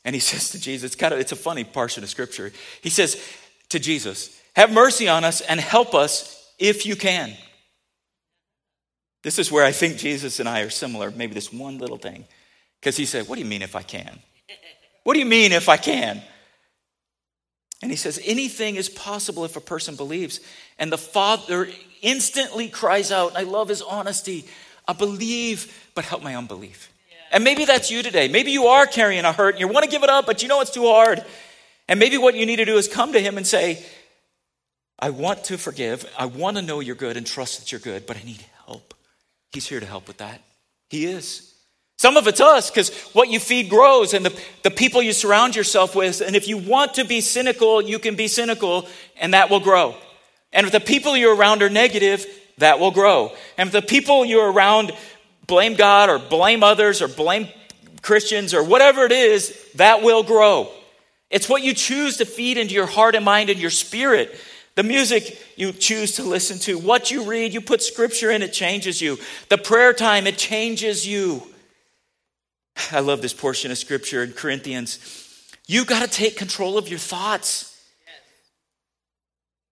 and 0.05 0.15
he 0.15 0.19
says 0.31 0.49
to 0.49 0.59
jesus 0.59 0.85
it's 0.85 0.95
kind 0.95 1.13
of 1.13 1.19
it's 1.19 1.31
a 1.31 1.37
funny 1.37 1.63
portion 1.63 2.03
of 2.03 2.09
scripture. 2.09 2.51
He 2.81 2.89
says 2.89 3.21
to 3.69 3.79
jesus 3.79 4.41
have 4.55 4.71
mercy 4.71 5.07
on 5.07 5.23
us 5.23 5.41
and 5.41 5.59
help 5.59 5.93
us 5.93 6.51
if 6.57 6.85
you 6.85 6.95
can. 6.95 7.33
This 9.23 9.37
is 9.37 9.51
where 9.51 9.65
i 9.65 9.71
think 9.71 9.97
jesus 9.97 10.39
and 10.39 10.47
i 10.47 10.61
are 10.61 10.69
similar 10.69 11.11
maybe 11.11 11.33
this 11.33 11.51
one 11.51 11.77
little 11.77 11.97
thing 11.97 12.25
because 12.79 12.95
he 12.95 13.05
said 13.05 13.27
what 13.27 13.35
do 13.35 13.41
you 13.41 13.49
mean 13.49 13.61
if 13.61 13.75
i 13.75 13.83
can? 13.83 14.19
What 15.03 15.13
do 15.13 15.19
you 15.19 15.25
mean 15.25 15.51
if 15.51 15.67
i 15.67 15.77
can 15.77 16.21
and 17.81 17.91
he 17.91 17.97
says, 17.97 18.19
anything 18.25 18.75
is 18.75 18.89
possible 18.89 19.45
if 19.45 19.55
a 19.55 19.61
person 19.61 19.95
believes. 19.95 20.39
And 20.79 20.91
the 20.91 20.97
father 20.97 21.67
instantly 22.01 22.69
cries 22.69 23.11
out, 23.11 23.35
I 23.35 23.43
love 23.43 23.69
his 23.69 23.81
honesty. 23.81 24.45
I 24.87 24.93
believe, 24.93 25.89
but 25.95 26.05
help 26.05 26.23
my 26.23 26.35
unbelief. 26.35 26.91
Yeah. 27.09 27.17
And 27.33 27.43
maybe 27.43 27.65
that's 27.65 27.91
you 27.91 28.01
today. 28.01 28.29
Maybe 28.29 28.51
you 28.51 28.67
are 28.67 28.85
carrying 28.85 29.25
a 29.25 29.33
hurt 29.33 29.55
and 29.55 29.59
you 29.59 29.67
want 29.67 29.83
to 29.83 29.91
give 29.91 30.03
it 30.03 30.09
up, 30.09 30.25
but 30.25 30.41
you 30.41 30.47
know 30.47 30.61
it's 30.61 30.71
too 30.71 30.87
hard. 30.87 31.23
And 31.87 31.99
maybe 31.99 32.17
what 32.17 32.35
you 32.35 32.45
need 32.45 32.55
to 32.57 32.65
do 32.65 32.77
is 32.77 32.87
come 32.87 33.13
to 33.13 33.19
him 33.19 33.37
and 33.37 33.45
say, 33.45 33.83
I 34.97 35.09
want 35.09 35.43
to 35.45 35.57
forgive. 35.57 36.09
I 36.17 36.25
want 36.25 36.57
to 36.57 36.63
know 36.63 36.79
you're 36.79 36.95
good 36.95 37.17
and 37.17 37.27
trust 37.27 37.59
that 37.59 37.71
you're 37.71 37.81
good, 37.81 38.05
but 38.07 38.17
I 38.17 38.23
need 38.23 38.43
help. 38.65 38.93
He's 39.51 39.67
here 39.67 39.79
to 39.79 39.85
help 39.85 40.07
with 40.07 40.17
that. 40.17 40.41
He 40.89 41.05
is. 41.05 41.53
Some 41.97 42.15
of 42.15 42.27
it's 42.27 42.39
us 42.39 42.69
because 42.69 42.91
what 43.13 43.29
you 43.29 43.39
feed 43.39 43.69
grows 43.69 44.13
and 44.13 44.23
the, 44.23 44.39
the 44.61 44.69
people 44.69 45.01
you 45.01 45.13
surround 45.13 45.55
yourself 45.55 45.95
with. 45.95 46.21
And 46.21 46.35
if 46.35 46.47
you 46.47 46.57
want 46.57 46.93
to 46.95 47.03
be 47.03 47.21
cynical, 47.21 47.81
you 47.81 47.97
can 47.97 48.15
be 48.15 48.27
cynical 48.27 48.87
and 49.19 49.33
that 49.33 49.49
will 49.49 49.59
grow. 49.59 49.95
And 50.53 50.67
if 50.67 50.71
the 50.71 50.79
people 50.79 51.17
you're 51.17 51.35
around 51.35 51.63
are 51.63 51.69
negative, 51.69 52.25
that 52.59 52.79
will 52.79 52.91
grow. 52.91 53.31
And 53.57 53.67
if 53.67 53.73
the 53.73 53.81
people 53.81 54.25
you're 54.25 54.51
around 54.51 54.91
blame 55.47 55.73
God 55.73 56.09
or 56.09 56.19
blame 56.19 56.61
others 56.61 57.01
or 57.01 57.07
blame 57.07 57.47
Christians 58.03 58.53
or 58.53 58.63
whatever 58.63 59.03
it 59.03 59.11
is, 59.11 59.57
that 59.75 60.03
will 60.03 60.21
grow. 60.21 60.69
It's 61.31 61.49
what 61.49 61.63
you 61.63 61.73
choose 61.73 62.17
to 62.17 62.25
feed 62.25 62.57
into 62.57 62.73
your 62.73 62.85
heart 62.85 63.15
and 63.15 63.25
mind 63.25 63.49
and 63.49 63.59
your 63.59 63.71
spirit. 63.71 64.39
The 64.75 64.83
music 64.83 65.37
you 65.55 65.71
choose 65.71 66.13
to 66.13 66.23
listen 66.23 66.59
to, 66.59 66.77
what 66.77 67.09
you 67.09 67.23
read, 67.23 67.53
you 67.53 67.61
put 67.61 67.81
scripture 67.81 68.29
in, 68.29 68.43
it 68.43 68.53
changes 68.53 69.01
you. 69.01 69.17
The 69.49 69.57
prayer 69.57 69.93
time, 69.93 70.27
it 70.27 70.37
changes 70.37 71.07
you. 71.07 71.41
I 72.91 72.99
love 72.99 73.21
this 73.21 73.33
portion 73.33 73.71
of 73.71 73.77
scripture 73.77 74.23
in 74.23 74.33
Corinthians. 74.33 74.99
You've 75.67 75.87
got 75.87 76.01
to 76.01 76.07
take 76.07 76.37
control 76.37 76.77
of 76.77 76.87
your 76.89 76.99
thoughts. 76.99 77.73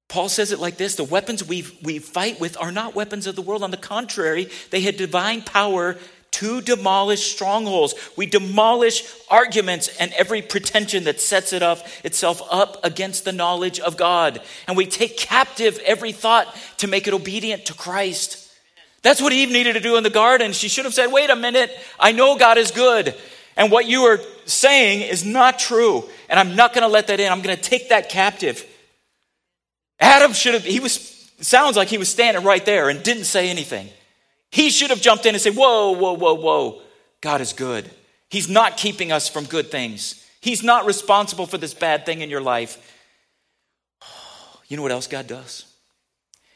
Paul 0.08 0.30
says 0.30 0.52
it 0.52 0.60
like 0.60 0.78
this 0.78 0.96
the 0.96 1.04
weapons 1.04 1.44
we, 1.44 1.66
we 1.82 2.00
fight 2.00 2.40
with 2.40 2.58
are 2.60 2.72
not 2.72 2.96
weapons 2.96 3.28
of 3.28 3.36
the 3.36 3.42
world. 3.42 3.64
On 3.64 3.72
the 3.72 3.78
contrary, 3.78 4.50
they 4.72 4.82
had 4.82 4.98
divine 4.98 5.42
power 5.42 5.98
to 6.32 6.62
demolish 6.62 7.32
strongholds. 7.32 7.96
We 8.18 8.26
demolish 8.26 9.06
arguments 9.30 9.88
and 10.00 10.12
every 10.14 10.42
pretension 10.42 11.06
that 11.06 11.22
sets 11.22 11.54
it 11.54 11.64
up 11.64 11.80
itself 12.04 12.42
up 12.52 12.84
against 12.84 13.24
the 13.24 13.32
knowledge 13.32 13.80
of 13.80 13.96
God. 13.96 14.42
And 14.68 14.76
we 14.76 14.86
take 14.86 15.16
captive 15.16 15.80
every 15.86 16.12
thought 16.12 16.54
to 16.78 16.88
make 16.88 17.08
it 17.08 17.14
obedient 17.14 17.66
to 17.68 17.74
Christ. 17.74 18.45
That's 19.06 19.22
what 19.22 19.34
Eve 19.34 19.52
needed 19.52 19.74
to 19.74 19.80
do 19.80 19.98
in 19.98 20.04
the 20.04 20.10
garden. 20.10 20.52
She 20.52 20.68
should 20.68 20.86
have 20.86 20.94
said, 20.96 21.12
Wait 21.12 21.30
a 21.30 21.36
minute, 21.36 21.70
I 22.00 22.12
know 22.12 22.40
God 22.40 22.58
is 22.58 22.72
good. 22.72 23.14
And 23.56 23.72
what 23.72 23.86
you 23.86 24.02
are 24.06 24.20
saying 24.46 25.02
is 25.02 25.24
not 25.24 25.60
true. 25.60 26.10
And 26.28 26.40
I'm 26.40 26.56
not 26.56 26.74
going 26.74 26.82
to 26.82 26.88
let 26.88 27.06
that 27.08 27.20
in. 27.20 27.32
I'm 27.32 27.44
going 27.44 27.56
to 27.56 27.62
take 27.62 27.90
that 27.90 28.10
captive. 28.10 28.66
Adam 30.00 30.34
should 30.34 30.56
have, 30.56 30.64
he 30.64 30.80
was, 30.80 31.30
sounds 31.40 31.78
like 31.78 31.88
he 31.88 32.00
was 32.00 32.10
standing 32.10 32.44
right 32.44 32.66
there 32.66 32.90
and 32.90 33.04
didn't 33.04 33.26
say 33.26 33.52
anything. 33.52 33.90
He 34.50 34.72
should 34.72 34.90
have 34.90 35.02
jumped 35.02 35.28
in 35.28 35.36
and 35.36 35.42
said, 35.42 35.56
Whoa, 35.56 35.92
whoa, 35.92 36.14
whoa, 36.14 36.34
whoa. 36.34 36.82
God 37.22 37.42
is 37.42 37.54
good. 37.54 37.88
He's 38.32 38.50
not 38.50 38.76
keeping 38.76 39.12
us 39.12 39.30
from 39.30 39.46
good 39.46 39.70
things. 39.70 40.26
He's 40.42 40.64
not 40.64 40.88
responsible 40.88 41.46
for 41.46 41.60
this 41.60 41.76
bad 41.76 42.08
thing 42.08 42.22
in 42.22 42.32
your 42.32 42.42
life. 42.42 42.82
You 44.68 44.78
know 44.78 44.82
what 44.82 44.92
else 44.92 45.06
God 45.06 45.28
does? 45.28 45.75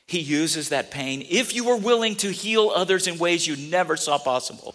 He 0.10 0.22
uses 0.22 0.70
that 0.70 0.90
pain 0.90 1.24
if 1.30 1.54
you 1.54 1.70
are 1.70 1.78
willing 1.78 2.16
to 2.16 2.32
heal 2.32 2.72
others 2.74 3.06
in 3.06 3.20
ways 3.20 3.46
you 3.46 3.56
never 3.70 3.96
saw 3.96 4.18
possible. 4.18 4.74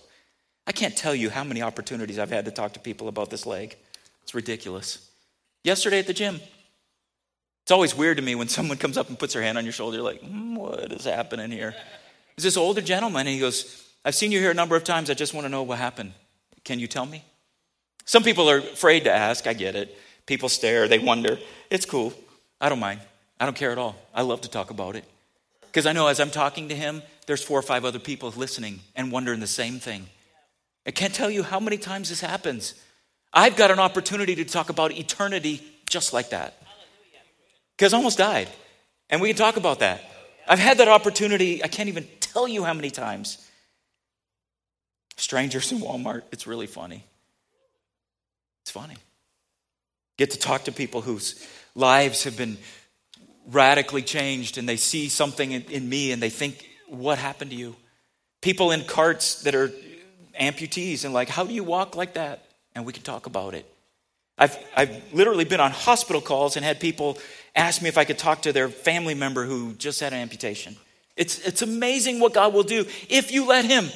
I 0.65 0.71
can't 0.71 0.97
tell 0.97 1.13
you 1.13 1.29
how 1.29 1.43
many 1.43 1.61
opportunities 1.61 2.21
I've 2.21 2.31
had 2.31 2.45
to 2.45 2.53
talk 2.53 2.75
to 2.75 2.79
people 2.79 3.09
about 3.09 3.31
this 3.31 3.45
leg. 3.45 3.75
It's 4.23 4.33
ridiculous. 4.33 5.11
Yesterday 5.65 5.99
at 5.99 6.07
the 6.07 6.13
gym, 6.13 6.39
it's 7.65 7.73
always 7.73 7.97
weird 7.97 8.19
to 8.19 8.23
me 8.23 8.37
when 8.37 8.47
someone 8.57 8.79
comes 8.79 8.97
up 8.97 9.09
and 9.09 9.19
puts 9.19 9.33
their 9.33 9.43
hand 9.43 9.59
on 9.59 9.65
your 9.65 9.73
shoulder, 9.73 10.01
like, 10.03 10.23
mm, 10.23 10.57
what 10.57 10.93
is 10.93 11.05
happening 11.05 11.51
here? 11.51 11.75
Is 12.37 12.45
this 12.45 12.57
older 12.57 12.81
gentleman, 12.81 13.27
and 13.27 13.35
he 13.35 13.41
goes, 13.41 13.85
I've 14.05 14.15
seen 14.15 14.31
you 14.31 14.39
here 14.39 14.53
a 14.53 14.55
number 14.55 14.77
of 14.77 14.85
times. 14.85 15.11
I 15.11 15.15
just 15.15 15.35
want 15.35 15.47
to 15.47 15.49
know 15.49 15.65
what 15.65 15.79
happened. 15.79 16.13
Can 16.63 16.79
you 16.79 16.87
tell 16.87 17.07
me? 17.07 17.25
Some 18.05 18.23
people 18.23 18.49
are 18.49 18.59
afraid 18.59 19.03
to 19.03 19.13
ask. 19.13 19.49
I 19.49 19.53
get 19.53 19.75
it. 19.75 19.99
People 20.27 20.49
stare, 20.49 20.87
they 20.87 21.01
wonder. 21.01 21.41
It's 21.71 21.87
cool. 21.87 22.13
I 22.61 22.69
don't 22.69 22.79
mind. 22.79 23.01
I 23.41 23.47
don't 23.47 23.57
care 23.57 23.73
at 23.73 23.79
all. 23.79 23.97
I 24.15 24.23
love 24.23 24.43
to 24.43 24.49
talk 24.49 24.71
about 24.71 24.95
it. 24.95 25.05
Because 25.75 25.87
I 25.87 25.93
know 25.93 26.07
as 26.07 26.21
I'm 26.21 26.31
talking 26.31 26.69
to 26.69 26.77
him, 26.77 27.03
there's 27.27 27.43
four 27.43 27.59
or 27.59 27.63
five 27.63 27.85
other 27.85 27.99
people 27.99 28.33
listening 28.37 28.79
and 28.95 29.11
wondering 29.11 29.41
the 29.41 29.49
same 29.49 29.81
thing. 29.81 30.07
I 30.87 30.93
can't 30.93 31.13
tell 31.13 31.29
you 31.29 31.43
how 31.43 31.59
many 31.59 31.79
times 31.79 32.11
this 32.11 32.21
happens. 32.21 32.75
I've 33.33 33.57
got 33.57 33.73
an 33.73 33.81
opportunity 33.81 34.37
to 34.37 34.45
talk 34.45 34.69
about 34.69 34.93
eternity 34.93 35.67
just 35.91 36.13
like 36.13 36.31
that 36.31 36.55
because 37.77 37.93
I 37.93 37.97
almost 37.97 38.19
died. 38.19 38.49
And 39.11 39.21
we 39.21 39.27
can 39.27 39.37
talk 39.37 39.57
about 39.57 39.81
that. 39.81 40.01
I've 40.47 40.61
had 40.61 40.79
that 40.79 40.87
opportunity, 40.87 41.65
I 41.65 41.67
can't 41.67 41.89
even 41.89 42.07
tell 42.21 42.47
you 42.47 42.63
how 42.63 42.73
many 42.73 42.91
times. 42.91 43.45
Strangers 45.17 45.73
in 45.73 45.79
Walmart, 45.79 46.23
it's 46.31 46.47
really 46.47 46.69
funny. 46.69 47.03
It's 48.63 48.71
funny. 48.71 48.95
Get 50.19 50.31
to 50.31 50.39
talk 50.39 50.65
to 50.65 50.73
people 50.73 51.01
whose 51.01 51.45
lives 51.75 52.23
have 52.23 52.37
been 52.37 52.59
radically 53.51 54.03
changed 54.03 54.59
and 54.59 54.69
they 54.69 54.77
see 54.77 55.09
something 55.09 55.53
in, 55.53 55.63
in 55.65 55.89
me 55.89 56.13
and 56.13 56.23
they 56.23 56.31
think, 56.31 56.69
What 56.89 57.19
happened 57.19 57.51
to 57.51 57.57
you? 57.57 57.77
People 58.41 58.71
in 58.71 58.85
carts 58.85 59.43
that 59.43 59.55
are 59.55 59.73
amputees 60.41 61.05
and 61.05 61.15
like, 61.15 61.29
How 61.29 61.45
do 61.45 61.55
you 61.55 61.65
walk 61.65 61.97
like 61.97 62.15
that? 62.15 62.45
And 62.75 62.85
we 62.85 62.93
can 62.93 63.03
talk 63.03 63.27
about 63.27 63.55
it. 63.55 63.67
I've, 64.37 64.57
I've 64.77 65.13
literally 65.13 65.45
been 65.45 65.61
on 65.61 65.71
hospital 65.71 66.21
calls 66.21 66.57
and 66.57 66.65
had 66.65 66.81
people 66.81 67.19
ask 67.55 67.81
me 67.81 67.89
if 67.89 67.97
I 67.97 68.05
could 68.05 68.19
talk 68.19 68.43
to 68.43 68.53
their 68.53 68.69
family 68.69 69.15
member 69.15 69.45
who 69.45 69.75
just 69.75 70.01
had 70.01 70.13
an 70.13 70.19
amputation. 70.19 70.77
It's, 71.17 71.39
it's 71.47 71.63
amazing 71.63 72.19
what 72.19 72.35
God 72.35 72.53
will 72.53 72.65
do 72.65 72.85
if 73.09 73.31
you 73.31 73.47
let 73.47 73.65
Him. 73.65 73.89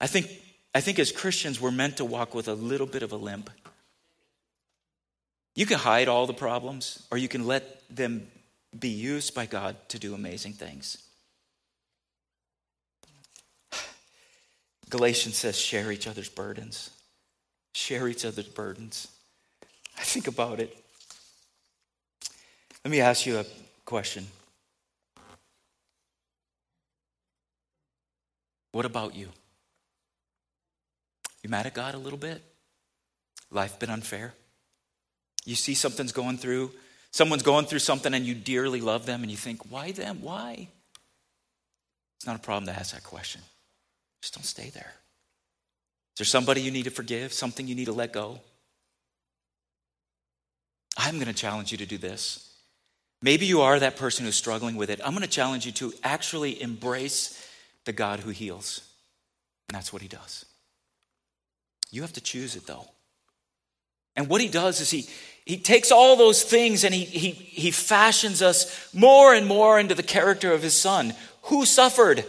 I 0.00 0.08
think, 0.08 0.28
I 0.74 0.80
think 0.80 0.98
as 0.98 1.12
Christians, 1.12 1.60
we're 1.60 1.70
meant 1.70 1.98
to 1.98 2.04
walk 2.04 2.34
with 2.34 2.48
a 2.48 2.54
little 2.54 2.88
bit 2.88 3.04
of 3.04 3.12
a 3.12 3.16
limp. 3.16 3.50
You 5.54 5.66
can 5.66 5.78
hide 5.78 6.08
all 6.08 6.26
the 6.26 6.34
problems, 6.34 7.06
or 7.10 7.18
you 7.18 7.28
can 7.28 7.46
let 7.46 7.82
them 7.94 8.26
be 8.78 8.88
used 8.88 9.34
by 9.34 9.46
God 9.46 9.76
to 9.88 9.98
do 9.98 10.14
amazing 10.14 10.54
things. 10.54 10.98
Galatians 14.88 15.36
says, 15.36 15.58
share 15.58 15.90
each 15.90 16.06
other's 16.06 16.28
burdens. 16.28 16.90
Share 17.74 18.08
each 18.08 18.24
other's 18.24 18.48
burdens. 18.48 19.08
I 19.98 20.02
think 20.02 20.26
about 20.26 20.60
it. 20.60 20.76
Let 22.84 22.90
me 22.90 23.00
ask 23.00 23.26
you 23.26 23.38
a 23.38 23.46
question. 23.84 24.26
What 28.72 28.84
about 28.84 29.14
you? 29.14 29.28
You 31.42 31.50
mad 31.50 31.66
at 31.66 31.74
God 31.74 31.94
a 31.94 31.98
little 31.98 32.18
bit? 32.18 32.42
Life 33.50 33.78
been 33.78 33.90
unfair? 33.90 34.34
You 35.44 35.54
see 35.54 35.74
something's 35.74 36.12
going 36.12 36.38
through, 36.38 36.70
someone's 37.10 37.42
going 37.42 37.66
through 37.66 37.80
something 37.80 38.14
and 38.14 38.24
you 38.24 38.34
dearly 38.34 38.80
love 38.80 39.06
them 39.06 39.22
and 39.22 39.30
you 39.30 39.36
think, 39.36 39.70
why 39.70 39.92
them? 39.92 40.22
Why? 40.22 40.68
It's 42.18 42.26
not 42.26 42.36
a 42.36 42.38
problem 42.38 42.66
to 42.66 42.78
ask 42.78 42.94
that 42.94 43.02
question. 43.02 43.40
Just 44.20 44.34
don't 44.34 44.44
stay 44.44 44.70
there. 44.70 44.92
Is 46.14 46.18
there 46.18 46.24
somebody 46.24 46.60
you 46.60 46.70
need 46.70 46.84
to 46.84 46.90
forgive? 46.90 47.32
Something 47.32 47.66
you 47.66 47.74
need 47.74 47.86
to 47.86 47.92
let 47.92 48.12
go? 48.12 48.38
I'm 50.96 51.14
going 51.14 51.26
to 51.26 51.32
challenge 51.32 51.72
you 51.72 51.78
to 51.78 51.86
do 51.86 51.98
this. 51.98 52.52
Maybe 53.22 53.46
you 53.46 53.62
are 53.62 53.78
that 53.78 53.96
person 53.96 54.24
who's 54.24 54.36
struggling 54.36 54.76
with 54.76 54.90
it. 54.90 55.00
I'm 55.04 55.12
going 55.12 55.22
to 55.22 55.28
challenge 55.28 55.64
you 55.64 55.72
to 55.72 55.92
actually 56.04 56.60
embrace 56.60 57.48
the 57.84 57.92
God 57.92 58.20
who 58.20 58.30
heals. 58.30 58.88
And 59.68 59.76
that's 59.76 59.92
what 59.92 60.02
he 60.02 60.08
does. 60.08 60.44
You 61.90 62.02
have 62.02 62.12
to 62.14 62.20
choose 62.20 62.56
it 62.56 62.66
though. 62.66 62.86
And 64.16 64.28
what 64.28 64.40
he 64.40 64.48
does 64.48 64.80
is 64.80 64.90
he, 64.90 65.06
he 65.44 65.56
takes 65.56 65.90
all 65.90 66.16
those 66.16 66.42
things 66.42 66.84
and 66.84 66.94
he, 66.94 67.04
he, 67.04 67.30
he 67.30 67.70
fashions 67.70 68.42
us 68.42 68.92
more 68.94 69.34
and 69.34 69.46
more 69.46 69.78
into 69.78 69.94
the 69.94 70.02
character 70.02 70.52
of 70.52 70.62
his 70.62 70.74
son 70.74 71.14
who 71.42 71.64
suffered 71.64 72.24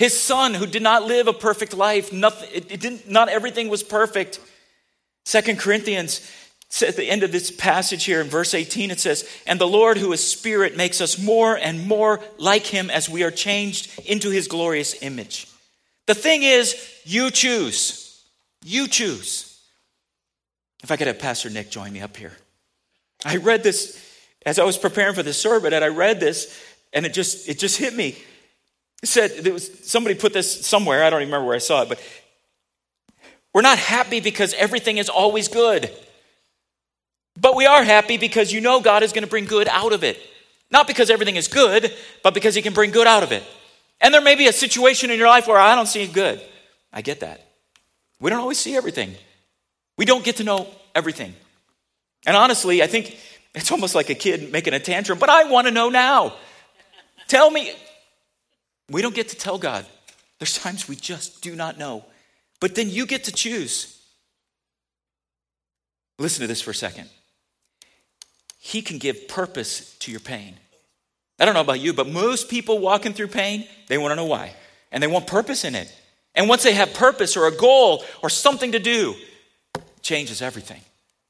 his 0.00 0.18
son, 0.18 0.54
who 0.54 0.66
did 0.66 0.82
not 0.82 1.04
live 1.04 1.28
a 1.28 1.32
perfect 1.34 1.74
life, 1.74 2.10
nothing, 2.10 2.48
it, 2.54 2.68
didn't, 2.80 3.10
not 3.10 3.28
everything 3.28 3.68
was 3.68 3.82
perfect. 3.82 4.40
Second 5.26 5.58
Corinthians 5.58 6.26
at 6.80 6.96
the 6.96 7.04
end 7.04 7.22
of 7.22 7.32
this 7.32 7.50
passage 7.50 8.04
here 8.04 8.22
in 8.22 8.28
verse 8.28 8.54
18, 8.54 8.90
it 8.90 8.98
says, 8.98 9.28
And 9.46 9.60
the 9.60 9.66
Lord, 9.66 9.98
who 9.98 10.10
is 10.12 10.26
Spirit, 10.26 10.74
makes 10.74 11.02
us 11.02 11.22
more 11.22 11.54
and 11.54 11.86
more 11.86 12.20
like 12.38 12.64
Him 12.64 12.88
as 12.88 13.10
we 13.10 13.24
are 13.24 13.30
changed 13.30 14.00
into 14.06 14.30
His 14.30 14.48
glorious 14.48 15.02
image. 15.02 15.46
The 16.06 16.14
thing 16.14 16.44
is, 16.44 16.76
you 17.04 17.30
choose. 17.30 18.24
You 18.64 18.88
choose. 18.88 19.49
If 20.82 20.90
I 20.90 20.96
could 20.96 21.06
have 21.06 21.18
Pastor 21.18 21.50
Nick 21.50 21.70
join 21.70 21.92
me 21.92 22.00
up 22.00 22.16
here. 22.16 22.32
I 23.24 23.36
read 23.36 23.62
this 23.62 24.02
as 24.46 24.58
I 24.58 24.64
was 24.64 24.78
preparing 24.78 25.14
for 25.14 25.22
the 25.22 25.32
sermon, 25.32 25.74
and 25.74 25.84
I 25.84 25.88
read 25.88 26.20
this, 26.20 26.58
and 26.92 27.04
it 27.04 27.12
just 27.12 27.48
it 27.48 27.58
just 27.58 27.76
hit 27.78 27.94
me. 27.94 28.16
It 29.02 29.08
said 29.08 29.30
there 29.44 29.52
was 29.52 29.88
somebody 29.88 30.14
put 30.14 30.32
this 30.32 30.66
somewhere, 30.66 31.04
I 31.04 31.10
don't 31.10 31.20
remember 31.20 31.46
where 31.46 31.56
I 31.56 31.58
saw 31.58 31.82
it, 31.82 31.88
but 31.88 32.00
we're 33.52 33.62
not 33.62 33.78
happy 33.78 34.20
because 34.20 34.54
everything 34.54 34.98
is 34.98 35.08
always 35.08 35.48
good. 35.48 35.90
But 37.38 37.56
we 37.56 37.66
are 37.66 37.82
happy 37.82 38.16
because 38.16 38.52
you 38.52 38.60
know 38.60 38.80
God 38.80 39.02
is 39.02 39.12
going 39.12 39.24
to 39.24 39.30
bring 39.30 39.44
good 39.44 39.68
out 39.68 39.92
of 39.92 40.04
it. 40.04 40.18
Not 40.70 40.86
because 40.86 41.10
everything 41.10 41.36
is 41.36 41.48
good, 41.48 41.92
but 42.22 42.34
because 42.34 42.54
He 42.54 42.62
can 42.62 42.74
bring 42.74 42.90
good 42.90 43.06
out 43.06 43.22
of 43.22 43.32
it. 43.32 43.42
And 44.00 44.14
there 44.14 44.20
may 44.20 44.34
be 44.34 44.46
a 44.46 44.52
situation 44.52 45.10
in 45.10 45.18
your 45.18 45.28
life 45.28 45.46
where 45.46 45.58
I 45.58 45.74
don't 45.74 45.86
see 45.86 46.06
good. 46.06 46.40
I 46.92 47.02
get 47.02 47.20
that. 47.20 47.46
We 48.20 48.30
don't 48.30 48.40
always 48.40 48.58
see 48.58 48.76
everything, 48.76 49.14
we 50.00 50.06
don't 50.06 50.24
get 50.24 50.36
to 50.36 50.44
know 50.44 50.66
everything. 50.94 51.34
And 52.26 52.34
honestly, 52.34 52.82
I 52.82 52.86
think 52.86 53.18
it's 53.54 53.70
almost 53.70 53.94
like 53.94 54.08
a 54.08 54.14
kid 54.14 54.50
making 54.50 54.72
a 54.72 54.80
tantrum, 54.80 55.18
but 55.18 55.28
I 55.28 55.44
want 55.44 55.66
to 55.66 55.70
know 55.70 55.90
now. 55.90 56.32
Tell 57.28 57.50
me, 57.50 57.70
we 58.88 59.02
don't 59.02 59.14
get 59.14 59.28
to 59.28 59.36
tell 59.36 59.58
God. 59.58 59.84
There's 60.38 60.56
times 60.56 60.88
we 60.88 60.96
just 60.96 61.42
do 61.42 61.54
not 61.54 61.76
know. 61.76 62.06
But 62.60 62.76
then 62.76 62.88
you 62.88 63.04
get 63.04 63.24
to 63.24 63.32
choose. 63.32 64.00
Listen 66.18 66.40
to 66.40 66.46
this 66.46 66.62
for 66.62 66.70
a 66.70 66.74
second. 66.74 67.10
He 68.58 68.80
can 68.80 68.96
give 68.96 69.28
purpose 69.28 69.98
to 69.98 70.10
your 70.10 70.20
pain. 70.20 70.54
I 71.38 71.44
don't 71.44 71.52
know 71.52 71.60
about 71.60 71.80
you, 71.80 71.92
but 71.92 72.08
most 72.08 72.48
people 72.48 72.78
walking 72.78 73.12
through 73.12 73.28
pain, 73.28 73.66
they 73.88 73.98
want 73.98 74.12
to 74.12 74.16
know 74.16 74.24
why. 74.24 74.54
And 74.92 75.02
they 75.02 75.08
want 75.08 75.26
purpose 75.26 75.62
in 75.66 75.74
it. 75.74 75.94
And 76.34 76.48
once 76.48 76.62
they 76.62 76.72
have 76.72 76.94
purpose 76.94 77.36
or 77.36 77.46
a 77.46 77.54
goal 77.54 78.02
or 78.22 78.30
something 78.30 78.72
to 78.72 78.78
do, 78.78 79.14
changes 80.02 80.42
everything. 80.42 80.80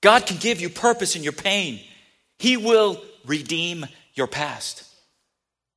God 0.00 0.26
can 0.26 0.38
give 0.38 0.60
you 0.60 0.68
purpose 0.68 1.16
in 1.16 1.22
your 1.22 1.32
pain. 1.32 1.80
He 2.38 2.56
will 2.56 3.02
redeem 3.26 3.86
your 4.14 4.26
past. 4.26 4.84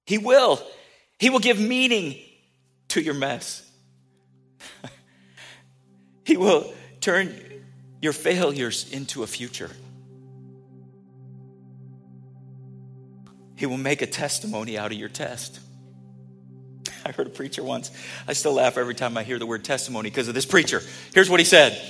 He 0.06 0.18
will. 0.18 0.62
He 1.20 1.30
will 1.30 1.39
give 1.39 1.60
meaning 1.60 2.18
to 2.89 3.02
your 3.02 3.14
mess. 3.14 3.70
he 6.26 6.38
will 6.38 6.74
turn 7.02 7.34
your 8.02 8.14
failures 8.14 8.91
into 8.91 9.24
a 9.24 9.28
future. 9.28 9.72
He 13.56 13.66
will 13.66 13.78
make 13.78 14.02
a 14.02 14.08
testimony 14.08 14.78
out 14.78 14.91
of 14.91 14.98
your 14.98 15.10
test. 15.10 15.60
I 17.06 17.12
heard 17.12 17.28
a 17.28 17.30
preacher 17.30 17.64
once. 17.64 17.91
I 18.28 18.34
still 18.34 18.54
laugh 18.54 18.78
every 18.78 18.96
time 18.96 19.18
I 19.18 19.24
hear 19.24 19.39
the 19.39 19.46
word 19.46 19.64
testimony 19.64 20.10
because 20.10 20.28
of 20.28 20.34
this 20.34 20.46
preacher. 20.46 20.82
Here's 21.14 21.30
what 21.30 21.39
he 21.39 21.46
said 21.46 21.82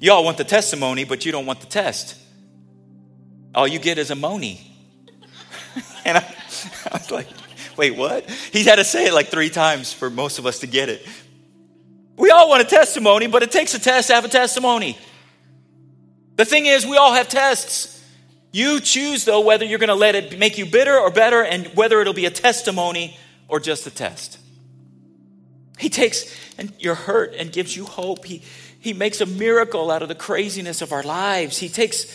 Y'all 0.00 0.24
want 0.24 0.38
the 0.38 0.44
testimony, 0.44 1.04
but 1.04 1.26
you 1.26 1.30
don't 1.30 1.44
want 1.44 1.60
the 1.60 1.66
test. 1.66 2.16
All 3.54 3.68
you 3.68 3.78
get 3.78 3.98
is 3.98 4.10
a 4.10 4.14
money. 4.14 4.66
and 6.06 6.16
I, 6.16 6.34
I 6.90 6.94
was 6.94 7.10
like, 7.10 7.28
wait, 7.76 7.96
what? 7.96 8.28
He 8.30 8.64
had 8.64 8.76
to 8.76 8.84
say 8.84 9.06
it 9.06 9.12
like 9.12 9.28
three 9.28 9.50
times 9.50 9.92
for 9.92 10.08
most 10.08 10.38
of 10.38 10.46
us 10.46 10.60
to 10.60 10.66
get 10.66 10.88
it. 10.88 11.06
We 12.16 12.30
all 12.30 12.48
want 12.48 12.62
a 12.62 12.66
testimony, 12.66 13.26
but 13.26 13.42
it 13.42 13.52
takes 13.52 13.74
a 13.74 13.78
test 13.78 14.08
to 14.08 14.14
have 14.14 14.24
a 14.24 14.28
testimony. 14.28 14.98
The 16.36 16.46
thing 16.46 16.64
is, 16.64 16.86
we 16.86 16.96
all 16.96 17.12
have 17.12 17.28
tests. 17.28 18.02
You 18.52 18.80
choose, 18.80 19.26
though, 19.26 19.40
whether 19.40 19.66
you're 19.66 19.78
going 19.78 19.88
to 19.88 19.94
let 19.94 20.14
it 20.14 20.38
make 20.38 20.56
you 20.56 20.64
bitter 20.64 20.96
or 20.98 21.10
better, 21.10 21.44
and 21.44 21.66
whether 21.74 22.00
it'll 22.00 22.14
be 22.14 22.26
a 22.26 22.30
testimony 22.30 23.18
or 23.48 23.60
just 23.60 23.86
a 23.86 23.90
test. 23.90 24.38
He 25.78 25.88
takes 25.88 26.34
and 26.58 26.72
your 26.78 26.94
hurt 26.94 27.34
and 27.34 27.50
gives 27.50 27.74
you 27.74 27.84
hope. 27.84 28.24
He, 28.24 28.42
he 28.80 28.94
makes 28.94 29.20
a 29.20 29.26
miracle 29.26 29.90
out 29.90 30.02
of 30.02 30.08
the 30.08 30.14
craziness 30.14 30.80
of 30.80 30.92
our 30.92 31.02
lives. 31.02 31.58
He 31.58 31.68
takes 31.68 32.06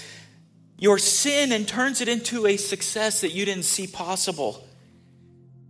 your 0.77 0.97
sin 0.97 1.51
and 1.51 1.67
turns 1.67 2.01
it 2.01 2.09
into 2.09 2.47
a 2.47 2.57
success 2.57 3.21
that 3.21 3.31
you 3.31 3.45
didn't 3.45 3.65
see 3.65 3.87
possible. 3.87 4.67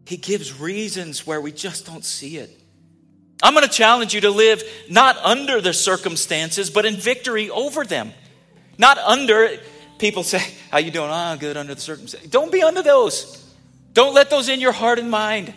He 0.05 0.17
gives 0.17 0.59
reasons 0.59 1.27
where 1.27 1.41
we 1.41 1.51
just 1.51 1.85
don't 1.85 2.05
see 2.05 2.37
it. 2.37 2.61
I'm 3.43 3.53
going 3.53 3.65
to 3.65 3.71
challenge 3.71 4.13
you 4.13 4.21
to 4.21 4.29
live 4.29 4.63
not 4.89 5.17
under 5.17 5.59
the 5.59 5.73
circumstances, 5.73 6.69
but 6.69 6.85
in 6.85 6.95
victory 6.95 7.49
over 7.49 7.83
them. 7.83 8.13
Not 8.77 8.97
under, 8.97 9.57
people 9.99 10.23
say, 10.23 10.41
How 10.71 10.77
you 10.77 10.91
doing? 10.91 11.09
Ah, 11.11 11.33
oh, 11.33 11.37
good 11.37 11.57
under 11.57 11.75
the 11.75 11.81
circumstances. 11.81 12.29
Don't 12.29 12.51
be 12.51 12.63
under 12.63 12.81
those. 12.81 13.43
Don't 13.93 14.13
let 14.13 14.29
those 14.29 14.47
in 14.47 14.61
your 14.61 14.71
heart 14.71 14.99
and 14.99 15.11
mind. 15.11 15.53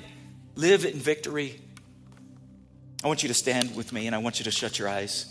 Live 0.56 0.84
in 0.84 0.94
victory. 0.94 1.60
I 3.02 3.06
want 3.06 3.22
you 3.22 3.28
to 3.28 3.34
stand 3.34 3.76
with 3.76 3.92
me 3.92 4.06
and 4.06 4.14
I 4.14 4.18
want 4.18 4.40
you 4.40 4.44
to 4.44 4.50
shut 4.50 4.78
your 4.78 4.88
eyes. 4.88 5.26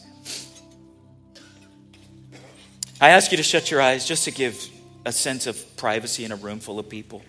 I 3.00 3.10
ask 3.10 3.32
you 3.32 3.38
to 3.38 3.44
shut 3.44 3.70
your 3.70 3.82
eyes 3.82 4.08
just 4.08 4.24
to 4.26 4.32
give 4.32 4.68
a 5.06 5.12
sense 5.12 5.48
of 5.48 5.78
privacy 5.78 6.26
in 6.26 6.32
a 6.32 6.36
room 6.36 6.60
full 6.60 6.80
of 6.80 6.90
people. 6.90 7.22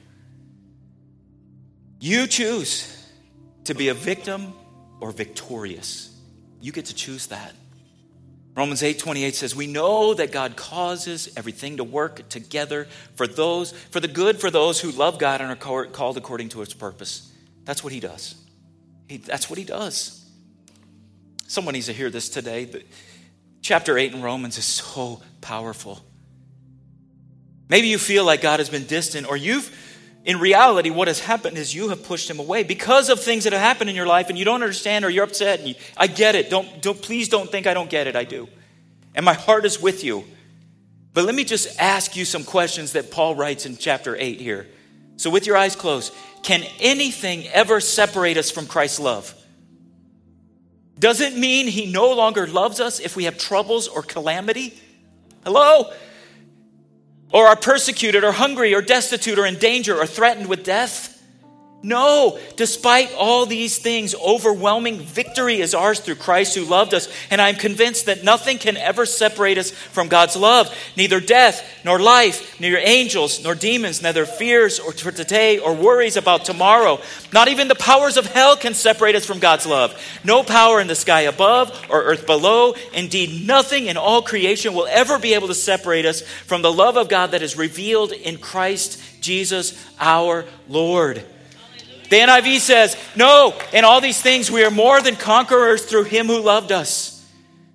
You 2.01 2.27
choose 2.27 2.95
to 3.65 3.75
be 3.75 3.89
a 3.89 3.95
victim 3.95 4.55
or 5.01 5.11
victorious. 5.11 6.17
You 6.61 6.73
get 6.73 6.87
to 6.87 6.95
choose 6.95 7.27
that. 7.27 7.55
Romans 8.55 8.83
8:28 8.83 9.37
says, 9.37 9.55
"We 9.55 9.69
know 9.69 10.15
that 10.15 10.33
God 10.33 10.57
causes 10.57 11.29
everything 11.37 11.77
to 11.77 11.85
work 11.85 12.29
together 12.29 12.89
for 13.15 13.27
those 13.27 13.73
for 13.91 14.01
the 14.01 14.09
good 14.09 14.41
for 14.41 14.51
those 14.51 14.81
who 14.81 14.91
love 14.91 15.19
God 15.19 15.41
and 15.41 15.51
are 15.51 15.87
called 15.87 16.17
according 16.17 16.49
to 16.51 16.61
his 16.61 16.75
purpose." 16.75 17.23
That's 17.65 17.85
what 17.85 17.93
he 17.93 18.01
does. 18.01 18.35
He, 19.07 19.19
that's 19.19 19.49
what 19.49 19.59
he 19.59 19.65
does. 19.65 20.18
Someone 21.49 21.73
needs 21.73 21.87
to 21.87 21.93
hear 21.93 22.11
this 22.11 22.29
today. 22.29 22.65
But 22.65 22.83
Chapter 23.63 23.99
8 23.99 24.15
in 24.15 24.23
Romans 24.23 24.57
is 24.57 24.65
so 24.65 25.21
powerful. 25.41 26.01
Maybe 27.69 27.89
you 27.89 27.99
feel 27.99 28.25
like 28.25 28.41
God 28.41 28.61
has 28.61 28.71
been 28.71 28.87
distant, 28.87 29.29
or 29.29 29.37
you've, 29.37 29.71
in 30.25 30.39
reality, 30.39 30.91
what 30.91 31.09
has 31.09 31.21
happened 31.21 31.59
is 31.59 31.75
you 31.75 31.91
have 31.91 32.03
pushed 32.03 32.31
him 32.31 32.39
away 32.39 32.63
because 32.63 33.11
of 33.11 33.21
things 33.21 33.45
that 33.45 33.53
have 33.53 33.61
happened 33.61 33.91
in 33.91 33.97
your 33.97 34.07
life 34.07 34.31
and 34.31 34.39
you 34.39 34.45
don't 34.45 34.63
understand 34.63 35.05
or 35.05 35.11
you're 35.11 35.25
upset. 35.25 35.59
And 35.59 35.69
you, 35.69 35.75
I 35.97 36.07
get 36.07 36.35
it. 36.35 36.49
Don't, 36.49 36.81
don't, 36.81 37.01
please 37.01 37.29
don't 37.29 37.51
think 37.51 37.67
I 37.67 37.75
don't 37.75 37.91
get 37.91 38.07
it. 38.07 38.17
I 38.17 38.25
do. 38.25 38.49
And 39.15 39.25
my 39.25 39.35
heart 39.35 39.67
is 39.67 39.81
with 39.81 40.03
you. 40.03 40.25
But 41.13 41.25
let 41.25 41.35
me 41.35 41.45
just 41.45 41.79
ask 41.81 42.17
you 42.17 42.25
some 42.25 42.45
questions 42.45 42.93
that 42.93 43.11
Paul 43.11 43.35
writes 43.35 43.67
in 43.67 43.77
chapter 43.77 44.17
8 44.17 44.41
here. 44.41 44.67
So, 45.17 45.31
with 45.31 45.47
your 45.47 45.57
eyes 45.57 45.75
closed, 45.75 46.15
can 46.43 46.63
anything 46.79 47.49
ever 47.49 47.81
separate 47.81 48.37
us 48.37 48.51
from 48.51 48.67
Christ's 48.67 49.01
love? 49.01 49.35
Does 50.99 51.21
it 51.21 51.37
mean 51.37 51.69
he 51.69 51.91
no 51.91 52.13
longer 52.13 52.47
loves 52.47 52.81
us 52.81 52.99
if 52.99 53.15
we 53.15 53.25
have 53.25 53.39
troubles 53.39 53.87
or 53.87 54.03
calamity? 54.03 54.79
Hello? 55.45 55.93
Or 57.33 57.47
are 57.47 57.57
persecuted 57.57 58.25
or 58.25 58.33
hungry 58.33 58.75
or 58.75 58.83
destitute 58.83 59.39
or 59.39 59.47
in 59.47 59.57
danger 59.57 59.97
or 59.97 60.07
threatened 60.07 60.49
with 60.49 60.65
death? 60.65 61.18
No, 61.81 62.41
despite 62.57 63.15
all 63.15 63.47
these 63.47 63.79
things, 63.79 64.13
overwhelming 64.13 64.99
victory 64.99 65.61
is 65.61 65.75
ours 65.75 66.01
through 66.01 66.17
Christ 66.17 66.57
who 66.57 66.65
loved 66.65 66.93
us. 66.93 67.09
And 67.31 67.41
I'm 67.41 67.55
convinced 67.55 68.07
that 68.07 68.25
nothing 68.25 68.59
can 68.59 68.77
ever 68.77 69.07
separate 69.07 69.59
us 69.59 69.71
from 69.71 70.09
God's 70.09 70.35
love. 70.35 70.77
Neither 70.97 71.21
death, 71.21 71.65
nor 71.85 72.01
life, 72.01 72.59
neither 72.59 72.79
angels, 72.79 73.45
nor 73.45 73.55
demons, 73.55 74.03
neither 74.03 74.27
fears 74.27 74.81
or 74.81 74.91
for 74.91 75.13
today 75.13 75.61
or 75.61 75.73
worries 75.73 76.17
about 76.17 76.45
tomorrow. 76.45 76.99
Not 77.33 77.47
even 77.47 77.69
the 77.69 77.77
powers 77.77 78.17
of 78.17 78.27
hell 78.27 78.57
can 78.57 78.75
separate 78.75 79.15
us 79.15 79.25
from 79.25 79.39
God's 79.39 79.65
love. 79.65 79.95
No 80.25 80.43
power 80.43 80.81
in 80.81 80.89
the 80.89 80.97
sky 80.97 81.23
above 81.23 81.71
or 81.89 82.03
earth 82.03 82.27
below. 82.27 82.75
Indeed, 82.93 83.47
nothing 83.47 83.87
in 83.87 83.97
all 83.97 84.23
creation 84.23 84.75
will 84.75 84.89
ever 84.91 85.17
be 85.21 85.35
able 85.35 85.47
to 85.47 85.55
separate 85.55 86.07
us 86.07 86.23
from 86.23 86.63
the 86.63 86.73
love 86.73 86.97
of 86.97 87.09
God 87.09 87.31
that 87.31 87.43
is 87.43 87.57
revealed 87.57 88.11
in 88.11 88.39
Christ 88.39 89.01
Jesus 89.21 89.81
our 90.01 90.45
Lord. 90.67 91.25
The 92.11 92.17
NIV 92.17 92.59
says, 92.61 92.97
No, 93.17 93.59
in 93.73 93.85
all 93.85 94.01
these 94.01 94.21
things 94.21 94.51
we 94.51 94.65
are 94.65 94.71
more 94.71 95.01
than 95.01 95.17
conquerors 95.17 95.85
through 95.85 96.05
him 96.05 96.27
who 96.27 96.41
loved 96.41 96.73
us. 96.73 97.15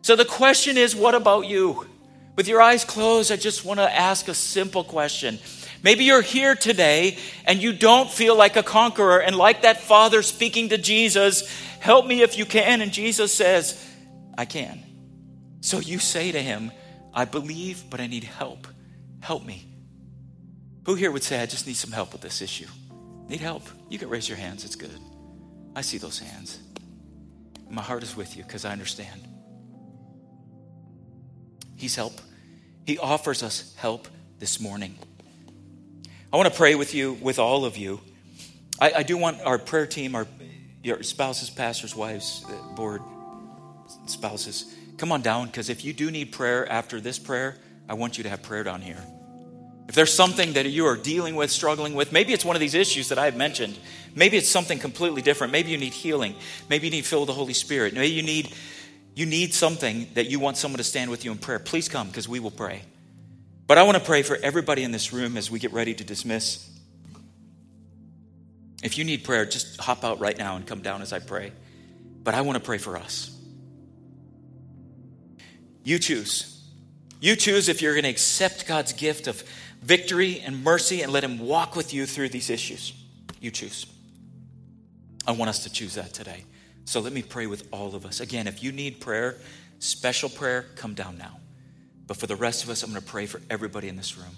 So 0.01 0.15
the 0.15 0.25
question 0.25 0.77
is, 0.77 0.95
what 0.95 1.15
about 1.15 1.45
you? 1.45 1.88
With 2.36 2.47
your 2.47 2.61
eyes 2.61 2.84
closed, 2.84 3.31
I 3.31 3.36
just 3.36 3.63
want 3.63 3.79
to 3.79 3.95
ask 3.95 4.27
a 4.27 4.34
simple 4.34 4.84
question. 4.84 5.39
Maybe 5.84 6.05
you're 6.05 6.21
here 6.21 6.55
today 6.55 7.17
and 7.45 7.61
you 7.61 7.73
don't 7.73 8.09
feel 8.09 8.36
like 8.36 8.55
a 8.55 8.63
conqueror, 8.63 9.19
and 9.19 9.36
like 9.36 9.61
that 9.61 9.81
father 9.81 10.21
speaking 10.21 10.69
to 10.69 10.77
Jesus, 10.77 11.47
help 11.79 12.07
me 12.07 12.21
if 12.21 12.38
you 12.38 12.45
can. 12.45 12.81
And 12.81 12.91
Jesus 12.91 13.34
says, 13.34 13.79
I 14.38 14.45
can. 14.45 14.84
So 15.61 15.79
you 15.79 15.99
say 15.99 16.31
to 16.31 16.41
him, 16.41 16.71
I 17.13 17.25
believe, 17.25 17.84
but 17.89 17.99
I 17.99 18.07
need 18.07 18.23
help. 18.23 18.67
Help 19.19 19.45
me. 19.45 19.67
Who 20.86 20.95
here 20.95 21.11
would 21.11 21.23
say, 21.23 21.41
I 21.41 21.45
just 21.45 21.67
need 21.67 21.75
some 21.77 21.91
help 21.91 22.11
with 22.11 22.21
this 22.21 22.41
issue? 22.41 22.67
Need 23.28 23.39
help? 23.39 23.63
You 23.89 23.97
can 23.97 24.09
raise 24.09 24.28
your 24.28 24.38
hands. 24.38 24.65
It's 24.65 24.76
good. 24.76 24.99
I 25.76 25.82
see 25.82 25.97
those 25.97 26.19
hands. 26.19 26.59
My 27.69 27.82
heart 27.82 28.03
is 28.03 28.15
with 28.15 28.38
you 28.38 28.43
because 28.43 28.65
I 28.65 28.71
understand. 28.71 29.28
He's 31.76 31.95
help. 31.95 32.13
He 32.86 32.97
offers 32.97 33.41
us 33.43 33.74
help 33.78 34.07
this 34.39 34.59
morning. 34.59 34.95
I 36.32 36.38
want 36.38 36.49
to 36.49 36.55
pray 36.55 36.76
with 36.76 36.93
you, 36.93 37.13
with 37.13 37.39
all 37.39 37.65
of 37.65 37.78
you. 37.78 38.01
I, 38.80 38.91
I 38.97 39.03
do 39.03 39.17
want 39.17 39.41
our 39.41 39.57
prayer 39.57 39.86
team, 39.86 40.15
our 40.15 40.28
your 40.84 41.01
spouses, 41.01 41.49
pastors, 41.49 41.95
wives, 41.95 42.45
uh, 42.47 42.76
board 42.76 43.01
spouses, 44.05 44.76
come 44.97 45.11
on 45.11 45.21
down 45.21 45.47
because 45.47 45.69
if 45.69 45.86
you 45.86 45.93
do 45.93 46.11
need 46.11 46.34
prayer 46.34 46.69
after 46.69 46.99
this 46.99 47.17
prayer, 47.17 47.57
I 47.88 47.93
want 47.93 48.17
you 48.17 48.24
to 48.24 48.30
have 48.30 48.43
prayer 48.43 48.63
down 48.63 48.82
here. 48.82 49.01
If 49.88 49.95
there's 49.95 50.13
something 50.13 50.53
that 50.53 50.65
you 50.65 50.86
are 50.86 50.95
dealing 50.95 51.36
with, 51.36 51.51
struggling 51.51 51.93
with, 51.93 52.11
maybe 52.11 52.34
it's 52.34 52.45
one 52.45 52.55
of 52.55 52.59
these 52.59 52.73
issues 52.73 53.09
that 53.09 53.19
I've 53.19 53.36
mentioned. 53.36 53.77
Maybe 54.15 54.38
it's 54.38 54.49
something 54.49 54.79
completely 54.79 55.21
different. 55.21 55.51
Maybe 55.51 55.71
you 55.71 55.77
need 55.77 55.93
healing. 55.93 56.36
Maybe 56.69 56.88
you 56.88 56.91
need 56.91 57.05
fill 57.05 57.21
with 57.21 57.27
the 57.27 57.34
Holy 57.34 57.53
Spirit. 57.53 57.93
Maybe 57.93 58.13
you 58.13 58.23
need 58.23 58.53
you 59.15 59.25
need 59.25 59.53
something 59.53 60.07
that 60.15 60.27
you 60.27 60.39
want 60.39 60.57
someone 60.57 60.79
to 60.79 60.84
stand 60.84 61.11
with 61.11 61.23
you 61.23 61.31
in 61.31 61.38
prayer. 61.38 61.59
Please 61.59 61.88
come 61.88 62.07
because 62.07 62.27
we 62.27 62.39
will 62.39 62.51
pray. 62.51 62.81
But 63.67 63.77
I 63.77 63.84
want 63.84 63.97
to 63.97 64.03
pray 64.03 64.23
for 64.23 64.38
everybody 64.38 64.84
in 64.84 64.91
this 64.91 65.13
room 65.13 65.38
as 65.38 65.51
we 65.51 65.59
get 65.59 65.71
ready 65.71 65.93
to 65.93 66.03
dismiss. 66.03 66.69
If 68.81 68.97
you 68.97 69.03
need 69.03 69.23
prayer, 69.23 69.45
just 69.45 69.79
hop 69.79 70.03
out 70.03 70.19
right 70.19 70.38
now 70.38 70.55
and 70.55 70.65
come 70.65 70.81
down 70.81 71.01
as 71.01 71.13
I 71.13 71.19
pray. 71.19 71.51
But 72.23 72.34
I 72.34 72.41
want 72.41 72.57
to 72.57 72.63
pray 72.63 72.77
for 72.77 72.97
us. 72.97 73.29
You 75.84 75.99
choose. 75.99 76.49
You 77.21 77.36
choose 77.36 77.69
if 77.69 77.81
you're 77.81 77.93
going 77.93 78.03
to 78.03 78.09
accept 78.09 78.67
God's 78.67 78.93
gift 78.93 79.27
of 79.27 79.43
victory 79.84 80.39
and 80.39 80.63
mercy 80.63 81.01
and 81.01 81.11
let 81.11 81.23
Him 81.23 81.39
walk 81.39 81.75
with 81.75 81.93
you 81.93 82.05
through 82.05 82.29
these 82.29 82.49
issues. 82.49 82.93
You 83.39 83.51
choose. 83.51 83.86
I 85.27 85.31
want 85.31 85.49
us 85.49 85.63
to 85.63 85.71
choose 85.71 85.95
that 85.95 86.13
today. 86.13 86.45
So 86.86 86.99
let 86.99 87.13
me 87.13 87.21
pray 87.21 87.47
with 87.47 87.67
all 87.71 87.95
of 87.95 88.05
us. 88.05 88.19
Again, 88.19 88.47
if 88.47 88.63
you 88.63 88.71
need 88.71 88.99
prayer, 88.99 89.38
special 89.79 90.29
prayer, 90.29 90.65
come 90.75 90.93
down 90.93 91.17
now. 91.17 91.39
But 92.07 92.17
for 92.17 92.27
the 92.27 92.36
rest 92.36 92.63
of 92.63 92.69
us, 92.69 92.84
I'm 92.84 92.91
going 92.91 93.01
to 93.01 93.07
pray 93.07 93.25
for 93.25 93.41
everybody 93.49 93.88
in 93.88 93.95
this 93.95 94.17
room. 94.17 94.36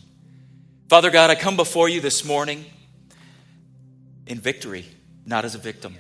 Father 0.87 1.09
God, 1.09 1.31
I 1.31 1.35
come 1.35 1.55
before 1.55 1.89
you 1.89 2.01
this 2.01 2.23
morning 2.23 2.65
in 4.27 4.39
victory, 4.39 4.85
not 5.25 5.45
as 5.45 5.55
a 5.55 5.57
victim. 5.57 5.95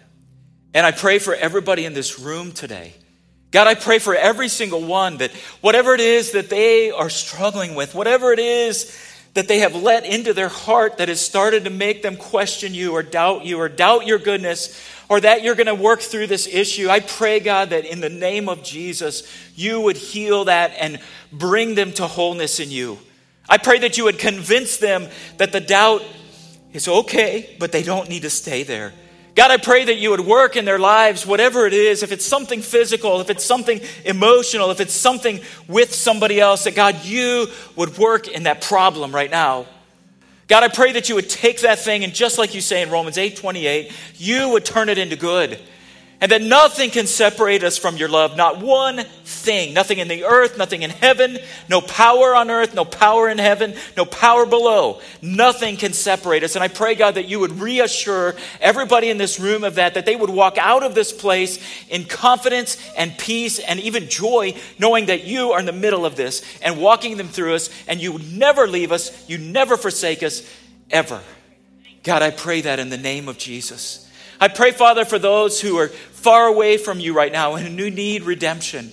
And 0.73 0.85
I 0.85 0.91
pray 0.91 1.17
for 1.17 1.33
everybody 1.33 1.85
in 1.85 1.93
this 1.93 2.19
room 2.19 2.51
today. 2.51 2.93
God, 3.49 3.67
I 3.67 3.73
pray 3.73 3.99
for 3.99 4.13
every 4.13 4.47
single 4.47 4.83
one 4.83 5.17
that 5.17 5.31
whatever 5.61 5.93
it 5.93 6.01
is 6.01 6.31
that 6.33 6.49
they 6.49 6.91
are 6.91 7.09
struggling 7.09 7.73
with, 7.73 7.95
whatever 7.95 8.31
it 8.33 8.39
is 8.39 9.14
that 9.35 9.47
they 9.49 9.59
have 9.59 9.75
let 9.75 10.05
into 10.05 10.33
their 10.33 10.47
heart 10.47 10.97
that 10.97 11.09
has 11.09 11.21
started 11.21 11.65
to 11.65 11.69
make 11.69 12.01
them 12.01 12.17
question 12.17 12.73
you 12.73 12.93
or 12.93 13.03
doubt 13.03 13.45
you 13.45 13.59
or 13.59 13.69
doubt 13.69 14.07
your 14.07 14.17
goodness 14.17 14.81
or 15.09 15.19
that 15.19 15.43
you're 15.43 15.55
going 15.55 15.67
to 15.67 15.75
work 15.75 15.99
through 15.99 16.27
this 16.27 16.47
issue. 16.47 16.89
I 16.89 17.01
pray, 17.01 17.39
God, 17.39 17.69
that 17.69 17.85
in 17.85 17.99
the 17.99 18.09
name 18.09 18.49
of 18.49 18.63
Jesus, 18.63 19.29
you 19.55 19.81
would 19.81 19.97
heal 19.97 20.45
that 20.45 20.71
and 20.79 20.99
bring 21.31 21.75
them 21.75 21.91
to 21.93 22.07
wholeness 22.07 22.59
in 22.59 22.71
you. 22.71 22.97
I 23.47 23.57
pray 23.57 23.77
that 23.79 23.97
you 23.97 24.05
would 24.05 24.17
convince 24.17 24.77
them 24.77 25.07
that 25.37 25.51
the 25.51 25.59
doubt 25.59 26.01
is 26.73 26.87
okay, 26.87 27.55
but 27.59 27.71
they 27.71 27.83
don't 27.83 28.09
need 28.09 28.23
to 28.23 28.29
stay 28.29 28.63
there. 28.63 28.93
God, 29.35 29.51
I 29.51 29.57
pray 29.57 29.83
that 29.83 29.95
you 29.95 30.11
would 30.11 30.21
work 30.21 30.55
in 30.55 30.63
their 30.63 30.79
lives, 30.79 31.27
whatever 31.27 31.67
it 31.67 31.73
is, 31.73 32.03
if 32.03 32.13
it's 32.13 32.25
something 32.25 32.61
physical, 32.61 33.19
if 33.19 33.29
it's 33.29 33.43
something 33.43 33.81
emotional, 34.05 34.71
if 34.71 34.79
it's 34.79 34.93
something 34.93 35.41
with 35.67 35.93
somebody 35.93 36.39
else, 36.39 36.63
that 36.63 36.73
God, 36.73 37.03
you 37.03 37.47
would 37.75 37.97
work 37.97 38.29
in 38.29 38.43
that 38.43 38.61
problem 38.61 39.13
right 39.13 39.29
now. 39.29 39.65
God, 40.47 40.63
I 40.63 40.69
pray 40.69 40.93
that 40.93 41.09
you 41.09 41.15
would 41.15 41.29
take 41.29 41.61
that 41.61 41.79
thing 41.79 42.05
and 42.05 42.13
just 42.13 42.37
like 42.37 42.55
you 42.55 42.61
say 42.61 42.81
in 42.81 42.89
Romans 42.89 43.17
8 43.17 43.35
28, 43.35 43.91
you 44.15 44.49
would 44.49 44.63
turn 44.63 44.87
it 44.87 44.97
into 44.97 45.17
good. 45.17 45.59
And 46.21 46.31
that 46.31 46.41
nothing 46.41 46.91
can 46.91 47.07
separate 47.07 47.61
us 47.63 47.77
from 47.77 47.97
your 47.97 48.07
love. 48.07 48.37
Not 48.37 48.61
one 48.61 48.99
thing. 49.25 49.73
Nothing 49.73 49.99
in 49.99 50.07
the 50.07 50.23
earth, 50.23 50.57
nothing 50.57 50.81
in 50.81 50.89
heaven, 50.89 51.37
no 51.69 51.81
power 51.81 52.33
on 52.33 52.49
earth, 52.49 52.73
no 52.73 52.85
power 52.85 53.27
in 53.27 53.37
heaven, 53.37 53.75
no 53.97 54.05
power 54.05 54.45
below. 54.45 55.01
Nothing 55.21 55.75
can 55.75 55.91
separate 55.91 56.43
us. 56.43 56.55
And 56.55 56.63
I 56.63 56.69
pray, 56.69 56.95
God, 56.95 57.15
that 57.15 57.27
you 57.27 57.41
would 57.41 57.59
reassure 57.59 58.33
everybody 58.61 59.09
in 59.09 59.17
this 59.17 59.41
room 59.41 59.65
of 59.65 59.75
that, 59.75 59.95
that 59.95 60.05
they 60.05 60.15
would 60.15 60.29
walk 60.29 60.57
out 60.57 60.83
of 60.83 60.95
this 60.95 61.11
place 61.11 61.59
in 61.89 62.05
confidence 62.05 62.77
and 62.97 63.17
peace 63.17 63.59
and 63.59 63.79
even 63.81 64.07
joy, 64.07 64.55
knowing 64.79 65.07
that 65.07 65.25
you 65.25 65.51
are 65.51 65.59
in 65.59 65.65
the 65.65 65.73
middle 65.73 66.05
of 66.05 66.15
this 66.15 66.43
and 66.61 66.79
walking 66.79 67.17
them 67.17 67.27
through 67.27 67.55
us, 67.55 67.69
and 67.87 68.01
you 68.01 68.13
would 68.13 68.33
never 68.33 68.67
leave 68.67 68.93
us, 68.93 69.29
you 69.29 69.37
never 69.37 69.75
forsake 69.75 70.23
us, 70.23 70.49
ever. 70.89 71.21
God, 72.03 72.21
I 72.21 72.31
pray 72.31 72.61
that 72.61 72.79
in 72.79 72.89
the 72.89 72.97
name 72.97 73.27
of 73.27 73.37
Jesus. 73.37 74.04
I 74.39 74.47
pray, 74.47 74.71
Father, 74.71 75.05
for 75.05 75.19
those 75.19 75.61
who 75.61 75.77
are 75.77 75.87
far 75.87 76.47
away 76.47 76.77
from 76.77 76.99
you 76.99 77.13
right 77.13 77.31
now 77.31 77.55
and 77.55 77.79
who 77.79 77.89
need 77.89 78.23
redemption. 78.23 78.91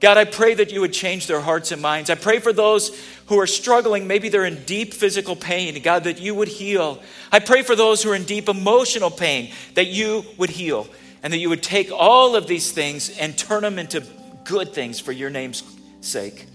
God, 0.00 0.16
I 0.16 0.24
pray 0.24 0.54
that 0.54 0.72
you 0.72 0.80
would 0.80 0.94
change 0.94 1.26
their 1.26 1.40
hearts 1.40 1.72
and 1.72 1.82
minds. 1.82 2.08
I 2.08 2.14
pray 2.14 2.38
for 2.38 2.52
those 2.52 2.98
who 3.26 3.38
are 3.38 3.46
struggling. 3.46 4.06
Maybe 4.06 4.30
they're 4.30 4.46
in 4.46 4.64
deep 4.64 4.94
physical 4.94 5.36
pain. 5.36 5.80
God, 5.82 6.04
that 6.04 6.20
you 6.20 6.34
would 6.34 6.48
heal. 6.48 7.02
I 7.30 7.38
pray 7.38 7.62
for 7.62 7.76
those 7.76 8.02
who 8.02 8.10
are 8.10 8.14
in 8.14 8.24
deep 8.24 8.48
emotional 8.48 9.10
pain, 9.10 9.52
that 9.74 9.88
you 9.88 10.24
would 10.38 10.50
heal. 10.50 10.88
And 11.22 11.34
that 11.34 11.38
you 11.38 11.50
would 11.50 11.62
take 11.62 11.92
all 11.92 12.34
of 12.34 12.46
these 12.46 12.72
things 12.72 13.10
and 13.18 13.36
turn 13.36 13.62
them 13.62 13.78
into 13.78 14.02
good 14.44 14.72
things 14.72 14.98
for 14.98 15.12
your 15.12 15.28
name's 15.28 15.62
sake. 16.00 16.46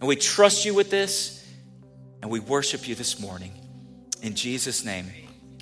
And 0.00 0.08
we 0.08 0.16
trust 0.16 0.64
you 0.64 0.74
with 0.74 0.90
this, 0.90 1.48
and 2.20 2.30
we 2.30 2.40
worship 2.40 2.88
you 2.88 2.96
this 2.96 3.20
morning. 3.20 3.52
In 4.22 4.34
Jesus' 4.34 4.84
name, 4.84 5.06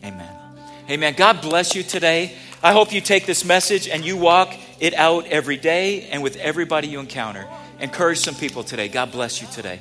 amen. 0.03 0.44
Amen. 0.91 1.15
God 1.17 1.41
bless 1.41 1.75
you 1.75 1.83
today. 1.83 2.37
I 2.63 2.73
hope 2.73 2.93
you 2.93 3.01
take 3.01 3.25
this 3.25 3.45
message 3.45 3.89
and 3.89 4.05
you 4.05 4.19
walk 4.19 4.55
it 4.81 4.93
out 4.95 5.27
every 5.27 5.57
day 5.57 6.09
and 6.11 6.23
with 6.23 6.37
everybody 6.37 6.89
you 6.89 7.01
encounter. 7.01 7.49
Encourage 7.81 8.19
some 8.19 8.35
people 8.35 8.63
today. 8.63 8.89
God 8.89 9.11
bless 9.11 9.41
you 9.41 9.49
today. 9.49 9.81